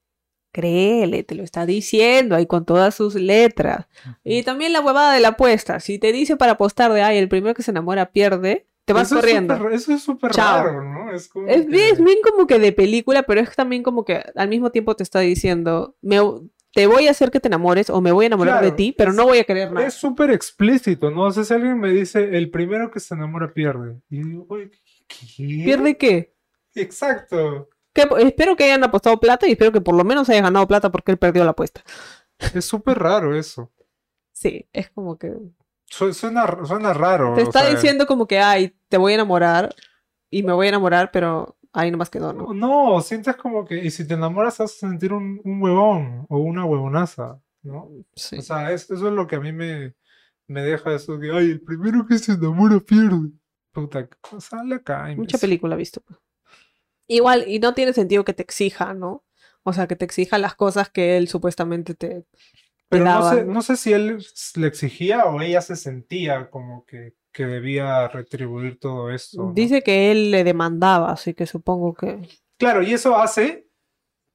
créele, 0.57 1.21
te 1.21 1.35
lo 1.35 1.43
está 1.43 1.67
diciendo 1.67 2.35
ahí 2.35 2.47
con 2.47 2.65
todas 2.65 2.95
sus 2.95 3.13
letras. 3.13 3.85
Y 4.23 4.41
también 4.41 4.73
la 4.73 4.81
huevada 4.81 5.13
de 5.13 5.19
la 5.19 5.29
apuesta, 5.29 5.79
si 5.79 5.99
te 5.99 6.11
dice 6.11 6.35
para 6.35 6.53
apostar 6.53 6.91
de, 6.93 7.03
ay, 7.03 7.19
el 7.19 7.29
primero 7.29 7.53
que 7.53 7.61
se 7.61 7.69
enamora 7.69 8.11
pierde, 8.11 8.65
te 8.83 8.93
vas 8.93 9.13
corriendo. 9.13 9.69
eso 9.69 9.93
es 9.93 10.01
súper 10.01 10.31
raro, 10.31 10.83
¿no? 10.83 11.11
Es, 11.11 11.29
bien, 11.67 12.17
como 12.23 12.47
que 12.47 12.57
de 12.57 12.71
película, 12.71 13.21
pero 13.21 13.39
es 13.39 13.55
también 13.55 13.83
como 13.83 14.03
que 14.03 14.23
al 14.35 14.49
mismo 14.49 14.71
tiempo 14.71 14.95
te 14.95 15.03
está 15.03 15.19
diciendo, 15.19 15.95
me, 16.01 16.17
te 16.73 16.87
voy 16.87 17.07
a 17.07 17.11
hacer 17.11 17.29
que 17.29 17.39
te 17.39 17.49
enamores 17.49 17.91
o 17.91 18.01
me 18.01 18.11
voy 18.11 18.25
a 18.25 18.27
enamorar 18.27 18.63
de 18.63 18.71
ti, 18.71 18.95
pero 18.97 19.13
no 19.13 19.25
voy 19.25 19.37
a 19.37 19.43
querer 19.43 19.71
nada. 19.71 19.85
Es 19.85 19.93
súper 19.93 20.31
explícito, 20.31 21.11
¿no? 21.11 21.25
O 21.25 21.31
sea, 21.31 21.43
si 21.43 21.53
alguien 21.53 21.79
me 21.79 21.91
dice, 21.91 22.35
el 22.35 22.49
primero 22.49 22.89
que 22.89 22.99
se 22.99 23.13
enamora 23.13 23.53
pierde. 23.53 24.01
Y 24.09 24.23
digo, 24.23 24.47
¿qué? 24.47 24.71
¿Pierde 25.37 25.97
qué? 25.97 26.33
Exacto. 26.73 27.69
Espero 28.19 28.55
que 28.55 28.65
hayan 28.65 28.83
apostado 28.83 29.19
plata 29.19 29.47
y 29.47 29.51
espero 29.51 29.71
que 29.71 29.81
por 29.81 29.95
lo 29.95 30.03
menos 30.03 30.29
haya 30.29 30.41
ganado 30.41 30.67
plata 30.67 30.91
porque 30.91 31.11
él 31.11 31.17
perdió 31.17 31.43
la 31.43 31.51
apuesta. 31.51 31.83
Es 32.53 32.65
súper 32.65 32.99
raro 32.99 33.35
eso. 33.35 33.71
Sí, 34.31 34.67
es 34.71 34.89
como 34.91 35.17
que 35.17 35.33
Suena, 35.89 36.65
suena 36.65 36.93
raro. 36.93 37.33
Te 37.33 37.43
está 37.43 37.69
diciendo 37.69 38.05
como 38.05 38.27
que, 38.27 38.39
ay, 38.39 38.75
te 38.89 38.97
voy 38.97 39.13
a 39.13 39.15
enamorar 39.15 39.73
y 40.29 40.43
me 40.43 40.51
voy 40.51 40.65
a 40.67 40.69
enamorar, 40.69 41.11
pero 41.11 41.57
ahí 41.71 41.89
nomás 41.91 42.09
quedó, 42.09 42.33
¿no? 42.33 42.53
No, 42.53 42.99
sientes 43.01 43.35
como 43.37 43.65
que, 43.65 43.77
y 43.77 43.89
si 43.89 44.05
te 44.05 44.15
enamoras 44.15 44.57
vas 44.57 44.73
a 44.73 44.87
sentir 44.87 45.13
un, 45.13 45.39
un 45.43 45.61
huevón 45.61 46.25
o 46.29 46.39
una 46.39 46.65
huevonaza, 46.65 47.39
¿no? 47.63 47.89
Sí. 48.15 48.39
O 48.39 48.41
sea, 48.41 48.71
eso 48.71 48.93
es 48.93 49.01
lo 49.01 49.27
que 49.27 49.37
a 49.37 49.39
mí 49.39 49.53
me, 49.53 49.95
me 50.47 50.61
deja 50.61 50.93
eso 50.93 51.17
de, 51.17 51.35
ay, 51.35 51.51
el 51.51 51.61
primero 51.61 52.05
que 52.05 52.17
se 52.17 52.33
enamora 52.33 52.79
pierde. 52.79 53.31
Puta, 53.71 54.09
sale 54.39 54.75
acá. 54.75 55.07
Mucha 55.15 55.37
película 55.37 55.75
visto. 55.75 56.01
Igual, 57.07 57.45
y 57.47 57.59
no 57.59 57.73
tiene 57.73 57.93
sentido 57.93 58.25
que 58.25 58.33
te 58.33 58.43
exija, 58.43 58.93
¿no? 58.93 59.23
O 59.63 59.73
sea, 59.73 59.87
que 59.87 59.95
te 59.95 60.05
exija 60.05 60.37
las 60.37 60.55
cosas 60.55 60.89
que 60.89 61.17
él 61.17 61.27
supuestamente 61.27 61.93
te, 61.93 62.25
pero 62.89 63.05
no 63.05 63.29
sé, 63.29 63.45
no 63.45 63.61
sé 63.61 63.75
si 63.75 63.93
él 63.93 64.25
le 64.55 64.67
exigía 64.67 65.25
o 65.25 65.41
ella 65.41 65.61
se 65.61 65.75
sentía 65.75 66.49
como 66.49 66.85
que, 66.85 67.15
que 67.33 67.45
debía 67.45 68.07
retribuir 68.07 68.79
todo 68.79 69.11
esto. 69.11 69.51
Dice 69.53 69.81
que 69.81 70.11
él 70.11 70.31
le 70.31 70.43
demandaba, 70.43 71.11
así 71.11 71.33
que 71.33 71.45
supongo 71.45 71.93
que... 71.93 72.21
Claro, 72.57 72.81
y 72.81 72.93
eso 72.93 73.17
hace 73.17 73.67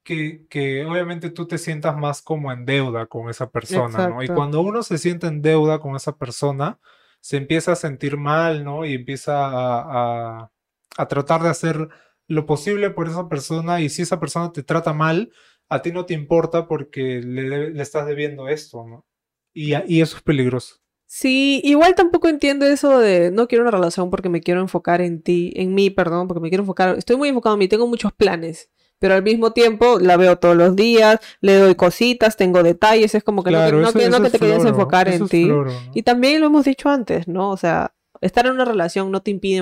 que, 0.04 0.46
que, 0.50 0.84
obviamente 0.84 1.30
tú 1.30 1.46
te 1.46 1.56
sientas 1.56 1.96
más 1.96 2.20
como 2.20 2.52
en 2.52 2.66
deuda 2.66 3.06
con 3.06 3.30
esa 3.30 3.50
persona, 3.50 4.08
¿no? 4.08 4.22
Y 4.22 4.28
cuando 4.28 4.60
uno 4.60 4.82
se 4.82 4.98
siente 4.98 5.28
en 5.28 5.40
deuda 5.40 5.78
con 5.78 5.96
esa 5.96 6.16
persona, 6.16 6.78
se 7.20 7.38
empieza 7.38 7.72
a 7.72 7.76
sentir 7.76 8.18
mal, 8.18 8.64
¿no? 8.64 8.84
Y 8.84 8.94
empieza 8.94 9.46
a, 9.46 10.42
a, 10.42 10.50
a 10.98 11.08
tratar 11.08 11.42
de 11.42 11.48
hacer 11.48 11.88
lo 12.28 12.46
posible 12.46 12.90
por 12.90 13.08
esa 13.08 13.28
persona 13.28 13.80
y 13.80 13.88
si 13.88 14.02
esa 14.02 14.20
persona 14.20 14.52
te 14.52 14.62
trata 14.62 14.92
mal, 14.92 15.30
a 15.68 15.82
ti 15.82 15.92
no 15.92 16.06
te 16.06 16.14
importa 16.14 16.66
porque 16.68 17.20
le, 17.22 17.80
estás 17.80 18.06
debiendo 18.06 18.48
esto, 18.48 18.84
¿no? 18.86 19.06
Y, 19.54 19.74
y 19.86 20.00
eso 20.00 20.16
es 20.16 20.22
peligroso. 20.22 20.76
Sí, 21.06 21.60
igual 21.64 21.94
tampoco 21.94 22.28
entiendo 22.28 22.64
eso 22.64 22.98
de 22.98 23.30
no 23.30 23.46
quiero 23.46 23.64
una 23.64 23.70
relación 23.70 24.08
porque 24.08 24.30
me 24.30 24.40
quiero 24.40 24.60
enfocar 24.62 25.02
en 25.02 25.20
ti, 25.22 25.52
en 25.56 25.74
mí, 25.74 25.90
perdón, 25.90 26.26
porque 26.26 26.40
me 26.40 26.48
quiero 26.48 26.62
enfocar, 26.62 26.96
estoy 26.96 27.16
muy 27.16 27.28
enfocado 27.28 27.54
en 27.54 27.58
mí, 27.58 27.68
tengo 27.68 27.86
muchos 27.86 28.14
planes, 28.14 28.70
pero 28.98 29.12
al 29.14 29.22
mismo 29.22 29.52
tiempo 29.52 29.98
la 29.98 30.16
veo 30.16 30.38
todos 30.38 30.56
los 30.56 30.74
días, 30.74 31.18
le 31.42 31.56
doy 31.56 31.74
cositas, 31.74 32.38
tengo 32.38 32.62
detalles, 32.62 33.14
es 33.14 33.22
como 33.24 33.42
que 33.44 33.50
no, 33.50 33.58
Claro, 33.58 33.80
no 33.82 33.88
eso- 33.90 33.98
que, 33.98 34.08
no 34.08 34.16
eso 34.16 34.22
que 34.22 34.30
te 34.30 34.38
floro, 34.38 34.68
enfocar 34.70 35.08
eso 35.08 35.24
en 35.24 35.28
ti. 35.28 35.44
floro, 35.44 35.70
¿no? 35.72 35.90
Y 35.94 36.02
también 36.02 36.40
lo 36.40 36.46
hemos 36.46 36.64
dicho 36.64 36.88
antes, 36.88 37.28
¿no? 37.28 37.50
O 37.50 37.58
sea, 37.58 37.94
estar 38.22 38.46
en 38.46 38.52
una 38.52 38.64
relación 38.64 39.10
no 39.10 39.20
te 39.20 39.30
impide 39.30 39.56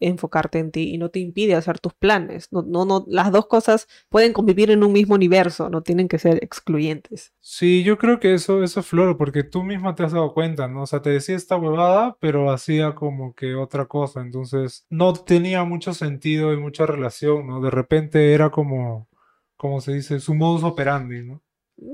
enfocarte 0.00 0.58
en 0.58 0.70
ti 0.70 0.94
y 0.94 0.98
no 0.98 1.08
te 1.08 1.18
impide 1.18 1.54
hacer 1.54 1.80
tus 1.80 1.94
planes. 1.94 2.48
No, 2.52 2.62
no, 2.62 2.84
no, 2.84 3.04
las 3.08 3.32
dos 3.32 3.46
cosas 3.46 3.88
pueden 4.08 4.32
convivir 4.32 4.70
en 4.70 4.84
un 4.84 4.92
mismo 4.92 5.14
universo, 5.14 5.70
no 5.70 5.82
tienen 5.82 6.06
que 6.06 6.18
ser 6.18 6.42
excluyentes. 6.44 7.32
Sí, 7.40 7.82
yo 7.82 7.98
creo 7.98 8.20
que 8.20 8.34
eso, 8.34 8.62
eso 8.62 8.80
es 8.80 8.86
floro, 8.86 9.16
porque 9.16 9.42
tú 9.42 9.62
misma 9.62 9.94
te 9.94 10.04
has 10.04 10.12
dado 10.12 10.34
cuenta, 10.34 10.68
¿no? 10.68 10.82
O 10.82 10.86
sea, 10.86 11.00
te 11.02 11.10
decía 11.10 11.36
esta 11.36 11.56
huevada, 11.56 12.16
pero 12.20 12.50
hacía 12.50 12.94
como 12.94 13.34
que 13.34 13.54
otra 13.54 13.86
cosa, 13.86 14.20
entonces 14.20 14.86
no 14.90 15.14
tenía 15.14 15.64
mucho 15.64 15.94
sentido 15.94 16.52
y 16.52 16.58
mucha 16.58 16.86
relación, 16.86 17.46
¿no? 17.46 17.60
De 17.60 17.70
repente 17.70 18.34
era 18.34 18.50
como, 18.50 19.08
como 19.56 19.80
se 19.80 19.94
dice, 19.94 20.20
su 20.20 20.34
modus 20.34 20.64
operandi, 20.64 21.24
¿no? 21.24 21.42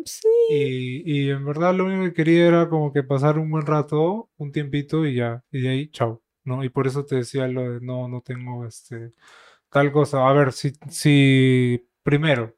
Sí, 0.05 0.29
Y, 0.49 1.27
y 1.27 1.31
en 1.31 1.45
verdad 1.45 1.75
lo 1.75 1.85
único 1.87 2.05
que 2.05 2.13
quería 2.15 2.47
era 2.47 2.69
como 2.69 2.93
que 2.93 3.03
pasar 3.03 3.39
un 3.39 3.51
buen 3.51 3.67
rato, 3.67 4.31
un 4.37 4.53
tiempito 4.53 5.07
y 5.07 5.17
ya, 5.17 5.45
y 5.51 5.63
de 5.63 5.69
ahí, 5.71 5.91
chao, 5.91 6.23
¿no? 6.45 6.65
Y 6.65 6.69
por 6.69 6.87
eso 6.87 7.05
te 7.05 7.17
decía 7.17 7.49
lo 7.49 7.63
de 7.73 7.81
no, 7.81 8.09
no 8.09 8.21
tengo 8.23 8.67
este 8.67 9.13
tal 9.71 9.93
cosa. 9.93 10.29
A 10.29 10.33
ver, 10.35 10.53
si, 10.53 10.73
si 10.91 11.89
primero, 12.03 12.57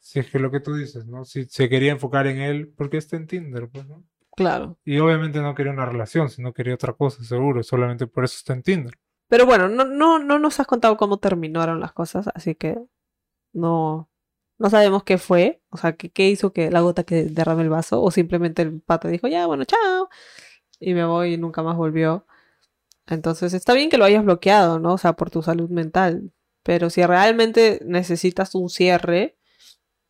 si 0.00 0.18
es 0.20 0.30
que 0.30 0.38
lo 0.38 0.50
que 0.50 0.60
tú 0.60 0.74
dices, 0.74 1.06
¿no? 1.06 1.24
Si 1.24 1.44
se 1.44 1.68
quería 1.68 1.92
enfocar 1.92 2.26
en 2.26 2.38
él, 2.38 2.72
porque 2.76 2.96
está 2.98 3.16
en 3.16 3.26
Tinder, 3.26 3.68
pues, 3.70 3.86
¿no? 3.86 4.04
claro. 4.36 4.78
Y 4.84 4.98
obviamente 4.98 5.40
no 5.40 5.54
quería 5.54 5.72
una 5.72 5.86
relación, 5.86 6.28
sino 6.28 6.52
quería 6.52 6.74
otra 6.74 6.94
cosa, 6.94 7.22
seguro, 7.24 7.62
solamente 7.62 8.06
por 8.06 8.24
eso 8.24 8.36
está 8.36 8.52
en 8.54 8.62
Tinder. 8.62 8.94
Pero 9.28 9.46
bueno, 9.46 9.68
no, 9.68 9.84
no, 9.84 10.18
no 10.18 10.38
nos 10.38 10.60
has 10.60 10.66
contado 10.66 10.96
cómo 10.96 11.18
terminaron 11.18 11.80
las 11.80 11.92
cosas, 11.92 12.28
así 12.34 12.54
que 12.54 12.78
no, 13.54 14.10
no 14.58 14.70
sabemos 14.70 15.04
qué 15.04 15.18
fue, 15.18 15.62
o 15.70 15.76
sea, 15.76 15.94
qué, 15.96 16.28
hizo 16.28 16.52
que 16.52 16.70
la 16.70 16.80
gota 16.80 17.04
que 17.04 17.24
derrame 17.24 17.62
el 17.62 17.70
vaso, 17.70 18.02
o 18.02 18.10
simplemente 18.10 18.62
el 18.62 18.80
pata 18.80 19.08
dijo, 19.08 19.28
ya, 19.28 19.46
bueno, 19.46 19.64
chao, 19.64 20.08
y 20.80 20.94
me 20.94 21.04
voy 21.04 21.34
y 21.34 21.38
nunca 21.38 21.62
más 21.62 21.76
volvió. 21.76 22.26
Entonces 23.06 23.54
está 23.54 23.74
bien 23.74 23.90
que 23.90 23.98
lo 23.98 24.04
hayas 24.04 24.24
bloqueado, 24.24 24.78
¿no? 24.78 24.94
O 24.94 24.98
sea, 24.98 25.14
por 25.14 25.30
tu 25.30 25.42
salud 25.42 25.70
mental, 25.70 26.32
pero 26.62 26.90
si 26.90 27.04
realmente 27.04 27.80
necesitas 27.84 28.54
un 28.54 28.68
cierre, 28.70 29.36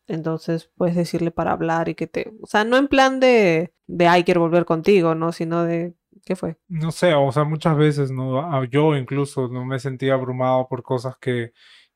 entonces 0.07 0.69
puedes 0.75 0.95
decirle 0.95 1.31
para 1.31 1.53
hablar 1.53 1.89
y 1.89 1.95
que 1.95 2.07
te, 2.07 2.33
o 2.41 2.47
sea, 2.47 2.63
no 2.63 2.77
en 2.77 2.87
plan 2.87 3.19
de, 3.19 3.73
de, 3.87 4.07
ay, 4.07 4.23
quiero 4.23 4.41
volver 4.41 4.65
contigo, 4.65 5.15
¿no? 5.15 5.31
Sino 5.31 5.63
de, 5.63 5.95
¿qué 6.25 6.35
fue? 6.35 6.57
No 6.67 6.91
sé, 6.91 7.13
o 7.13 7.31
sea, 7.31 7.43
muchas 7.45 7.77
veces, 7.77 8.11
¿no? 8.11 8.39
Ah, 8.39 8.67
Yo 8.69 8.95
incluso 8.95 9.47
no 9.47 9.65
me 9.65 9.79
sentía 9.79 10.13
abrumado 10.13 10.67
por 10.67 10.83
cosas 10.83 11.17
que, 11.17 11.53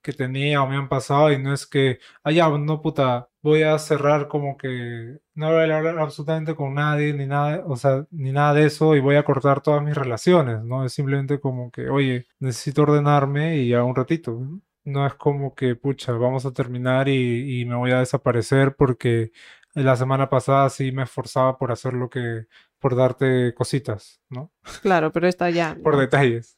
que 0.08 0.14
tenía 0.14 0.64
o 0.64 0.68
me 0.70 0.78
han 0.78 0.88
pasado 0.88 1.32
y 1.34 1.38
no 1.38 1.54
es 1.54 1.68
que, 1.68 2.00
ah, 2.24 2.32
ya, 2.32 2.48
no, 2.50 2.82
puta, 2.82 3.30
voy 3.42 3.64
a 3.64 3.78
cerrar 3.78 4.30
como 4.30 4.58
que 4.58 5.20
no 5.36 5.52
voy 5.52 5.70
a 5.70 5.78
hablar 5.78 6.00
absolutamente 6.00 6.56
con 6.56 6.76
nadie 6.76 7.14
ni 7.14 7.26
nada, 7.26 7.64
o 7.68 7.76
sea, 7.76 8.06
ni 8.12 8.32
nada 8.32 8.54
de 8.54 8.66
eso 8.68 8.96
y 8.96 9.02
voy 9.02 9.18
a 9.18 9.26
cortar 9.26 9.62
todas 9.62 9.84
mis 9.84 9.96
relaciones, 9.96 10.64
¿no? 10.64 10.86
Es 10.86 10.94
simplemente 10.94 11.42
como 11.42 11.72
que, 11.72 11.90
oye, 11.90 12.26
necesito 12.40 12.84
ordenarme 12.84 13.58
y 13.58 13.70
ya 13.70 13.84
un 13.84 13.96
ratito, 13.96 14.32
¿no? 14.32 14.62
No 14.86 15.06
es 15.06 15.16
como 15.16 15.54
que, 15.54 15.76
pucha, 15.76 16.14
vamos 16.14 16.46
a 16.46 16.54
terminar 16.54 17.10
y, 17.10 17.62
y 17.62 17.66
me 17.66 17.76
voy 17.76 17.92
a 17.92 18.00
desaparecer 18.00 18.76
porque 18.78 19.32
la 19.74 19.98
semana 19.98 20.30
pasada 20.30 20.70
sí 20.70 20.94
me 20.94 21.04
esforzaba 21.04 21.58
por 21.58 21.74
hacer 21.74 21.94
lo 21.94 22.10
que, 22.10 22.46
por 22.80 22.96
darte 22.96 23.54
cositas, 23.54 24.22
¿no? 24.30 24.54
Claro, 24.82 25.12
pero 25.12 25.28
esta 25.28 25.50
ya. 25.50 25.78
Por 25.84 25.96
no. 25.96 26.00
detalles. 26.00 26.58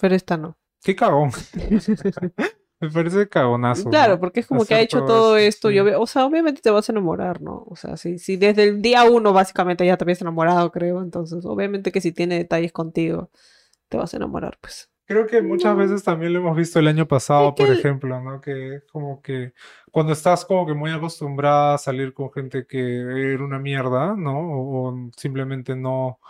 Pero 0.00 0.16
esta 0.16 0.36
no. 0.36 0.58
Qué 0.82 0.96
cagón. 0.96 1.30
Me 2.80 2.90
parece 2.90 3.28
cagonazo. 3.28 3.90
Claro, 3.90 4.14
¿no? 4.14 4.20
porque 4.20 4.40
es 4.40 4.46
como 4.46 4.64
que 4.66 4.74
ha 4.74 4.80
hecho 4.80 5.04
todo 5.04 5.36
esto. 5.36 5.70
sí. 5.70 5.74
Yo 5.74 6.00
o 6.00 6.06
sea, 6.06 6.24
obviamente 6.26 6.60
te 6.62 6.70
vas 6.70 6.88
a 6.88 6.92
enamorar, 6.92 7.40
¿no? 7.40 7.64
O 7.68 7.76
sea, 7.76 7.96
si, 7.96 8.18
si 8.18 8.36
desde 8.36 8.64
el 8.64 8.82
día 8.82 9.04
uno 9.04 9.32
básicamente 9.32 9.84
ya 9.86 9.96
te 9.96 10.04
habías 10.04 10.20
enamorado, 10.20 10.70
creo. 10.72 11.02
Entonces, 11.02 11.44
obviamente 11.44 11.92
que 11.92 12.00
si 12.00 12.12
tiene 12.12 12.38
detalles 12.38 12.72
contigo, 12.72 13.30
te 13.88 13.96
vas 13.98 14.14
a 14.14 14.18
enamorar, 14.18 14.58
pues. 14.60 14.90
Creo 15.06 15.26
que 15.26 15.40
muchas 15.40 15.74
No. 15.74 15.78
veces 15.78 16.04
también 16.04 16.34
lo 16.34 16.40
hemos 16.40 16.54
visto 16.56 16.78
el 16.78 16.86
año 16.86 17.08
pasado, 17.08 17.48
Es 17.48 17.54
que 17.54 17.64
por 17.64 17.70
ejemplo, 17.70 18.20
¿no? 18.22 18.40
Que 18.42 18.76
es 18.76 18.84
como 18.92 19.22
que 19.22 19.54
cuando 19.90 20.12
estás 20.12 20.44
como 20.44 20.66
que 20.66 20.74
muy 20.74 20.90
acostumbrada 20.90 21.74
a 21.74 21.78
salir 21.78 22.12
con 22.12 22.30
gente 22.30 22.66
que 22.66 23.00
era 23.32 23.42
una 23.42 23.58
mierda, 23.58 24.14
¿no? 24.16 24.38
O, 24.38 24.90
o 24.90 25.10
simplemente 25.16 25.74
no, 25.76 26.20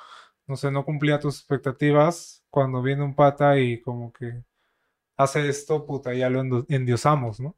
no 0.46 0.56
sé, 0.56 0.70
no 0.70 0.84
cumplía 0.84 1.18
tus 1.20 1.38
expectativas, 1.38 2.44
cuando 2.50 2.80
viene 2.82 3.02
un 3.04 3.16
pata 3.16 3.58
y 3.58 3.80
como 3.82 4.12
que 4.12 4.44
hace 5.18 5.48
esto, 5.48 5.84
puta, 5.84 6.14
ya 6.14 6.30
lo 6.30 6.64
endiosamos, 6.68 7.40
¿no? 7.40 7.56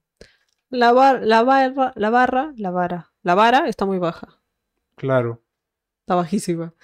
La, 0.70 0.92
bar- 0.92 1.22
la 1.22 1.42
barra, 1.44 1.92
la 1.94 2.10
barra, 2.10 2.52
la 2.56 2.70
vara. 2.70 3.12
La 3.22 3.34
vara 3.34 3.68
está 3.68 3.84
muy 3.86 3.98
baja. 3.98 4.40
Claro. 4.96 5.42
Está 6.00 6.14
bajísima. 6.16 6.74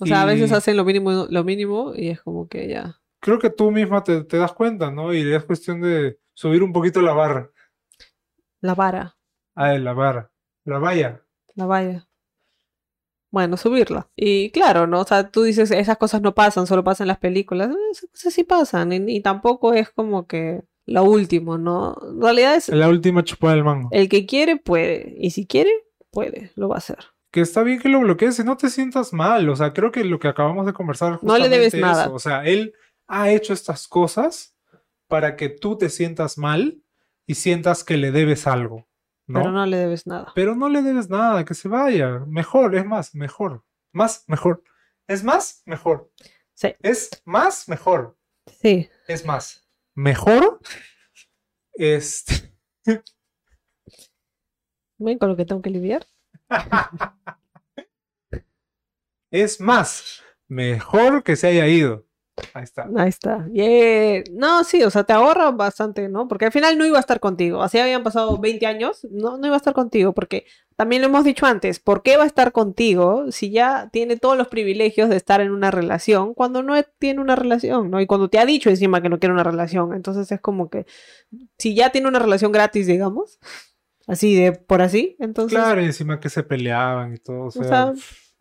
O 0.00 0.06
sea, 0.06 0.22
a 0.22 0.24
veces 0.24 0.50
hacen 0.52 0.76
lo 0.76 0.84
mínimo, 0.84 1.26
lo 1.30 1.44
mínimo 1.44 1.92
y 1.94 2.08
es 2.08 2.20
como 2.22 2.48
que 2.48 2.68
ya. 2.68 3.00
Creo 3.20 3.38
que 3.38 3.50
tú 3.50 3.70
misma 3.70 4.02
te, 4.02 4.24
te 4.24 4.36
das 4.36 4.52
cuenta, 4.52 4.90
¿no? 4.90 5.14
Y 5.14 5.32
es 5.32 5.44
cuestión 5.44 5.80
de 5.80 6.18
subir 6.34 6.62
un 6.62 6.72
poquito 6.72 7.00
la 7.00 7.12
barra. 7.12 7.50
La 8.60 8.74
vara, 8.74 9.16
Ah, 9.54 9.72
la 9.78 9.92
barra. 9.92 10.30
La 10.64 10.78
valla. 10.78 11.22
la 11.54 11.66
valla. 11.66 12.08
Bueno, 13.32 13.56
subirla. 13.56 14.08
Y 14.14 14.50
claro, 14.50 14.86
¿no? 14.86 15.00
O 15.00 15.04
sea, 15.04 15.30
tú 15.30 15.42
dices, 15.42 15.70
esas 15.72 15.96
cosas 15.96 16.22
no 16.22 16.34
pasan, 16.34 16.66
solo 16.68 16.84
pasan 16.84 17.06
en 17.06 17.08
las 17.08 17.18
películas. 17.18 17.70
Eh, 17.70 17.74
Esas 17.90 18.10
cosas 18.10 18.34
sí 18.34 18.44
pasan. 18.44 18.92
Y, 18.92 19.16
y 19.16 19.20
tampoco 19.22 19.72
es 19.72 19.90
como 19.90 20.26
que 20.28 20.62
lo 20.86 21.02
último, 21.04 21.58
¿no? 21.58 21.96
En 22.08 22.20
realidad 22.20 22.54
es 22.56 22.68
La 22.68 22.88
última 22.88 23.24
chupada 23.24 23.54
del 23.54 23.64
mango. 23.64 23.88
el 23.90 24.08
que 24.08 24.26
quiere, 24.26 24.56
puede. 24.56 25.14
Y 25.18 25.30
si 25.30 25.46
quiere, 25.46 25.70
puede, 26.10 26.52
lo 26.56 26.68
va 26.68 26.76
a 26.76 26.78
hacer. 26.78 26.98
Que 27.32 27.40
está 27.40 27.62
bien 27.62 27.80
que 27.80 27.88
lo 27.88 28.00
bloquees 28.00 28.38
y 28.38 28.44
no 28.44 28.56
te 28.58 28.68
sientas 28.68 29.12
mal. 29.14 29.48
O 29.48 29.56
sea, 29.56 29.72
creo 29.72 29.90
que 29.90 30.04
lo 30.04 30.18
que 30.18 30.28
acabamos 30.28 30.66
de 30.66 30.74
conversar 30.74 31.18
No 31.22 31.38
le 31.38 31.48
debes 31.48 31.72
justamente 31.72 31.90
nada. 31.90 32.04
eso. 32.04 32.14
O 32.14 32.18
sea, 32.18 32.44
él 32.44 32.74
ha 33.08 33.30
hecho 33.30 33.54
estas 33.54 33.88
cosas 33.88 34.54
para 35.08 35.36
que 35.36 35.48
tú 35.48 35.78
te 35.78 35.88
sientas 35.88 36.36
mal 36.36 36.82
y 37.26 37.34
sientas 37.36 37.82
que 37.84 37.96
le 37.96 38.10
debes 38.12 38.46
algo, 38.46 38.86
¿no? 39.26 39.40
Pero 39.40 39.52
no 39.52 39.66
le 39.66 39.76
debes 39.76 40.06
nada. 40.06 40.32
Pero 40.34 40.54
no 40.54 40.68
le 40.68 40.82
debes 40.82 41.08
nada, 41.08 41.44
que 41.44 41.54
se 41.54 41.68
vaya. 41.68 42.20
Mejor, 42.26 42.74
es 42.74 42.84
más, 42.84 43.14
mejor. 43.14 43.64
Más, 43.92 44.24
mejor. 44.28 44.62
Es 45.06 45.22
más, 45.24 45.62
mejor. 45.66 46.10
Sí. 46.54 46.74
Es 46.80 47.22
más, 47.24 47.68
mejor. 47.68 48.16
Sí. 48.46 48.88
Es 49.08 49.24
más, 49.24 49.68
mejor. 49.94 50.60
Este. 51.74 52.54
¿Ven 54.98 55.18
con 55.18 55.28
lo 55.28 55.36
que 55.36 55.44
tengo 55.44 55.62
que 55.62 55.70
lidiar? 55.70 56.06
Es 59.32 59.60
más, 59.62 60.22
mejor 60.46 61.22
que 61.22 61.36
se 61.36 61.46
haya 61.46 61.66
ido. 61.66 62.06
Ahí 62.54 62.64
está. 62.64 62.88
Ahí 62.96 63.08
está. 63.08 63.46
Yeah. 63.52 64.24
No, 64.32 64.64
sí, 64.64 64.82
o 64.82 64.90
sea, 64.90 65.04
te 65.04 65.12
ahorra 65.12 65.50
bastante, 65.50 66.08
¿no? 66.08 66.28
Porque 66.28 66.46
al 66.46 66.52
final 66.52 66.78
no 66.78 66.86
iba 66.86 66.96
a 66.96 67.00
estar 67.00 67.20
contigo. 67.20 67.62
Así 67.62 67.78
habían 67.78 68.02
pasado 68.02 68.38
20 68.38 68.66
años, 68.66 69.06
no, 69.10 69.36
no 69.36 69.46
iba 69.46 69.56
a 69.56 69.58
estar 69.58 69.74
contigo, 69.74 70.12
porque 70.12 70.46
también 70.76 71.02
lo 71.02 71.08
hemos 71.08 71.24
dicho 71.24 71.44
antes, 71.44 71.78
¿por 71.78 72.02
qué 72.02 72.16
va 72.16 72.24
a 72.24 72.26
estar 72.26 72.52
contigo 72.52 73.30
si 73.30 73.50
ya 73.50 73.90
tiene 73.92 74.16
todos 74.16 74.36
los 74.36 74.48
privilegios 74.48 75.10
de 75.10 75.16
estar 75.16 75.40
en 75.40 75.50
una 75.50 75.70
relación 75.70 76.32
cuando 76.34 76.62
no 76.62 76.74
tiene 76.98 77.20
una 77.20 77.36
relación, 77.36 77.90
¿no? 77.90 78.00
Y 78.00 78.06
cuando 78.06 78.30
te 78.30 78.38
ha 78.38 78.46
dicho 78.46 78.70
encima 78.70 79.02
que 79.02 79.10
no 79.10 79.18
quiere 79.18 79.34
una 79.34 79.44
relación, 79.44 79.94
entonces 79.94 80.32
es 80.32 80.40
como 80.40 80.70
que 80.70 80.86
si 81.58 81.74
ya 81.74 81.90
tiene 81.90 82.08
una 82.08 82.18
relación 82.18 82.50
gratis, 82.50 82.86
digamos, 82.86 83.38
así 84.06 84.34
de 84.34 84.52
por 84.52 84.80
así, 84.80 85.16
entonces, 85.18 85.58
Claro, 85.58 85.82
y 85.82 85.84
encima 85.84 86.18
que 86.18 86.30
se 86.30 86.42
peleaban 86.42 87.14
y 87.14 87.18
todo. 87.18 87.42
O 87.42 87.46
o 87.46 87.50
sea, 87.50 87.92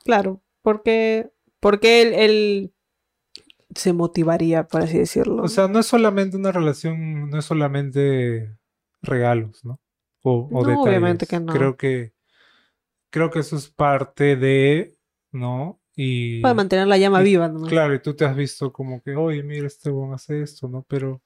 claro, 0.05 0.41
porque, 0.61 1.29
porque 1.59 2.25
él 2.25 2.71
se 3.75 3.93
motivaría, 3.93 4.67
por 4.67 4.81
así 4.81 4.97
decirlo. 4.97 5.43
o 5.43 5.47
sea, 5.47 5.67
no 5.67 5.79
es 5.79 5.85
solamente 5.87 6.37
una 6.37 6.51
relación, 6.51 7.29
no 7.29 7.37
es 7.39 7.45
solamente 7.45 8.55
regalos, 9.01 9.63
¿no? 9.65 9.79
O, 10.23 10.47
o 10.51 10.63
No, 10.65 10.81
obviamente 10.83 11.25
detalles. 11.25 11.29
que 11.29 11.39
no. 11.39 11.53
Creo 11.53 11.77
que, 11.77 12.13
creo 13.09 13.29
que 13.31 13.39
eso 13.39 13.55
es 13.55 13.69
parte 13.69 14.35
de, 14.35 14.95
¿no? 15.31 15.79
Y 15.95 16.41
Para 16.41 16.53
mantener 16.53 16.87
la 16.87 16.97
llama 16.97 17.21
y- 17.21 17.25
viva, 17.25 17.47
nomás. 17.47 17.69
Claro, 17.69 17.93
y 17.93 17.99
tú 17.99 18.13
te 18.15 18.25
has 18.25 18.35
visto 18.35 18.71
como 18.71 19.01
que, 19.01 19.15
oye, 19.15 19.43
mira, 19.43 19.67
este 19.67 19.89
weón 19.89 20.13
hace 20.13 20.41
esto, 20.41 20.67
¿no? 20.67 20.85
Pero, 20.87 21.21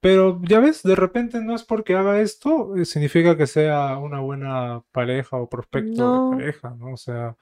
pero 0.00 0.40
ya 0.42 0.58
ves, 0.58 0.82
de 0.82 0.96
repente 0.96 1.40
no 1.40 1.54
es 1.54 1.62
porque 1.62 1.94
haga 1.94 2.20
esto, 2.20 2.74
eh, 2.76 2.84
significa 2.84 3.36
que 3.36 3.46
sea 3.46 3.96
una 3.98 4.18
buena 4.20 4.82
pareja 4.90 5.36
o 5.36 5.48
prospecto 5.48 6.02
No. 6.02 6.30
de 6.30 6.36
pareja, 6.36 6.74
¿no? 6.76 6.92
O 6.94 6.96
sea, 6.96 7.36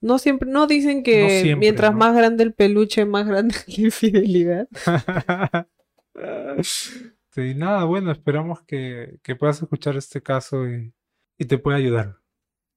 No 0.00 0.18
siempre, 0.18 0.48
no 0.50 0.66
dicen 0.66 1.02
que 1.02 1.42
siempre, 1.42 1.56
mientras 1.56 1.92
¿no? 1.92 1.98
más 1.98 2.16
grande 2.16 2.44
el 2.44 2.54
peluche, 2.54 3.04
más 3.06 3.26
grande 3.26 3.54
la 3.66 3.84
infidelidad. 3.84 4.68
Sí, 7.30 7.54
nada, 7.54 7.84
bueno, 7.84 8.10
esperamos 8.10 8.62
que, 8.62 9.18
que 9.22 9.36
puedas 9.36 9.60
escuchar 9.60 9.94
este 9.98 10.22
caso 10.22 10.66
y, 10.66 10.94
y 11.36 11.44
te 11.44 11.58
pueda 11.58 11.76
ayudar. 11.76 12.16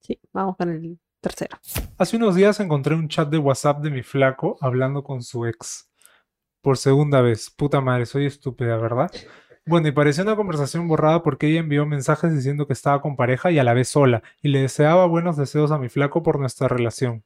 Sí, 0.02 0.20
vamos 0.34 0.58
con 0.58 0.70
el 0.70 1.00
tercero. 1.22 1.58
Hace 1.98 2.18
unos 2.18 2.36
días 2.36 2.60
encontré 2.60 2.96
un 2.96 3.08
chat 3.08 3.30
de 3.30 3.38
WhatsApp 3.38 3.82
de 3.82 3.90
mi 3.90 4.04
flaco 4.04 4.58
hablando 4.60 5.02
con 5.02 5.24
su 5.24 5.46
ex. 5.46 5.90
Por 6.62 6.78
segunda 6.78 7.22
vez. 7.22 7.50
Puta 7.50 7.80
madre, 7.80 8.06
soy 8.06 8.26
estúpida, 8.26 8.76
¿verdad? 8.76 9.10
Bueno, 9.70 9.88
y 9.88 9.92
parecía 9.92 10.24
una 10.24 10.36
conversación 10.36 10.88
borrada 10.88 11.22
porque 11.22 11.46
ella 11.46 11.60
envió 11.60 11.86
mensajes 11.86 12.34
diciendo 12.34 12.66
que 12.66 12.74
estaba 12.74 13.04
con 13.04 13.16
pareja 13.16 13.52
y 13.52 13.60
a 13.60 13.64
la 13.64 13.76
vez 13.76 13.88
sola, 13.88 14.24
y 14.42 14.48
le 14.48 14.62
deseaba 14.62 15.06
buenos 15.06 15.38
deseos 15.38 15.70
a 15.70 15.78
mi 15.78 15.90
flaco 15.90 16.24
por 16.24 16.40
nuestra 16.40 16.68
relación. 16.68 17.24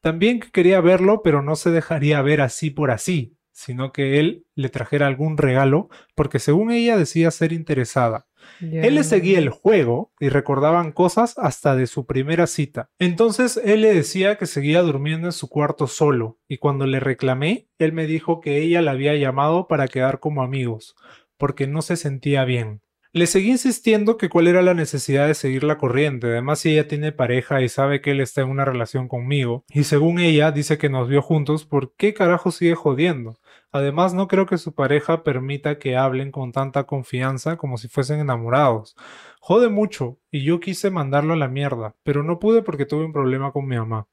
También 0.00 0.38
que 0.38 0.52
quería 0.52 0.80
verlo, 0.80 1.22
pero 1.24 1.42
no 1.42 1.56
se 1.56 1.72
dejaría 1.72 2.22
ver 2.22 2.40
así 2.40 2.70
por 2.70 2.92
así, 2.92 3.34
sino 3.50 3.90
que 3.90 4.20
él 4.20 4.46
le 4.54 4.68
trajera 4.68 5.08
algún 5.08 5.38
regalo, 5.38 5.88
porque 6.14 6.38
según 6.38 6.70
ella 6.70 6.96
decía 6.96 7.32
ser 7.32 7.52
interesada. 7.52 8.28
Él 8.60 8.94
le 8.94 9.02
seguía 9.02 9.40
el 9.40 9.48
juego 9.48 10.12
y 10.20 10.28
recordaban 10.28 10.92
cosas 10.92 11.34
hasta 11.36 11.74
de 11.74 11.88
su 11.88 12.06
primera 12.06 12.46
cita. 12.46 12.90
Entonces 13.00 13.60
él 13.64 13.80
le 13.80 13.92
decía 13.92 14.36
que 14.36 14.46
seguía 14.46 14.82
durmiendo 14.82 15.26
en 15.26 15.32
su 15.32 15.48
cuarto 15.48 15.88
solo, 15.88 16.38
y 16.46 16.58
cuando 16.58 16.86
le 16.86 17.00
reclamé, 17.00 17.66
él 17.80 17.92
me 17.92 18.06
dijo 18.06 18.40
que 18.40 18.58
ella 18.58 18.82
la 18.82 18.92
había 18.92 19.16
llamado 19.16 19.66
para 19.66 19.88
quedar 19.88 20.20
como 20.20 20.44
amigos, 20.44 20.94
porque 21.38 21.66
no 21.66 21.82
se 21.82 21.96
sentía 21.96 22.44
bien. 22.44 22.80
Le 23.16 23.26
seguí 23.26 23.50
insistiendo 23.50 24.18
que 24.18 24.28
cuál 24.28 24.46
era 24.46 24.60
la 24.60 24.74
necesidad 24.74 25.26
de 25.26 25.32
seguir 25.32 25.64
la 25.64 25.78
corriente, 25.78 26.26
además 26.26 26.58
si 26.58 26.72
ella 26.72 26.86
tiene 26.86 27.12
pareja 27.12 27.62
y 27.62 27.70
sabe 27.70 28.02
que 28.02 28.10
él 28.10 28.20
está 28.20 28.42
en 28.42 28.50
una 28.50 28.66
relación 28.66 29.08
conmigo, 29.08 29.64
y 29.70 29.84
según 29.84 30.18
ella 30.18 30.52
dice 30.52 30.76
que 30.76 30.90
nos 30.90 31.08
vio 31.08 31.22
juntos, 31.22 31.64
¿por 31.64 31.94
qué 31.96 32.12
carajo 32.12 32.50
sigue 32.50 32.74
jodiendo? 32.74 33.38
Además 33.72 34.12
no 34.12 34.28
creo 34.28 34.44
que 34.44 34.58
su 34.58 34.74
pareja 34.74 35.22
permita 35.22 35.78
que 35.78 35.96
hablen 35.96 36.30
con 36.30 36.52
tanta 36.52 36.84
confianza 36.84 37.56
como 37.56 37.78
si 37.78 37.88
fuesen 37.88 38.20
enamorados. 38.20 38.96
Jode 39.40 39.70
mucho, 39.70 40.18
y 40.30 40.44
yo 40.44 40.60
quise 40.60 40.90
mandarlo 40.90 41.32
a 41.32 41.38
la 41.38 41.48
mierda, 41.48 41.96
pero 42.02 42.22
no 42.22 42.38
pude 42.38 42.60
porque 42.60 42.84
tuve 42.84 43.06
un 43.06 43.14
problema 43.14 43.50
con 43.50 43.66
mi 43.66 43.76
mamá. 43.76 44.08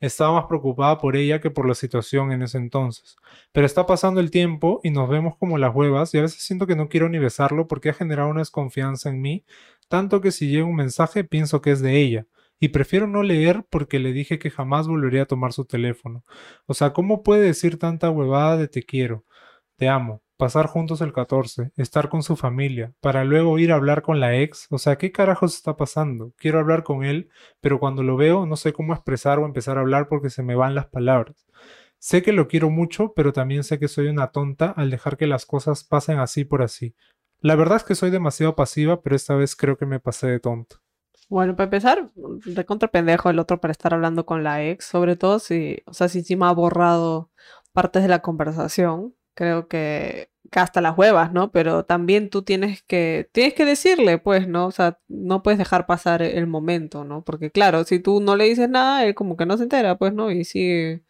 Estaba 0.00 0.34
más 0.34 0.46
preocupada 0.46 0.98
por 0.98 1.16
ella 1.16 1.40
que 1.40 1.50
por 1.50 1.66
la 1.68 1.74
situación 1.74 2.32
en 2.32 2.42
ese 2.42 2.58
entonces. 2.58 3.16
Pero 3.52 3.66
está 3.66 3.86
pasando 3.86 4.20
el 4.20 4.30
tiempo 4.30 4.80
y 4.82 4.90
nos 4.90 5.08
vemos 5.08 5.36
como 5.36 5.58
las 5.58 5.74
huevas 5.74 6.14
y 6.14 6.18
a 6.18 6.22
veces 6.22 6.42
siento 6.42 6.66
que 6.66 6.76
no 6.76 6.88
quiero 6.88 7.08
ni 7.08 7.18
besarlo 7.18 7.68
porque 7.68 7.90
ha 7.90 7.94
generado 7.94 8.28
una 8.28 8.40
desconfianza 8.40 9.10
en 9.10 9.20
mí, 9.20 9.44
tanto 9.88 10.20
que 10.20 10.30
si 10.32 10.48
llega 10.48 10.64
un 10.64 10.76
mensaje 10.76 11.24
pienso 11.24 11.60
que 11.60 11.72
es 11.72 11.80
de 11.80 11.98
ella. 12.00 12.26
Y 12.60 12.68
prefiero 12.68 13.06
no 13.06 13.22
leer 13.22 13.66
porque 13.68 13.98
le 13.98 14.12
dije 14.12 14.38
que 14.38 14.50
jamás 14.50 14.88
volvería 14.88 15.22
a 15.22 15.26
tomar 15.26 15.52
su 15.52 15.64
teléfono. 15.66 16.24
O 16.66 16.74
sea, 16.74 16.92
¿cómo 16.92 17.22
puede 17.22 17.42
decir 17.42 17.78
tanta 17.78 18.10
huevada 18.10 18.56
de 18.56 18.68
te 18.68 18.82
quiero? 18.84 19.24
Te 19.76 19.88
amo 19.88 20.23
pasar 20.36 20.66
juntos 20.66 21.00
el 21.00 21.12
14, 21.12 21.72
estar 21.76 22.08
con 22.08 22.22
su 22.22 22.36
familia, 22.36 22.92
para 23.00 23.24
luego 23.24 23.58
ir 23.58 23.72
a 23.72 23.76
hablar 23.76 24.02
con 24.02 24.20
la 24.20 24.36
ex. 24.36 24.66
O 24.70 24.78
sea, 24.78 24.96
¿qué 24.96 25.12
carajos 25.12 25.54
está 25.54 25.76
pasando? 25.76 26.32
Quiero 26.36 26.58
hablar 26.58 26.82
con 26.82 27.04
él, 27.04 27.28
pero 27.60 27.78
cuando 27.78 28.02
lo 28.02 28.16
veo 28.16 28.46
no 28.46 28.56
sé 28.56 28.72
cómo 28.72 28.94
expresar 28.94 29.38
o 29.38 29.46
empezar 29.46 29.78
a 29.78 29.80
hablar 29.80 30.08
porque 30.08 30.30
se 30.30 30.42
me 30.42 30.54
van 30.54 30.74
las 30.74 30.86
palabras. 30.86 31.46
Sé 31.98 32.22
que 32.22 32.32
lo 32.32 32.48
quiero 32.48 32.68
mucho, 32.68 33.14
pero 33.14 33.32
también 33.32 33.64
sé 33.64 33.78
que 33.78 33.88
soy 33.88 34.08
una 34.08 34.30
tonta 34.30 34.70
al 34.70 34.90
dejar 34.90 35.16
que 35.16 35.26
las 35.26 35.46
cosas 35.46 35.84
pasen 35.84 36.18
así 36.18 36.44
por 36.44 36.62
así. 36.62 36.94
La 37.40 37.56
verdad 37.56 37.76
es 37.76 37.84
que 37.84 37.94
soy 37.94 38.10
demasiado 38.10 38.56
pasiva, 38.56 39.02
pero 39.02 39.16
esta 39.16 39.34
vez 39.34 39.56
creo 39.56 39.76
que 39.76 39.86
me 39.86 40.00
pasé 40.00 40.26
de 40.26 40.40
tonto. 40.40 40.76
Bueno, 41.28 41.56
para 41.56 41.64
empezar, 41.64 42.10
de 42.14 42.64
contra 42.64 42.88
pendejo 42.88 43.30
el 43.30 43.38
otro 43.38 43.60
para 43.60 43.72
estar 43.72 43.94
hablando 43.94 44.26
con 44.26 44.44
la 44.44 44.62
ex, 44.64 44.84
sobre 44.84 45.16
todo 45.16 45.38
si, 45.38 45.82
o 45.86 45.94
sea, 45.94 46.08
si 46.08 46.18
encima 46.18 46.48
ha 46.48 46.52
borrado 46.52 47.30
partes 47.72 48.02
de 48.02 48.08
la 48.08 48.20
conversación, 48.20 49.14
creo 49.34 49.68
que, 49.68 50.30
hasta 50.52 50.80
las 50.80 50.96
huevas, 50.96 51.32
¿no? 51.32 51.50
Pero 51.50 51.84
también 51.84 52.30
tú 52.30 52.42
tienes 52.42 52.82
que, 52.82 53.28
tienes 53.32 53.54
que 53.54 53.64
decirle, 53.64 54.18
pues, 54.18 54.46
¿no? 54.48 54.66
O 54.66 54.70
sea, 54.70 55.00
no 55.08 55.42
puedes 55.42 55.58
dejar 55.58 55.86
pasar 55.86 56.22
el 56.22 56.46
momento, 56.46 57.04
¿no? 57.04 57.24
Porque 57.24 57.50
claro, 57.50 57.84
si 57.84 57.98
tú 57.98 58.20
no 58.20 58.36
le 58.36 58.44
dices 58.44 58.68
nada, 58.68 59.04
él 59.04 59.14
como 59.14 59.36
que 59.36 59.46
no 59.46 59.56
se 59.56 59.64
entera, 59.64 59.98
pues, 59.98 60.14
¿no? 60.14 60.30
Y 60.30 60.44
sigue, 60.44 61.02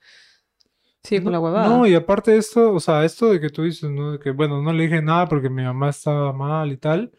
sigue 1.03 1.23
con 1.23 1.33
la 1.33 1.41
huevada. 1.41 1.69
No, 1.69 1.87
y 1.87 1.95
aparte 1.95 2.33
de 2.33 2.39
esto, 2.39 2.73
o 2.73 2.81
sea, 2.81 3.05
esto 3.05 3.31
de 3.31 3.41
que 3.41 3.51
tú 3.51 3.65
dices, 3.65 3.91
¿no? 3.91 4.13
De 4.13 4.19
que, 4.19 4.31
bueno, 4.31 4.63
no 4.63 4.73
le 4.73 4.85
dije 4.85 5.03
nada 5.03 5.29
porque 5.29 5.51
mi 5.51 5.63
mamá 5.63 5.91
estaba 5.91 6.33
mal 6.33 6.73
y 6.73 6.79
tal. 6.79 7.13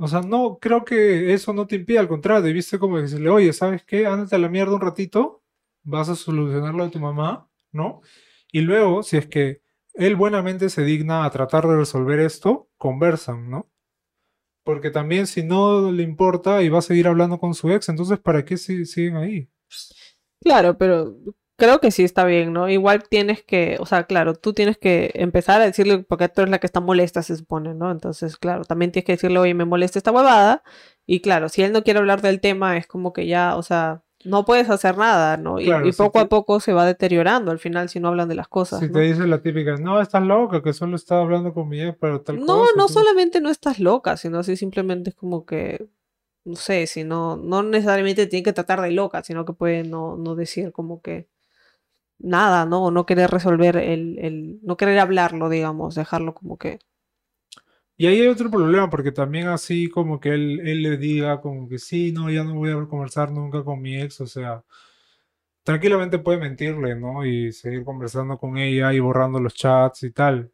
O 0.00 0.08
sea, 0.08 0.22
no, 0.22 0.58
creo 0.60 0.84
que 0.84 1.32
eso 1.32 1.52
no 1.52 1.66
te 1.68 1.76
impide, 1.76 1.98
al 2.00 2.08
contrario, 2.08 2.42
debiste 2.42 2.80
como 2.80 2.98
decirle, 2.98 3.30
oye, 3.30 3.52
¿sabes 3.52 3.84
qué? 3.84 4.06
Ándate 4.06 4.34
a 4.34 4.38
la 4.38 4.48
mierda 4.48 4.74
un 4.74 4.80
ratito, 4.80 5.42
vas 5.84 6.08
a 6.08 6.16
solucionar 6.16 6.74
lo 6.74 6.84
de 6.84 6.90
tu 6.90 6.98
mamá, 6.98 7.48
¿no? 7.70 8.00
Y 8.50 8.62
luego, 8.62 9.04
si 9.04 9.16
es 9.18 9.28
que 9.28 9.62
él 9.94 10.16
buenamente 10.16 10.70
se 10.70 10.84
digna 10.84 11.24
a 11.24 11.30
tratar 11.30 11.66
de 11.66 11.76
resolver 11.76 12.20
esto, 12.20 12.70
conversan, 12.76 13.50
¿no? 13.50 13.70
Porque 14.64 14.90
también 14.90 15.26
si 15.26 15.42
no 15.42 15.90
le 15.90 16.02
importa 16.02 16.62
y 16.62 16.68
va 16.68 16.78
a 16.78 16.82
seguir 16.82 17.08
hablando 17.08 17.38
con 17.38 17.54
su 17.54 17.70
ex, 17.70 17.88
entonces 17.88 18.18
¿para 18.18 18.44
qué 18.44 18.56
siguen 18.56 19.16
ahí? 19.16 19.50
Claro, 20.40 20.78
pero 20.78 21.16
creo 21.56 21.80
que 21.80 21.90
sí 21.90 22.02
está 22.02 22.24
bien, 22.24 22.52
¿no? 22.52 22.68
Igual 22.68 23.08
tienes 23.08 23.42
que, 23.42 23.76
o 23.80 23.86
sea, 23.86 24.04
claro, 24.04 24.34
tú 24.34 24.52
tienes 24.52 24.78
que 24.78 25.12
empezar 25.14 25.60
a 25.60 25.64
decirle, 25.66 25.98
porque 26.00 26.28
tú 26.28 26.40
eres 26.40 26.50
la 26.50 26.58
que 26.58 26.66
está 26.66 26.80
molesta, 26.80 27.22
se 27.22 27.36
supone, 27.36 27.74
¿no? 27.74 27.90
Entonces, 27.90 28.36
claro, 28.36 28.64
también 28.64 28.92
tienes 28.92 29.06
que 29.06 29.12
decirle, 29.12 29.38
oye, 29.38 29.54
me 29.54 29.64
molesta 29.64 29.98
esta 29.98 30.10
huevada. 30.10 30.62
Y 31.06 31.20
claro, 31.20 31.48
si 31.48 31.62
él 31.62 31.72
no 31.72 31.84
quiere 31.84 32.00
hablar 32.00 32.22
del 32.22 32.40
tema, 32.40 32.76
es 32.76 32.86
como 32.86 33.12
que 33.12 33.26
ya, 33.26 33.56
o 33.56 33.62
sea, 33.62 34.02
no 34.24 34.44
puedes 34.44 34.70
hacer 34.70 34.96
nada, 34.96 35.36
¿no? 35.36 35.60
y, 35.60 35.70
poco 35.92 36.20
a 36.20 36.28
poco 36.28 36.60
se 36.60 36.72
va 36.72 36.84
deteriorando 36.86 37.50
al 37.50 37.58
final 37.58 37.88
si 37.88 38.00
no 38.00 38.08
hablan 38.08 38.28
de 38.28 38.34
las 38.34 38.48
cosas. 38.48 38.80
Si 38.80 38.90
te 38.90 39.00
dice 39.00 39.26
la 39.26 39.40
típica, 39.40 39.76
no, 39.76 40.00
estás 40.00 40.22
loca, 40.22 40.62
que 40.62 40.72
solo 40.72 40.96
estaba 40.96 41.22
hablando 41.22 41.52
con 41.52 41.68
mi 41.68 41.80
ex, 41.82 41.96
pero 42.00 42.20
tal 42.20 42.40
no, 42.40 42.46
cosa. 42.46 42.72
No, 42.76 42.82
no 42.82 42.88
solamente 42.88 43.40
no 43.40 43.50
estás 43.50 43.78
loca, 43.78 44.16
sino 44.16 44.38
así 44.38 44.56
simplemente 44.56 45.10
es 45.10 45.16
como 45.16 45.44
que, 45.44 45.88
no 46.44 46.56
sé, 46.56 46.86
si 46.86 47.04
no, 47.04 47.36
no 47.36 47.62
necesariamente 47.62 48.26
tiene 48.26 48.42
que 48.42 48.52
tratar 48.52 48.80
de 48.80 48.90
loca, 48.90 49.22
sino 49.22 49.44
que 49.44 49.52
puede 49.52 49.84
no, 49.84 50.16
no 50.16 50.34
decir 50.34 50.72
como 50.72 51.00
que 51.00 51.28
nada, 52.18 52.66
¿no? 52.66 52.84
O 52.84 52.90
no 52.90 53.06
querer 53.06 53.30
resolver 53.30 53.76
el, 53.76 54.18
el, 54.18 54.60
no 54.62 54.76
querer 54.76 54.98
hablarlo, 54.98 55.48
digamos, 55.48 55.94
dejarlo 55.94 56.34
como 56.34 56.56
que 56.56 56.78
y 58.02 58.06
ahí 58.08 58.20
hay 58.20 58.26
otro 58.26 58.50
problema, 58.50 58.90
porque 58.90 59.12
también 59.12 59.46
así 59.46 59.88
como 59.88 60.18
que 60.18 60.30
él, 60.30 60.58
él 60.64 60.82
le 60.82 60.96
diga 60.96 61.40
como 61.40 61.68
que 61.68 61.78
sí, 61.78 62.10
no, 62.10 62.28
ya 62.32 62.42
no 62.42 62.56
voy 62.56 62.72
a 62.72 62.88
conversar 62.88 63.30
nunca 63.30 63.62
con 63.62 63.80
mi 63.80 63.96
ex, 63.96 64.20
o 64.20 64.26
sea, 64.26 64.64
tranquilamente 65.62 66.18
puede 66.18 66.40
mentirle, 66.40 66.96
¿no? 66.96 67.24
Y 67.24 67.52
seguir 67.52 67.84
conversando 67.84 68.38
con 68.38 68.58
ella 68.58 68.92
y 68.92 68.98
borrando 68.98 69.38
los 69.38 69.54
chats 69.54 70.02
y 70.02 70.10
tal. 70.10 70.50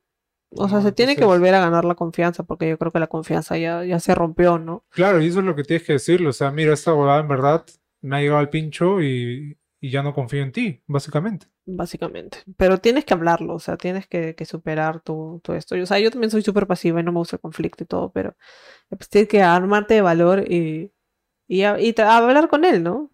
O 0.50 0.68
sea, 0.68 0.82
se 0.82 0.92
tiene 0.92 1.16
que 1.16 1.24
volver 1.24 1.54
a 1.54 1.60
ganar 1.60 1.86
la 1.86 1.94
confianza, 1.94 2.42
porque 2.42 2.68
yo 2.68 2.76
creo 2.76 2.92
que 2.92 2.98
la 2.98 3.06
confianza 3.06 3.56
ya, 3.56 3.82
ya 3.82 3.98
se 3.98 4.14
rompió, 4.14 4.58
¿no? 4.58 4.84
Claro, 4.90 5.22
y 5.22 5.28
eso 5.28 5.38
es 5.38 5.46
lo 5.46 5.56
que 5.56 5.62
tienes 5.64 5.86
que 5.86 5.94
decirle, 5.94 6.28
o 6.28 6.34
sea, 6.34 6.50
mira, 6.50 6.74
esta 6.74 6.90
abogada 6.90 7.22
en 7.22 7.28
verdad 7.28 7.64
me 8.02 8.16
ha 8.18 8.20
llegado 8.20 8.40
al 8.40 8.50
pincho 8.50 9.00
y, 9.00 9.56
y 9.80 9.90
ya 9.90 10.02
no 10.02 10.12
confío 10.12 10.42
en 10.42 10.52
ti, 10.52 10.82
básicamente 10.86 11.46
básicamente. 11.68 12.38
Pero 12.56 12.78
tienes 12.78 13.04
que 13.04 13.14
hablarlo, 13.14 13.54
o 13.54 13.58
sea, 13.58 13.76
tienes 13.76 14.06
que, 14.06 14.34
superar 14.44 15.00
todo, 15.00 15.40
esto. 15.54 15.76
O 15.76 15.86
sea, 15.86 15.98
yo 15.98 16.10
también 16.10 16.30
soy 16.30 16.42
súper 16.42 16.66
pasiva 16.66 17.00
y 17.00 17.04
no 17.04 17.12
me 17.12 17.18
gusta 17.18 17.36
el 17.36 17.40
conflicto 17.40 17.84
y 17.84 17.86
todo, 17.86 18.10
pero 18.10 18.36
pues, 18.88 19.08
tienes 19.08 19.28
que 19.28 19.42
armarte 19.42 19.94
de 19.94 20.00
valor 20.02 20.44
y, 20.50 20.92
y, 21.46 21.62
y 21.62 21.94
hablar 22.00 22.48
con 22.48 22.64
él, 22.64 22.82
¿no? 22.82 23.10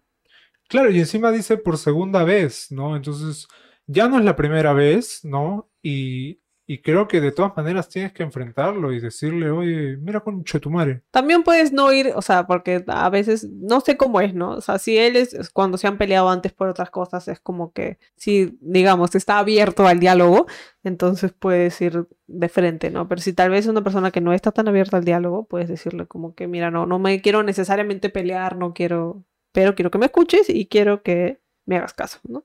Claro, 0.67 0.89
y 0.89 0.99
encima 0.99 1.31
dice 1.31 1.57
por 1.57 1.77
segunda 1.77 2.23
vez, 2.23 2.71
¿no? 2.71 2.95
Entonces, 2.95 3.47
ya 3.87 4.07
no 4.07 4.17
es 4.17 4.25
la 4.25 4.35
primera 4.35 4.73
vez, 4.73 5.23
¿no? 5.23 5.69
Y, 5.81 6.39
y 6.67 6.81
creo 6.81 7.07
que 7.07 7.21
de 7.21 7.31
todas 7.31 7.55
maneras 7.55 7.89
tienes 7.89 8.11
que 8.11 8.23
enfrentarlo 8.23 8.91
y 8.91 8.99
decirle, 8.99 9.51
oye, 9.51 9.97
mira 9.97 10.21
con 10.21 10.43
Chetumare. 10.43 11.03
También 11.11 11.43
puedes 11.43 11.71
no 11.71 11.93
ir, 11.93 12.11
o 12.15 12.21
sea, 12.23 12.47
porque 12.47 12.83
a 12.87 13.09
veces 13.11 13.47
no 13.47 13.81
sé 13.81 13.97
cómo 13.97 14.19
es, 14.19 14.33
¿no? 14.33 14.51
O 14.51 14.61
sea, 14.61 14.79
si 14.79 14.97
él 14.97 15.15
es, 15.15 15.51
cuando 15.51 15.77
se 15.77 15.85
han 15.85 15.99
peleado 15.99 16.27
antes 16.27 16.53
por 16.53 16.67
otras 16.67 16.89
cosas, 16.89 17.27
es 17.27 17.39
como 17.39 17.71
que, 17.71 17.99
si, 18.15 18.57
digamos, 18.61 19.13
está 19.13 19.37
abierto 19.37 19.85
al 19.85 19.99
diálogo, 19.99 20.47
entonces 20.83 21.33
puedes 21.37 21.79
ir 21.81 22.07
de 22.25 22.49
frente, 22.49 22.89
¿no? 22.89 23.07
Pero 23.07 23.21
si 23.21 23.33
tal 23.33 23.51
vez 23.51 23.65
es 23.65 23.71
una 23.71 23.83
persona 23.83 24.09
que 24.09 24.21
no 24.21 24.33
está 24.33 24.51
tan 24.51 24.67
abierta 24.67 24.97
al 24.97 25.05
diálogo, 25.05 25.45
puedes 25.45 25.69
decirle 25.69 26.07
como 26.07 26.33
que, 26.33 26.47
mira, 26.47 26.71
no, 26.71 26.87
no 26.87 26.97
me 26.97 27.21
quiero 27.21 27.43
necesariamente 27.43 28.09
pelear, 28.09 28.57
no 28.57 28.73
quiero, 28.73 29.23
pero 29.51 29.75
quiero 29.75 29.91
que 29.91 29.99
me 29.99 30.07
escuches 30.07 30.49
y 30.49 30.65
quiero 30.65 31.03
que 31.03 31.41
me 31.65 31.77
hagas 31.77 31.93
caso, 31.93 32.19
¿no? 32.27 32.43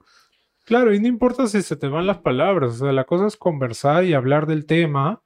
Claro, 0.71 0.95
y 0.95 1.01
no 1.01 1.09
importa 1.09 1.49
si 1.49 1.63
se 1.63 1.75
te 1.75 1.89
van 1.89 2.07
las 2.07 2.19
palabras, 2.19 2.75
o 2.75 2.85
sea, 2.85 2.93
la 2.93 3.03
cosa 3.03 3.27
es 3.27 3.37
conversar 3.37 4.05
y 4.05 4.15
hablar 4.15 4.47
del 4.47 4.67
tema 4.67 5.21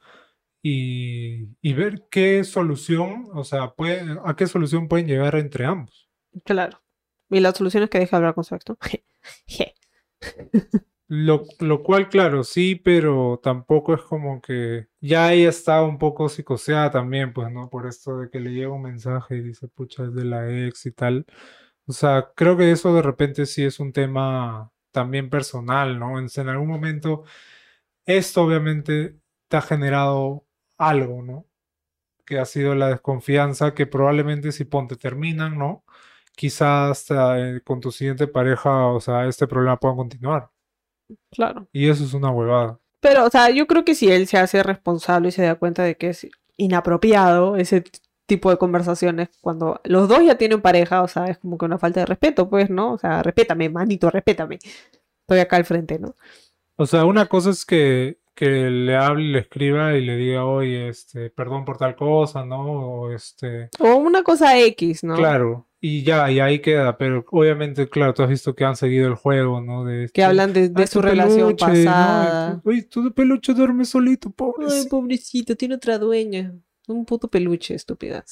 y, 0.62 1.52
ver 1.74 2.06
qué 2.10 2.44
solución, 2.44 3.26
o 3.34 3.44
sea, 3.44 3.74
puede, 3.74 4.18
a 4.24 4.36
qué 4.36 4.46
solución 4.46 4.88
pueden 4.88 5.06
llegar 5.06 5.34
entre 5.34 5.66
ambos. 5.66 6.08
Claro. 6.44 6.80
Y 7.28 7.40
la 7.40 7.52
solución 7.52 7.82
es 7.82 7.90
que 7.90 7.98
deje 7.98 8.16
hablar 8.16 8.34
con 8.34 8.44
su 8.44 8.54
ex, 8.54 8.64
Lo, 11.08 11.42
lo, 11.60 11.82
cual, 11.82 12.08
claro, 12.08 12.42
sí, 12.42 12.76
pero 12.76 13.38
tampoco 13.42 13.92
es 13.92 14.00
como 14.00 14.40
que 14.40 14.86
ya 15.02 15.30
ella 15.34 15.50
está 15.50 15.82
un 15.82 15.98
poco 15.98 16.30
psicoseada 16.30 16.90
también, 16.90 17.34
pues, 17.34 17.52
¿no? 17.52 17.68
Por 17.68 17.86
esto 17.86 18.16
de 18.16 18.30
que 18.30 18.40
le 18.40 18.54
llega 18.54 18.72
un 18.72 18.80
mensaje 18.80 19.36
y 19.36 19.42
dice, 19.42 19.68
pucha, 19.68 20.04
es 20.04 20.14
de 20.14 20.24
la 20.24 20.66
ex 20.66 20.86
y 20.86 20.92
tal. 20.92 21.26
O 21.86 21.92
sea, 21.92 22.32
creo 22.34 22.56
que 22.56 22.72
eso 22.72 22.94
de 22.94 23.02
repente 23.02 23.44
sí 23.44 23.62
es 23.62 23.78
un 23.78 23.92
tema 23.92 24.70
también 24.94 25.28
personal, 25.28 25.98
¿no? 25.98 26.20
En, 26.20 26.28
en 26.34 26.48
algún 26.48 26.68
momento, 26.68 27.24
esto 28.06 28.44
obviamente 28.44 29.18
te 29.48 29.56
ha 29.56 29.60
generado 29.60 30.46
algo, 30.78 31.20
¿no? 31.22 31.46
Que 32.24 32.38
ha 32.38 32.44
sido 32.44 32.76
la 32.76 32.88
desconfianza 32.88 33.74
que 33.74 33.86
probablemente 33.86 34.52
si 34.52 34.64
ponte 34.64 34.96
terminan, 34.96 35.58
¿no? 35.58 35.84
Quizás 36.36 37.06
eh, 37.10 37.60
con 37.64 37.80
tu 37.80 37.90
siguiente 37.90 38.28
pareja, 38.28 38.86
o 38.86 39.00
sea, 39.00 39.26
este 39.26 39.48
problema 39.48 39.78
pueda 39.80 39.96
continuar. 39.96 40.50
Claro. 41.32 41.68
Y 41.72 41.88
eso 41.88 42.04
es 42.04 42.14
una 42.14 42.30
huevada. 42.30 42.78
Pero, 43.00 43.26
o 43.26 43.30
sea, 43.30 43.50
yo 43.50 43.66
creo 43.66 43.84
que 43.84 43.96
si 43.96 44.10
él 44.10 44.28
se 44.28 44.38
hace 44.38 44.62
responsable 44.62 45.28
y 45.28 45.32
se 45.32 45.42
da 45.42 45.56
cuenta 45.56 45.82
de 45.82 45.96
que 45.96 46.10
es 46.10 46.28
inapropiado 46.56 47.56
ese 47.56 47.82
tipo 48.26 48.50
de 48.50 48.56
conversaciones 48.56 49.28
cuando 49.40 49.80
los 49.84 50.08
dos 50.08 50.24
ya 50.24 50.36
tienen 50.36 50.60
pareja, 50.62 51.02
o 51.02 51.08
sea, 51.08 51.26
es 51.26 51.38
como 51.38 51.58
que 51.58 51.66
una 51.66 51.78
falta 51.78 52.00
de 52.00 52.06
respeto, 52.06 52.48
pues, 52.48 52.70
¿no? 52.70 52.92
O 52.94 52.98
sea, 52.98 53.22
respétame, 53.22 53.68
manito, 53.68 54.10
respétame. 54.10 54.58
Estoy 55.22 55.40
acá 55.40 55.56
al 55.56 55.64
frente, 55.64 55.98
¿no? 55.98 56.14
O 56.76 56.86
sea, 56.86 57.04
una 57.04 57.26
cosa 57.26 57.50
es 57.50 57.64
que, 57.64 58.18
que 58.34 58.46
le 58.70 58.96
hable 58.96 59.24
y 59.24 59.32
le 59.32 59.38
escriba 59.40 59.94
y 59.94 60.04
le 60.04 60.16
diga, 60.16 60.44
oye, 60.44 60.88
este, 60.88 61.30
perdón 61.30 61.64
por 61.64 61.76
tal 61.76 61.94
cosa, 61.96 62.44
¿no? 62.44 62.62
O 62.62 63.10
este, 63.10 63.68
O 63.78 63.94
una 63.96 64.22
cosa 64.22 64.58
X, 64.58 65.04
¿no? 65.04 65.14
claro, 65.14 65.68
y 65.80 66.02
ya, 66.02 66.30
y 66.30 66.40
ahí 66.40 66.60
queda, 66.60 66.96
pero 66.96 67.24
obviamente, 67.30 67.88
claro, 67.90 68.14
tú 68.14 68.22
has 68.22 68.30
visto 68.30 68.54
que 68.54 68.64
han 68.64 68.74
seguido 68.74 69.06
el 69.06 69.14
juego, 69.16 69.60
¿no? 69.60 69.84
De 69.84 69.98
Que 69.98 70.04
este, 70.04 70.24
hablan 70.24 70.52
de, 70.54 70.70
de 70.70 70.82
"Ay, 70.82 70.88
su 70.88 71.02
relación 71.02 71.54
peluche, 71.54 71.66
¿no? 71.66 71.84
pasada. 71.84 72.60
Oye, 72.64 72.82
tu 72.84 73.12
peluche 73.12 73.52
duerme 73.52 73.84
solito, 73.84 74.28
Ay, 74.30 74.34
pobre. 74.34 74.66
pobrecito, 74.88 75.54
tiene 75.56 75.74
otra 75.74 75.98
dueña. 75.98 76.54
Un 76.88 77.04
puto 77.04 77.28
peluche, 77.28 77.74
estúpida. 77.74 78.24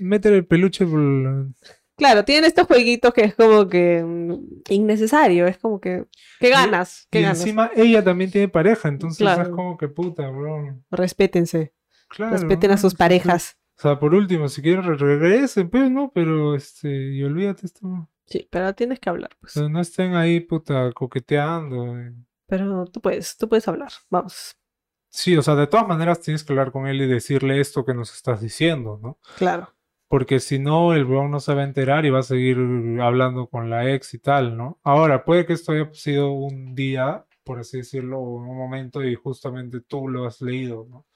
Métele 0.00 0.36
el 0.38 0.46
peluche 0.46 0.84
por 0.86 1.48
Claro, 1.96 2.24
tienen 2.24 2.44
estos 2.44 2.66
jueguitos 2.66 3.14
que 3.14 3.22
es 3.22 3.34
como 3.36 3.68
que 3.68 4.02
mm, 4.04 4.62
innecesario, 4.70 5.46
es 5.46 5.58
como 5.58 5.80
que 5.80 6.06
¿qué 6.40 6.48
Y 6.48 6.50
ganas? 6.50 7.06
encima 7.12 7.70
ella 7.76 8.02
también 8.02 8.32
tiene 8.32 8.48
pareja, 8.48 8.88
entonces 8.88 9.18
Claro. 9.18 9.42
es 9.42 9.48
como 9.50 9.76
que 9.76 9.86
puta, 9.86 10.28
bro. 10.28 10.80
Respétense, 10.90 11.72
Claro, 12.08 12.32
respeten 12.32 12.72
a 12.72 12.78
sus 12.78 12.94
parejas. 12.96 13.56
O 13.78 13.82
sea, 13.82 13.98
por 14.00 14.12
último, 14.14 14.48
si 14.48 14.60
quieren 14.62 14.82
re- 14.84 14.96
regresen, 14.96 15.68
pues, 15.70 15.88
¿no? 15.90 16.10
Pero, 16.12 16.54
este, 16.56 16.88
y 17.12 17.22
olvídate 17.22 17.66
esto. 17.66 18.08
Sí, 18.26 18.48
pero 18.50 18.74
tienes 18.74 18.98
que 19.00 19.10
hablar, 19.10 19.30
pues. 19.40 19.52
sea, 19.52 19.68
no 19.68 19.80
estén 19.80 20.14
ahí, 20.14 20.40
puta, 20.40 20.90
coqueteando. 20.92 21.96
eh. 21.98 22.12
Pero 22.46 22.86
tú 22.86 23.00
puedes, 23.00 23.36
tú 23.36 23.48
puedes 23.48 23.66
hablar. 23.68 23.90
Vamos. 24.10 24.56
Sí, 25.16 25.36
o 25.36 25.42
sea, 25.42 25.54
de 25.54 25.68
todas 25.68 25.86
maneras 25.86 26.20
tienes 26.20 26.42
que 26.42 26.52
hablar 26.52 26.72
con 26.72 26.88
él 26.88 27.00
y 27.00 27.06
decirle 27.06 27.60
esto 27.60 27.84
que 27.84 27.94
nos 27.94 28.12
estás 28.12 28.40
diciendo, 28.40 28.98
¿no? 29.00 29.20
Claro. 29.38 29.72
Porque 30.08 30.40
si 30.40 30.58
no, 30.58 30.92
el 30.92 31.04
weón 31.04 31.30
no 31.30 31.38
se 31.38 31.54
va 31.54 31.60
a 31.60 31.64
enterar 31.64 32.04
y 32.04 32.10
va 32.10 32.18
a 32.18 32.24
seguir 32.24 32.58
hablando 33.00 33.46
con 33.46 33.70
la 33.70 33.92
ex 33.92 34.12
y 34.14 34.18
tal, 34.18 34.56
¿no? 34.56 34.80
Ahora, 34.82 35.24
puede 35.24 35.46
que 35.46 35.52
esto 35.52 35.70
haya 35.70 35.88
sido 35.92 36.32
un 36.32 36.74
día, 36.74 37.26
por 37.44 37.60
así 37.60 37.76
decirlo, 37.78 38.18
o 38.18 38.38
un 38.38 38.56
momento 38.56 39.04
y 39.04 39.14
justamente 39.14 39.80
tú 39.82 40.08
lo 40.08 40.26
has 40.26 40.42
leído, 40.42 40.84
¿no? 40.90 41.06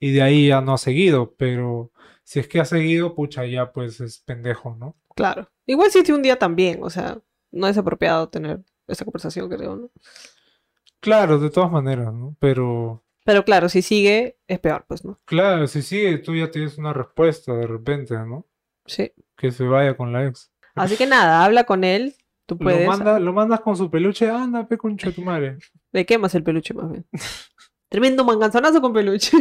Y 0.00 0.12
de 0.12 0.22
ahí 0.22 0.48
ya 0.48 0.62
no 0.62 0.72
ha 0.72 0.78
seguido, 0.78 1.34
pero 1.36 1.92
si 2.22 2.40
es 2.40 2.48
que 2.48 2.60
ha 2.60 2.64
seguido, 2.64 3.14
pucha, 3.14 3.44
ya 3.44 3.72
pues 3.72 4.00
es 4.00 4.20
pendejo, 4.20 4.74
¿no? 4.74 4.96
Claro. 5.14 5.50
Igual 5.66 5.90
si 5.90 6.10
un 6.12 6.22
día 6.22 6.38
también, 6.38 6.82
o 6.82 6.88
sea, 6.88 7.18
no 7.52 7.68
es 7.68 7.76
apropiado 7.76 8.26
tener 8.30 8.60
esa 8.88 9.04
conversación, 9.04 9.50
creo, 9.50 9.76
¿no? 9.76 9.90
Claro, 11.00 11.38
de 11.38 11.50
todas 11.50 11.70
maneras, 11.70 12.10
¿no? 12.10 12.34
Pero 12.40 13.04
Pero 13.24 13.44
claro, 13.44 13.70
si 13.70 13.80
sigue, 13.80 14.38
es 14.46 14.60
peor, 14.60 14.84
pues, 14.86 15.04
¿no? 15.04 15.18
claro, 15.24 15.66
si 15.66 15.80
sigue, 15.80 16.18
tú 16.18 16.34
ya 16.36 16.50
tienes 16.50 16.76
una 16.76 16.92
respuesta 16.92 17.54
de 17.54 17.66
repente, 17.66 18.14
¿no? 18.14 18.46
Sí. 18.86 19.12
Que 19.36 19.50
se 19.50 19.64
vaya 19.64 19.96
con 19.96 20.12
la 20.12 20.26
ex. 20.26 20.52
Así 20.74 20.96
que 20.96 21.06
nada, 21.06 21.44
habla 21.44 21.64
con 21.64 21.84
él. 21.84 22.14
Tú 22.46 22.58
puedes. 22.58 22.84
Lo, 22.84 22.90
manda, 22.90 23.18
lo 23.18 23.32
mandas 23.32 23.60
con 23.60 23.76
su 23.76 23.90
peluche, 23.90 24.28
anda, 24.28 24.68
pe 24.68 24.76
de 24.76 25.12
tu 25.12 25.22
madre. 25.22 25.58
Le 25.92 26.04
quemas 26.04 26.34
el 26.34 26.44
peluche 26.44 26.74
más 26.74 26.90
bien. 26.90 27.06
Tremendo 27.88 28.24
manganzonazo 28.24 28.80
con 28.82 28.92
peluche. 28.92 29.32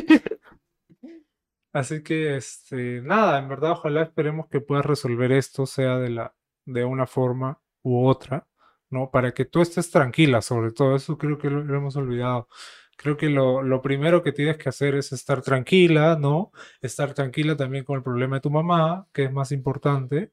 Así 1.73 2.03
que, 2.03 2.37
este, 2.37 3.01
nada, 3.01 3.39
en 3.39 3.49
verdad, 3.49 3.71
ojalá 3.71 4.03
esperemos 4.03 4.47
que 4.47 4.61
puedas 4.61 4.85
resolver 4.85 5.31
esto, 5.31 5.65
sea 5.65 5.97
de 5.97 6.11
la, 6.11 6.35
de 6.65 6.85
una 6.85 7.07
forma 7.07 7.59
u 7.81 8.05
otra, 8.05 8.47
¿no? 8.91 9.09
Para 9.09 9.33
que 9.33 9.45
tú 9.45 9.61
estés 9.61 9.89
tranquila, 9.89 10.41
sobre 10.43 10.71
todo, 10.71 10.95
eso 10.95 11.17
creo 11.17 11.39
que 11.39 11.49
lo, 11.49 11.63
lo 11.63 11.75
hemos 11.75 11.95
olvidado. 11.95 12.47
Creo 12.97 13.17
que 13.17 13.29
lo, 13.29 13.61
lo 13.63 13.81
primero 13.81 14.23
que 14.23 14.31
tienes 14.31 14.57
que 14.57 14.69
hacer 14.69 14.95
es 14.95 15.11
estar 15.11 15.41
tranquila, 15.41 16.17
¿no? 16.19 16.51
Estar 16.81 17.13
tranquila 17.13 17.55
también 17.57 17.83
con 17.85 17.97
el 17.97 18.03
problema 18.03 18.37
de 18.37 18.41
tu 18.41 18.49
mamá, 18.51 19.07
que 19.13 19.25
es 19.25 19.31
más 19.31 19.51
importante, 19.51 20.31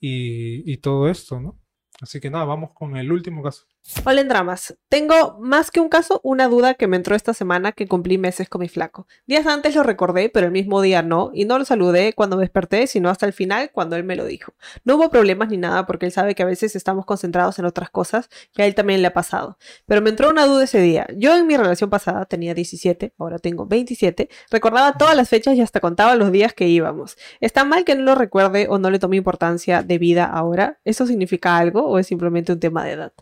y, 0.00 0.70
y 0.72 0.78
todo 0.78 1.08
esto, 1.08 1.40
¿no? 1.40 1.60
Así 2.00 2.20
que 2.20 2.30
nada, 2.30 2.44
vamos 2.46 2.72
con 2.74 2.96
el 2.96 3.12
último 3.12 3.42
caso. 3.42 3.66
Hola 4.04 4.20
en 4.20 4.28
dramas. 4.28 4.76
Tengo 4.88 5.38
más 5.40 5.70
que 5.70 5.78
un 5.78 5.88
caso, 5.88 6.20
una 6.24 6.48
duda 6.48 6.74
que 6.74 6.88
me 6.88 6.96
entró 6.96 7.14
esta 7.14 7.34
semana 7.34 7.70
que 7.70 7.86
cumplí 7.86 8.18
meses 8.18 8.48
con 8.48 8.60
mi 8.60 8.68
flaco. 8.68 9.06
Días 9.26 9.46
antes 9.46 9.76
lo 9.76 9.84
recordé, 9.84 10.28
pero 10.28 10.46
el 10.46 10.52
mismo 10.52 10.80
día 10.80 11.02
no, 11.02 11.30
y 11.32 11.44
no 11.44 11.56
lo 11.56 11.64
saludé 11.64 12.12
cuando 12.12 12.36
me 12.36 12.42
desperté, 12.42 12.88
sino 12.88 13.10
hasta 13.10 13.26
el 13.26 13.32
final 13.32 13.70
cuando 13.72 13.94
él 13.94 14.02
me 14.02 14.16
lo 14.16 14.24
dijo. 14.24 14.54
No 14.84 14.96
hubo 14.96 15.08
problemas 15.08 15.50
ni 15.50 15.56
nada 15.56 15.86
porque 15.86 16.06
él 16.06 16.12
sabe 16.12 16.34
que 16.34 16.42
a 16.42 16.46
veces 16.46 16.74
estamos 16.74 17.04
concentrados 17.04 17.60
en 17.60 17.64
otras 17.64 17.90
cosas 17.90 18.28
que 18.52 18.62
a 18.62 18.66
él 18.66 18.74
también 18.74 19.02
le 19.02 19.08
ha 19.08 19.12
pasado. 19.12 19.56
Pero 19.86 20.02
me 20.02 20.10
entró 20.10 20.30
una 20.30 20.46
duda 20.46 20.64
ese 20.64 20.80
día. 20.80 21.06
Yo 21.16 21.36
en 21.36 21.46
mi 21.46 21.56
relación 21.56 21.88
pasada 21.88 22.24
tenía 22.26 22.54
17, 22.54 23.14
ahora 23.18 23.38
tengo 23.38 23.66
27, 23.66 24.28
recordaba 24.50 24.98
todas 24.98 25.16
las 25.16 25.28
fechas 25.28 25.54
y 25.54 25.60
hasta 25.60 25.78
contaba 25.78 26.16
los 26.16 26.32
días 26.32 26.54
que 26.54 26.66
íbamos. 26.66 27.16
¿Está 27.40 27.64
mal 27.64 27.84
que 27.84 27.94
no 27.94 28.02
lo 28.02 28.14
recuerde 28.16 28.66
o 28.68 28.78
no 28.78 28.90
le 28.90 28.98
tome 28.98 29.16
importancia 29.16 29.82
de 29.82 29.98
vida 29.98 30.24
ahora? 30.24 30.80
¿Eso 30.84 31.06
significa 31.06 31.56
algo 31.56 31.86
o 31.86 31.98
es 32.00 32.08
simplemente 32.08 32.52
un 32.52 32.58
tema 32.60 32.84
de 32.84 32.92
edad? 32.92 33.12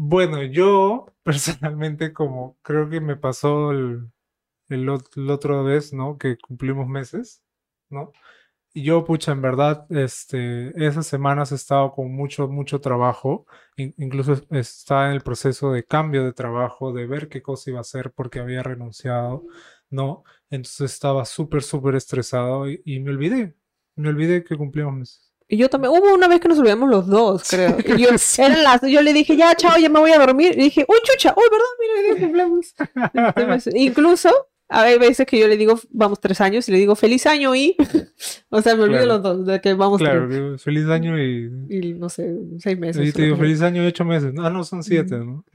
Bueno, 0.00 0.42
yo 0.44 1.06
personalmente, 1.24 2.12
como 2.12 2.58
creo 2.62 2.88
que 2.90 3.00
me 3.00 3.16
pasó 3.16 3.72
el, 3.72 4.10
el, 4.68 4.88
ot- 4.88 5.10
la 5.16 5.34
otra 5.34 5.62
vez, 5.62 5.92
¿no? 5.94 6.18
Que 6.18 6.38
cumplimos 6.38 6.88
meses, 6.88 7.42
¿no? 7.90 8.12
Y 8.74 8.84
yo, 8.84 9.04
pucha, 9.04 9.32
en 9.32 9.42
verdad, 9.42 9.86
este, 9.90 10.70
esas 10.86 11.06
semanas 11.08 11.52
he 11.52 11.56
estado 11.56 11.92
con 11.92 12.12
mucho, 12.14 12.48
mucho 12.48 12.80
trabajo. 12.80 13.46
in- 13.76 13.94
incluso 13.98 14.34
es- 14.34 14.46
estaba 14.52 15.08
en 15.08 15.14
el 15.14 15.22
proceso 15.22 15.72
de 15.72 15.84
cambio 15.84 16.24
de 16.24 16.32
trabajo, 16.34 16.92
de 16.92 17.06
ver 17.06 17.28
qué 17.28 17.42
cosa 17.42 17.70
iba 17.70 17.80
a 17.80 17.82
hacer 17.82 18.12
porque 18.12 18.40
había 18.40 18.62
renunciado, 18.64 19.46
¿no? 19.90 20.24
Entonces 20.50 20.92
estaba 20.94 21.24
súper, 21.26 21.62
súper 21.64 21.96
estresado 21.96 22.70
y, 22.70 22.82
y 22.86 23.00
me 23.00 23.10
olvidé. 23.12 23.56
Me 23.96 24.10
olvidé 24.10 24.44
que 24.44 24.56
cumplíamos 24.56 24.94
meses. 24.96 25.27
Y 25.50 25.56
yo 25.56 25.70
también, 25.70 25.92
hubo 25.92 26.14
una 26.14 26.28
vez 26.28 26.40
que 26.40 26.48
nos 26.48 26.58
olvidamos 26.58 26.90
los 26.90 27.06
dos, 27.06 27.44
creo. 27.48 27.78
Y 27.78 28.02
yo, 28.02 28.10
eran 28.38 28.62
las, 28.62 28.82
yo 28.82 29.00
le 29.00 29.12
dije, 29.14 29.34
ya, 29.36 29.54
chao, 29.54 29.78
ya 29.78 29.88
me 29.88 29.98
voy 29.98 30.10
a 30.12 30.18
dormir. 30.18 30.52
Y 30.58 30.64
dije, 30.64 30.84
uy, 30.86 30.96
chucha, 31.04 31.34
uy, 31.34 31.44
¿verdad? 31.50 31.66
Mira, 31.80 31.94
hoy 31.94 32.04
día 32.04 32.26
cumpleaños. 32.26 32.74
Entonces, 33.34 33.74
incluso, 33.76 34.30
hay 34.68 34.98
veces 34.98 35.26
que 35.26 35.38
yo 35.38 35.48
le 35.48 35.56
digo, 35.56 35.80
vamos 35.90 36.20
tres 36.20 36.42
años, 36.42 36.68
y 36.68 36.72
le 36.72 36.78
digo, 36.78 36.94
feliz 36.94 37.24
año 37.26 37.56
y... 37.56 37.74
o 38.50 38.60
sea, 38.60 38.76
me 38.76 38.82
olvido 38.82 39.04
Claro. 39.04 39.14
los 39.14 39.22
dos, 39.22 39.46
de 39.46 39.60
que 39.62 39.72
vamos 39.72 39.98
Claro, 39.98 40.28
tres. 40.28 40.62
feliz 40.62 40.86
año 40.88 41.18
y 41.18 41.50
Y 41.70 41.94
no 41.94 42.10
sé, 42.10 42.30
seis 42.58 42.78
meses. 42.78 43.08
Y 43.08 43.12
te 43.12 43.22
digo, 43.22 43.36
feliz 43.38 43.62
año 43.62 43.82
y 43.82 43.86
ocho 43.86 44.04
meses. 44.04 44.34
Ah, 44.38 44.50
no, 44.50 44.64
son 44.64 44.82
siete, 44.82 45.16
¿no? 45.16 45.46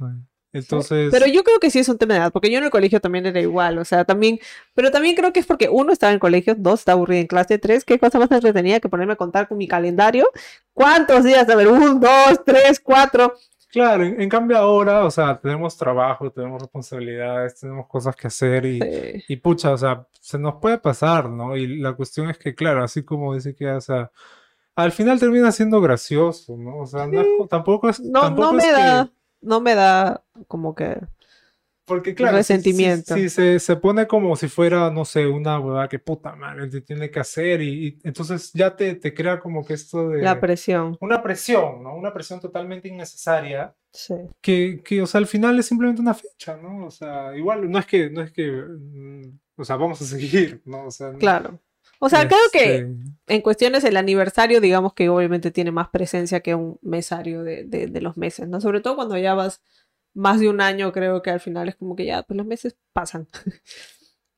Entonces, 0.54 1.10
Pero 1.12 1.26
yo 1.28 1.44
creo 1.44 1.60
que 1.60 1.72
sí 1.72 1.80
es 1.80 1.90
un 1.90 1.98
tema 1.98 2.14
de 2.14 2.20
edad, 2.22 2.32
porque 2.32 2.52
yo 2.52 2.60
en 2.60 2.64
el 2.64 2.70
colegio 2.70 3.02
también 3.02 3.26
era 3.26 3.40
igual, 3.42 3.80
o 3.80 3.86
sea, 3.86 4.06
también, 4.06 4.40
pero 4.76 4.92
también 4.92 5.16
creo 5.16 5.34
que 5.34 5.40
es 5.40 5.46
porque 5.48 5.68
uno 5.68 5.92
estaba 5.92 6.14
en 6.14 6.20
colegio, 6.20 6.54
dos 6.56 6.82
estaba 6.82 6.96
aburrida 6.98 7.22
en 7.22 7.28
clase, 7.28 7.58
tres, 7.58 7.84
qué 7.84 7.98
cosa 8.00 8.20
más 8.20 8.32
entretenida 8.32 8.80
que 8.80 8.88
ponerme 8.90 9.14
a 9.14 9.18
contar 9.18 9.48
con 9.48 9.58
mi 9.58 9.68
calendario, 9.68 10.28
cuántos 10.74 11.24
días, 11.24 11.50
a 11.50 11.56
ver, 11.56 11.68
un, 11.68 12.00
dos, 12.00 12.40
tres, 12.46 12.80
cuatro, 12.80 13.34
claro, 13.72 14.04
en, 14.04 14.22
en 14.22 14.30
cambio 14.30 14.56
ahora, 14.58 15.04
o 15.06 15.10
sea, 15.10 15.40
tenemos 15.40 15.76
trabajo, 15.76 16.30
tenemos 16.32 16.62
responsabilidades, 16.62 17.60
tenemos 17.60 17.88
cosas 17.88 18.16
que 18.16 18.28
hacer 18.28 18.66
y, 18.66 18.80
Sí. 18.80 19.24
y 19.30 19.36
pucha, 19.38 19.72
o 19.72 19.78
sea, 19.78 20.06
se 20.22 20.38
nos 20.38 20.56
puede 20.62 20.78
pasar, 20.78 21.28
¿no? 21.30 21.58
Y 21.58 21.80
la 21.80 21.94
cuestión 21.94 22.30
es 22.30 22.38
que, 22.38 22.54
claro, 22.54 22.84
así 22.84 23.02
como 23.04 23.34
dice 23.34 23.56
que, 23.56 23.68
o 23.72 23.82
sea, 23.82 24.12
al 24.76 24.92
final 24.92 25.20
termina 25.20 25.52
siendo 25.52 25.82
gracioso, 25.82 26.56
¿no? 26.58 26.78
O 26.82 26.86
sea, 26.86 27.08
no 27.08 27.22
es 27.22 27.28
co- 27.40 27.48
tampoco 27.48 27.90
es, 27.90 28.00
no, 28.00 28.22
tampoco 28.22 28.54
no 28.54 28.60
es 28.60 28.66
me 28.66 28.72
que- 28.74 28.80
da, 28.80 29.10
no 29.44 29.62
me 29.62 29.76
da 29.76 30.24
como 30.48 30.74
que, 30.76 31.00
Porque 31.86 32.16
claro, 32.16 32.38
si- 32.38 32.44
si- 32.46 32.54
resentimiento. 32.54 33.14
Si, 33.16 33.30
se, 33.30 33.60
se 33.60 33.76
pone 33.76 34.08
como 34.08 34.36
si 34.38 34.48
fuera, 34.48 34.90
no 34.90 35.04
sé, 35.06 35.28
una 35.28 35.60
huevada 35.60 35.90
que 35.90 36.00
puta 36.00 36.36
madre 36.36 36.68
te 36.70 36.82
tiene 36.82 37.12
que 37.12 37.20
hacer 37.20 37.62
y, 37.62 37.88
y 37.88 38.00
entonces 38.04 38.52
ya 38.54 38.76
te, 38.76 38.96
te 38.96 39.14
crea 39.14 39.40
como 39.42 39.66
que 39.66 39.74
esto 39.74 40.10
de... 40.10 40.22
la 40.22 40.40
presión, 40.40 40.98
una 41.02 41.22
presión, 41.22 41.84
¿no? 41.84 41.96
Una 41.96 42.14
presión 42.14 42.40
totalmente 42.40 42.88
innecesaria 42.88 43.76
sí. 43.92 44.16
que, 44.42 44.82
que, 44.84 45.02
o 45.02 45.06
sea, 45.08 45.20
al 45.20 45.28
final 45.28 45.60
es 45.60 45.66
simplemente 45.66 46.02
una 46.02 46.14
fecha, 46.14 46.56
¿no? 46.58 46.86
O 46.86 46.92
sea, 46.92 47.36
igual 47.36 47.70
no 47.70 47.80
es 47.80 47.86
que, 47.86 48.10
no 48.10 48.22
es 48.22 48.32
que, 48.32 48.50
mm, 48.50 49.40
o 49.58 49.66
sea, 49.66 49.76
vamos 49.76 50.02
a 50.02 50.06
seguir, 50.06 50.62
¿no? 50.66 50.86
O 50.86 50.92
sea, 50.92 51.12
no- 51.12 51.18
Claro. 51.20 51.60
O 52.06 52.10
sea, 52.10 52.28
creo 52.28 52.40
que 52.52 52.76
este, 52.76 52.88
en 53.28 53.42
cuestiones 53.42 53.86
el 53.86 53.96
aniversario, 53.96 54.60
digamos 54.60 54.94
que 54.94 55.08
obviamente 55.08 55.52
tiene 55.52 55.72
más 55.72 55.88
presencia 55.88 56.42
que 56.42 56.54
un 56.54 56.78
mesario 56.82 57.44
de, 57.44 57.64
de, 57.64 57.88
de 57.88 58.02
los 58.02 58.18
meses, 58.18 58.50
¿no? 58.50 58.60
Sobre 58.60 58.82
todo 58.82 58.98
cuando 58.98 59.18
ya 59.18 59.34
vas 59.36 59.62
más 60.14 60.42
de 60.42 60.50
un 60.50 60.60
año, 60.60 60.92
creo 60.92 61.22
que 61.22 61.30
al 61.32 61.40
final 61.40 61.70
es 61.70 61.78
como 61.78 61.96
que 61.96 62.06
ya, 62.06 62.24
pues 62.24 62.36
los 62.36 62.46
meses 62.46 62.76
pasan. 62.92 63.30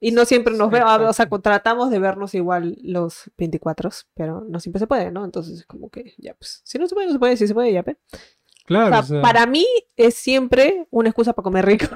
Y 0.01 0.11
no 0.11 0.25
siempre 0.25 0.53
nos 0.53 0.69
vemos, 0.69 1.01
o 1.01 1.13
sea, 1.13 1.27
tratamos 1.27 1.89
de 1.89 1.97
vernos 1.97 2.35
igual 2.35 2.77
los 2.83 3.31
24, 3.37 3.89
pero 4.13 4.45
no 4.47 4.59
siempre 4.59 4.79
se 4.79 4.85
puede, 4.85 5.09
¿no? 5.09 5.25
Entonces 5.25 5.59
es 5.59 5.65
como 5.65 5.89
que 5.89 6.13
ya, 6.17 6.35
pues, 6.35 6.61
si 6.63 6.77
no 6.77 6.85
se 6.87 6.93
puede, 6.93 7.07
no 7.07 7.13
se 7.13 7.19
puede, 7.19 7.37
si 7.37 7.47
se 7.47 7.53
puede, 7.55 7.73
ya, 7.73 7.81
pe. 7.81 7.97
Claro, 8.65 8.87
O 8.87 8.89
sea, 8.89 8.99
o 8.99 9.03
sea, 9.03 9.21
para 9.21 9.47
mí 9.47 9.65
es 9.95 10.13
siempre 10.13 10.85
una 10.91 11.09
excusa 11.09 11.33
para 11.33 11.43
comer 11.43 11.65
rico. 11.65 11.87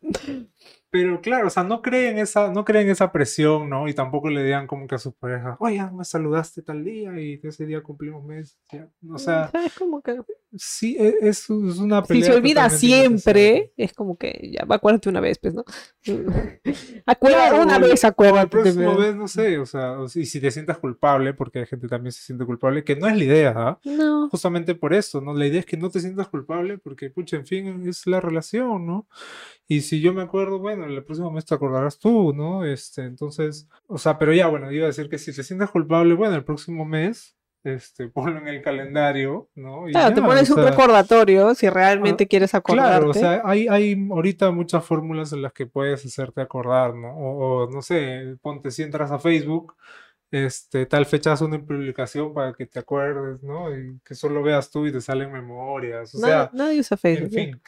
Pero 0.90 1.20
claro, 1.20 1.46
o 1.46 1.50
sea, 1.50 1.62
no 1.62 1.82
creen 1.82 2.18
esa, 2.18 2.50
no 2.52 2.64
creen 2.64 2.88
esa 2.90 3.12
presión, 3.12 3.68
¿no? 3.70 3.86
Y 3.88 3.94
tampoco 3.94 4.28
le 4.28 4.42
digan 4.42 4.66
como 4.66 4.86
que 4.88 4.96
a 4.96 4.98
sus 4.98 5.14
parejas, 5.14 5.56
oye, 5.60 5.80
me 5.92 6.04
saludaste 6.04 6.62
tal 6.62 6.84
día 6.84 7.18
y 7.20 7.40
ese 7.42 7.64
día 7.66 7.82
cumplimos 7.82 8.24
mes. 8.24 8.58
ya". 8.72 8.88
O 9.08 9.18
sea, 9.18 9.50
es 9.64 9.74
como 9.74 10.02
que 10.02 10.20
sí, 10.56 10.96
e- 10.98 11.14
es, 11.20 11.48
es 11.48 11.78
una 11.78 12.02
si 12.02 12.08
pelea. 12.08 12.24
se 12.24 12.32
olvida 12.34 12.70
siempre, 12.70 13.72
es 13.76 13.92
como 13.92 14.16
que 14.18 14.50
ya, 14.52 14.66
acuérdate 14.68 15.08
una 15.08 15.20
vez, 15.20 15.38
pues, 15.38 15.54
¿no? 15.54 15.64
Acuérdate 17.06 17.50
Claro, 17.50 17.62
una 17.62 17.76
o 17.76 17.80
vez, 17.80 18.04
acuérdate. 18.04 18.48
próximo 18.48 18.94
pues. 18.96 19.06
vez, 19.08 19.16
no 19.16 19.28
sé, 19.28 19.58
o 19.58 19.66
sea, 19.66 19.92
o 20.00 20.08
si, 20.08 20.26
si 20.26 20.40
te 20.40 20.50
sientas 20.50 20.78
culpable, 20.78 21.34
porque 21.34 21.60
hay 21.60 21.66
gente 21.66 21.86
que 21.86 21.90
también 21.90 22.12
se 22.12 22.22
siente 22.22 22.44
culpable, 22.44 22.82
que 22.84 22.96
no 22.96 23.06
es 23.06 23.16
la 23.16 23.24
idea, 23.24 23.54
¿ah? 23.56 23.80
No, 23.84 24.28
Justamente 24.28 24.74
por 24.74 24.92
eso, 24.94 25.20
¿no? 25.20 25.34
La 25.34 25.46
idea 25.46 25.60
es 25.60 25.66
que 25.66 25.76
no 25.76 25.90
te 25.90 26.00
sientas 26.00 26.28
culpable 26.28 26.78
porque, 26.78 27.10
pucha, 27.10 27.36
en 27.36 27.46
fin, 27.46 27.86
es 27.88 28.06
la 28.06 28.20
relación, 28.20 28.86
¿no? 28.86 29.06
Y 29.68 29.82
si 29.82 30.00
yo 30.00 30.12
me 30.12 30.22
acuerdo, 30.22 30.58
bueno, 30.58 30.79
el 30.84 31.04
próximo 31.04 31.30
mes 31.30 31.44
te 31.44 31.54
acordarás 31.54 31.98
tú, 31.98 32.32
¿no? 32.32 32.64
Este, 32.64 33.02
entonces, 33.02 33.68
o 33.86 33.98
sea, 33.98 34.18
pero 34.18 34.32
ya, 34.32 34.46
bueno, 34.48 34.70
iba 34.72 34.84
a 34.84 34.88
decir 34.88 35.08
que 35.08 35.18
si 35.18 35.34
te 35.34 35.42
sientes 35.42 35.70
culpable, 35.70 36.14
bueno, 36.14 36.34
el 36.36 36.44
próximo 36.44 36.84
mes, 36.84 37.36
este, 37.62 38.08
ponlo 38.12 38.38
en 38.38 38.48
el 38.48 38.62
calendario, 38.62 39.48
¿no? 39.54 39.88
Y 39.88 39.92
claro, 39.92 40.14
te 40.14 40.22
pones 40.22 40.50
o 40.50 40.54
un 40.56 40.64
recordatorio 40.64 41.54
si 41.54 41.68
realmente 41.68 42.26
quieres 42.26 42.54
acordarte. 42.54 42.90
Claro, 42.98 43.10
o 43.10 43.14
sea, 43.14 43.42
hay, 43.44 43.68
hay 43.68 44.08
ahorita 44.10 44.50
muchas 44.50 44.84
fórmulas 44.84 45.32
en 45.32 45.42
las 45.42 45.52
que 45.52 45.66
puedes 45.66 46.04
hacerte 46.06 46.40
acordar, 46.40 46.94
¿no? 46.94 47.14
O, 47.16 47.64
o, 47.64 47.70
no 47.70 47.82
sé, 47.82 48.36
ponte 48.40 48.70
si 48.70 48.82
entras 48.82 49.10
a 49.10 49.18
Facebook, 49.18 49.74
este, 50.30 50.86
tal 50.86 51.06
fecha 51.06 51.32
haz 51.32 51.40
una 51.42 51.58
publicación 51.60 52.32
para 52.32 52.52
que 52.54 52.64
te 52.64 52.78
acuerdes, 52.78 53.42
¿no? 53.42 53.76
Y 53.76 53.98
que 54.04 54.14
solo 54.14 54.42
veas 54.42 54.70
tú 54.70 54.86
y 54.86 54.92
te 54.92 55.00
salen 55.00 55.32
memorias, 55.32 56.14
o 56.14 56.18
Nadie- 56.18 56.30
sea, 56.30 56.50
nadie 56.54 56.80
usa 56.80 56.96
Facebook. 56.96 57.24
en 57.26 57.30
fin, 57.54 57.62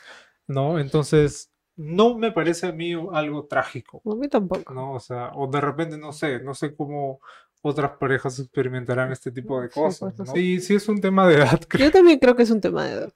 ¿no? 0.47 0.79
Entonces, 0.79 1.52
no 1.77 2.17
me 2.19 2.33
parece 2.33 2.67
a 2.67 2.73
mí 2.73 2.93
algo 3.13 3.47
trágico, 3.47 4.03
A 4.05 4.15
mí 4.15 4.29
tampoco. 4.29 4.73
¿no? 4.75 4.93
O 4.95 5.01
sea, 5.01 5.31
o 5.35 5.47
de 5.47 5.61
repente, 5.61 5.97
no 5.99 6.13
sé, 6.13 6.41
no 6.41 6.55
sé 6.55 6.75
cómo 6.75 7.21
otras 7.63 7.93
parejas 7.99 8.39
experimentarán 8.41 9.13
este 9.13 9.31
tipo 9.31 9.61
de 9.61 9.69
Sí, 9.69 9.75
cosas, 9.81 10.15
pues. 10.17 10.37
Y 10.37 10.61
sí 10.61 10.75
es 10.75 10.89
un 10.89 11.01
tema 11.01 11.27
de 11.29 11.37
edad, 11.37 11.61
creo. 11.69 11.87
Yo 11.87 11.93
también 11.93 12.19
creo 12.19 12.35
que 12.37 12.43
es 12.43 12.51
un 12.51 12.61
tema 12.61 12.85
de 12.85 12.93
edad. 12.93 13.13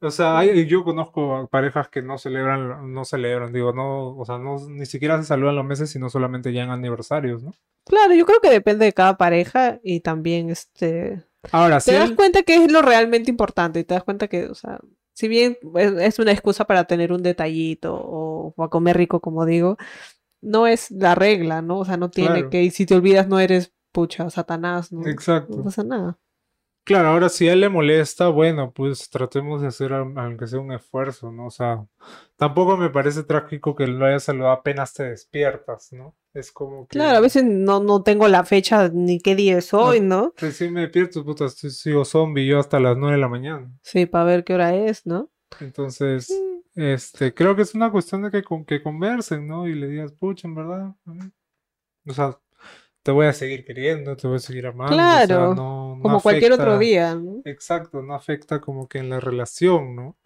O 0.00 0.10
sea, 0.12 0.38
hay- 0.38 0.66
yo 0.66 0.84
conozco 0.84 1.48
parejas 1.50 1.88
que 1.88 2.02
no 2.02 2.18
celebran, 2.18 2.92
no 2.92 3.04
celebran, 3.04 3.52
digo, 3.52 3.72
no, 3.72 4.16
o 4.16 4.24
sea, 4.24 4.38
no, 4.38 4.56
ni 4.68 4.86
siquiera 4.86 5.18
se 5.18 5.24
saludan 5.26 5.56
los 5.56 5.64
meses, 5.64 5.90
sino 5.90 6.08
solamente 6.08 6.52
ya 6.52 6.62
en 6.62 6.70
aniversarios, 6.70 7.42
¿no? 7.42 7.52
Claro, 7.84 8.14
yo 8.14 8.24
creo 8.24 8.40
que 8.40 8.50
depende 8.50 8.84
de 8.84 8.92
cada 8.92 9.16
pareja 9.16 9.80
y 9.82 10.00
también 10.00 10.50
este 10.50 11.24
Ahora, 11.50 11.76
te 11.78 11.90
si 11.90 11.92
das 11.92 12.10
él- 12.10 12.16
cuenta 12.16 12.42
que 12.44 12.56
es 12.62 12.70
lo 12.70 12.80
realmente 12.82 13.30
importante 13.30 13.80
y 13.80 13.84
te 13.84 13.94
das 13.94 14.04
cuenta 14.04 14.28
que, 14.28 14.46
o 14.46 14.54
sea, 14.54 14.78
si 15.18 15.26
bien 15.26 15.58
es, 15.74 16.20
una 16.20 16.30
excusa 16.30 16.64
para 16.64 16.84
tener 16.84 17.10
un 17.10 17.24
detallito 17.24 17.92
o, 17.92 18.54
o 18.56 18.62
a 18.62 18.70
comer 18.70 18.96
rico, 18.96 19.18
como 19.18 19.44
digo, 19.46 19.76
no 20.40 20.68
es 20.68 20.92
la 20.92 21.16
regla, 21.16 21.60
¿no? 21.60 21.80
O 21.80 21.84
sea, 21.84 21.96
no 21.96 22.08
tiene 22.08 22.34
Claro. 22.34 22.50
que, 22.50 22.62
y 22.62 22.70
si 22.70 22.86
te 22.86 22.94
olvidas 22.94 23.26
no 23.26 23.40
eres 23.40 23.74
pucha, 23.90 24.30
Satanás, 24.30 24.92
¿no? 24.92 25.00
No 25.00 25.10
Exacto. 25.10 25.64
pasa 25.64 25.82
nada. 25.82 26.20
Claro, 26.88 27.08
ahora 27.08 27.28
si 27.28 27.46
a 27.46 27.52
él 27.52 27.60
le 27.60 27.68
molesta, 27.68 28.28
bueno, 28.28 28.72
pues 28.72 29.10
tratemos 29.10 29.60
de 29.60 29.68
hacer 29.68 29.92
aunque 29.92 30.46
sea 30.46 30.58
un 30.58 30.72
esfuerzo, 30.72 31.30
¿no? 31.30 31.44
O 31.48 31.50
sea, 31.50 31.84
tampoco 32.36 32.78
me 32.78 32.88
parece 32.88 33.24
trágico 33.24 33.76
que 33.76 33.86
lo 33.86 34.06
hayas 34.06 34.22
saludado 34.22 34.52
apenas 34.52 34.94
te 34.94 35.02
despiertas, 35.04 35.92
¿no? 35.92 36.16
Es 36.32 36.50
como 36.50 36.86
que 36.88 36.96
Claro, 36.96 37.18
a 37.18 37.20
veces 37.20 37.44
no, 37.44 37.80
no 37.80 38.02
tengo 38.02 38.26
la 38.26 38.42
fecha 38.42 38.88
ni 38.88 39.20
qué 39.20 39.36
día 39.36 39.58
es 39.58 39.74
hoy, 39.74 40.00
¿no? 40.00 40.32
recién 40.38 40.72
me 40.72 40.80
despierto, 40.80 41.22
puta, 41.26 41.44
estoy 41.44 41.68
sigo 41.68 42.06
zombie 42.06 42.46
yo 42.46 42.58
hasta 42.58 42.80
las 42.80 42.96
9 42.96 43.16
de 43.16 43.20
la 43.20 43.28
mañana. 43.28 43.70
Sí, 43.82 44.06
para 44.06 44.24
ver 44.24 44.44
qué 44.44 44.54
hora 44.54 44.74
es, 44.74 45.04
¿no? 45.04 45.30
Entonces, 45.60 46.30
Mm. 46.30 46.80
este, 46.80 47.34
creo 47.34 47.54
que 47.54 47.60
es 47.62 47.74
una 47.74 47.92
cuestión 47.92 48.22
de 48.22 48.30
que, 48.30 48.42
con, 48.42 48.64
que 48.64 48.82
conversen, 48.82 49.46
¿no? 49.46 49.68
Y 49.68 49.74
le 49.74 49.88
digas, 49.88 50.12
pucha, 50.12 50.48
en 50.48 50.54
verdad, 50.54 50.94
o 52.06 52.12
sea, 52.14 52.38
te 53.02 53.10
voy 53.12 53.26
a 53.26 53.32
seguir 53.32 53.64
queriendo, 53.64 54.16
te 54.16 54.26
voy 54.28 54.36
a 54.36 54.40
seguir 54.40 54.66
amando, 54.66 55.16
o 55.16 55.20
sea, 55.20 55.36
Claro, 55.36 55.54
no, 55.54 55.96
no 55.96 56.02
Como 56.02 56.20
cualquier 56.22 56.52
otro 56.52 56.78
día, 56.78 57.14
¿no? 57.14 57.42
Exacto, 57.44 58.02
no 58.02 58.14
afecta 58.14 58.60
como 58.60 58.88
que 58.88 58.98
en 58.98 59.10
la 59.10 59.20
relación, 59.20 59.94
¿no? 59.96 60.16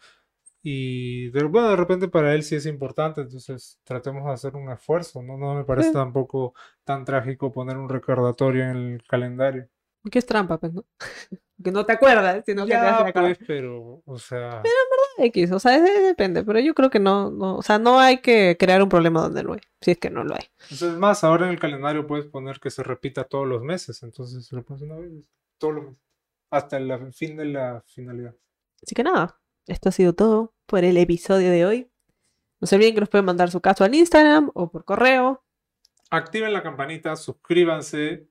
Y 0.62 1.30
de, 1.30 1.44
bueno, 1.44 1.70
de 1.70 1.76
repente 1.76 2.08
para 2.08 2.34
él 2.34 2.42
sí 2.44 2.56
es 2.56 2.66
importante, 2.66 3.22
entonces 3.22 3.80
tratemos 3.84 4.24
de 4.26 4.32
hacer 4.32 4.56
un 4.56 4.70
esfuerzo, 4.70 5.22
¿no? 5.22 5.36
No 5.38 5.54
me 5.54 5.64
parece 5.64 5.90
Sí. 5.90 5.94
tampoco 5.94 6.54
tan 6.84 7.04
trágico 7.04 7.52
poner 7.52 7.76
un 7.78 7.88
recordatorio 7.88 8.64
en 8.64 8.76
el 8.94 9.02
calendario. 9.06 9.68
Que 10.11 10.18
es 10.18 10.26
trampa, 10.26 10.59
pues, 10.59 10.72
¿no? 10.72 10.84
que 11.62 11.70
no 11.70 11.86
te 11.86 11.92
acuerdas, 11.92 12.42
sino 12.44 12.62
que 12.64 12.72
te 12.72 12.74
Ya, 12.74 12.98
hace 12.98 13.09
acordar. 13.11 13.36
pues, 13.36 13.46
pero, 13.46 14.03
o 14.05 14.18
sea, 14.18 14.62
X, 15.18 15.53
o 15.53 15.59
sea, 15.61 15.76
es- 15.76 16.03
depende, 16.03 16.42
pero 16.42 16.59
yo 16.59 16.74
creo 16.74 16.90
que 16.90 16.98
no, 16.98 17.30
no, 17.30 17.57
o 17.57 17.62
sea, 17.62 17.78
no 17.78 18.00
hay 18.00 18.18
que 18.20 18.57
crear 18.59 18.82
un 18.82 18.88
problema 18.88 19.20
donde 19.22 19.44
no 19.44 19.53
hay, 19.53 19.61
si 19.80 19.92
es 19.92 19.98
que 19.98 20.11
no 20.11 20.24
lo 20.24 20.34
hay. 20.34 20.44
entonces 20.70 20.98
más, 20.98 21.22
ahora 21.22 21.46
en 21.46 21.53
el 21.53 21.61
calendario 21.61 22.07
puedes 22.07 22.26
poner 22.26 22.59
que 22.59 22.70
se 22.70 22.82
repita 22.82 23.24
todos 23.24 23.46
los 23.46 23.62
meses, 23.62 24.03
entonces 24.03 24.50
lo 24.53 24.64
pones 24.64 24.82
una 24.82 24.96
vez, 24.96 25.12
todos 25.59 25.74
los 25.74 25.84
meses, 25.84 26.00
hasta 26.50 26.76
el 26.78 27.12
fin 27.12 27.36
de 27.36 27.44
la 27.46 27.82
finalidad. 27.86 28.34
Así 28.82 28.94
que 28.96 29.05
nada, 29.05 29.40
esto 29.68 29.88
ha 29.90 29.92
sido 29.92 30.14
todo 30.14 30.55
por 30.66 30.82
el 30.82 30.96
episodio 30.96 31.50
de 31.50 31.64
hoy. 31.64 31.90
No 32.61 32.66
se 32.66 32.74
olviden 32.74 32.94
que 32.94 33.00
nos 33.00 33.09
pueden 33.09 33.24
mandar 33.26 33.50
su 33.50 33.61
caso 33.61 33.84
al 33.84 33.94
Instagram 33.94 34.50
o 34.55 34.70
por 34.70 34.84
correo. 34.84 35.44
Activen 36.11 36.53
la 36.53 36.62
campanita, 36.62 37.14
suscríbanse, 37.16 38.28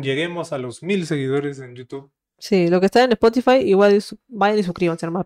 lleguemos 0.00 0.52
a 0.52 0.58
los 0.58 0.82
mil 0.82 1.06
seguidores 1.06 1.58
en 1.60 1.74
YouTube. 1.74 2.10
Sí, 2.38 2.68
lo 2.68 2.80
que 2.80 2.86
está 2.86 3.04
en 3.04 3.12
Spotify, 3.12 3.58
igual 3.58 4.02
vayan 4.28 4.58
y 4.58 4.62
suscríbanse, 4.62 5.06
hermano. 5.06 5.24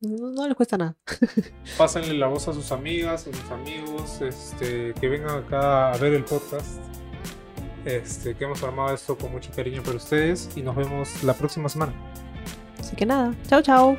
No, 0.00 0.30
no 0.30 0.46
les 0.46 0.56
cuesta 0.56 0.78
nada. 0.78 0.96
Pásenle 1.78 2.14
la 2.14 2.28
voz 2.28 2.48
a 2.48 2.54
sus 2.54 2.72
amigas, 2.72 3.26
a 3.26 3.32
sus 3.32 3.50
amigos, 3.50 4.22
este, 4.22 4.94
que 4.98 5.08
vengan 5.08 5.44
acá 5.44 5.92
a 5.92 5.98
ver 5.98 6.14
el 6.14 6.24
podcast. 6.24 6.80
Este, 7.84 8.34
que 8.34 8.44
hemos 8.44 8.62
armado 8.62 8.94
esto 8.94 9.16
con 9.16 9.32
mucho 9.32 9.50
cariño 9.54 9.82
para 9.82 9.96
ustedes 9.96 10.50
y 10.56 10.62
nos 10.62 10.76
vemos 10.76 11.22
la 11.22 11.34
próxima 11.34 11.68
semana. 11.68 11.92
Así 12.78 12.96
que 12.96 13.06
nada, 13.06 13.34
chao 13.48 13.62
chao. 13.62 13.96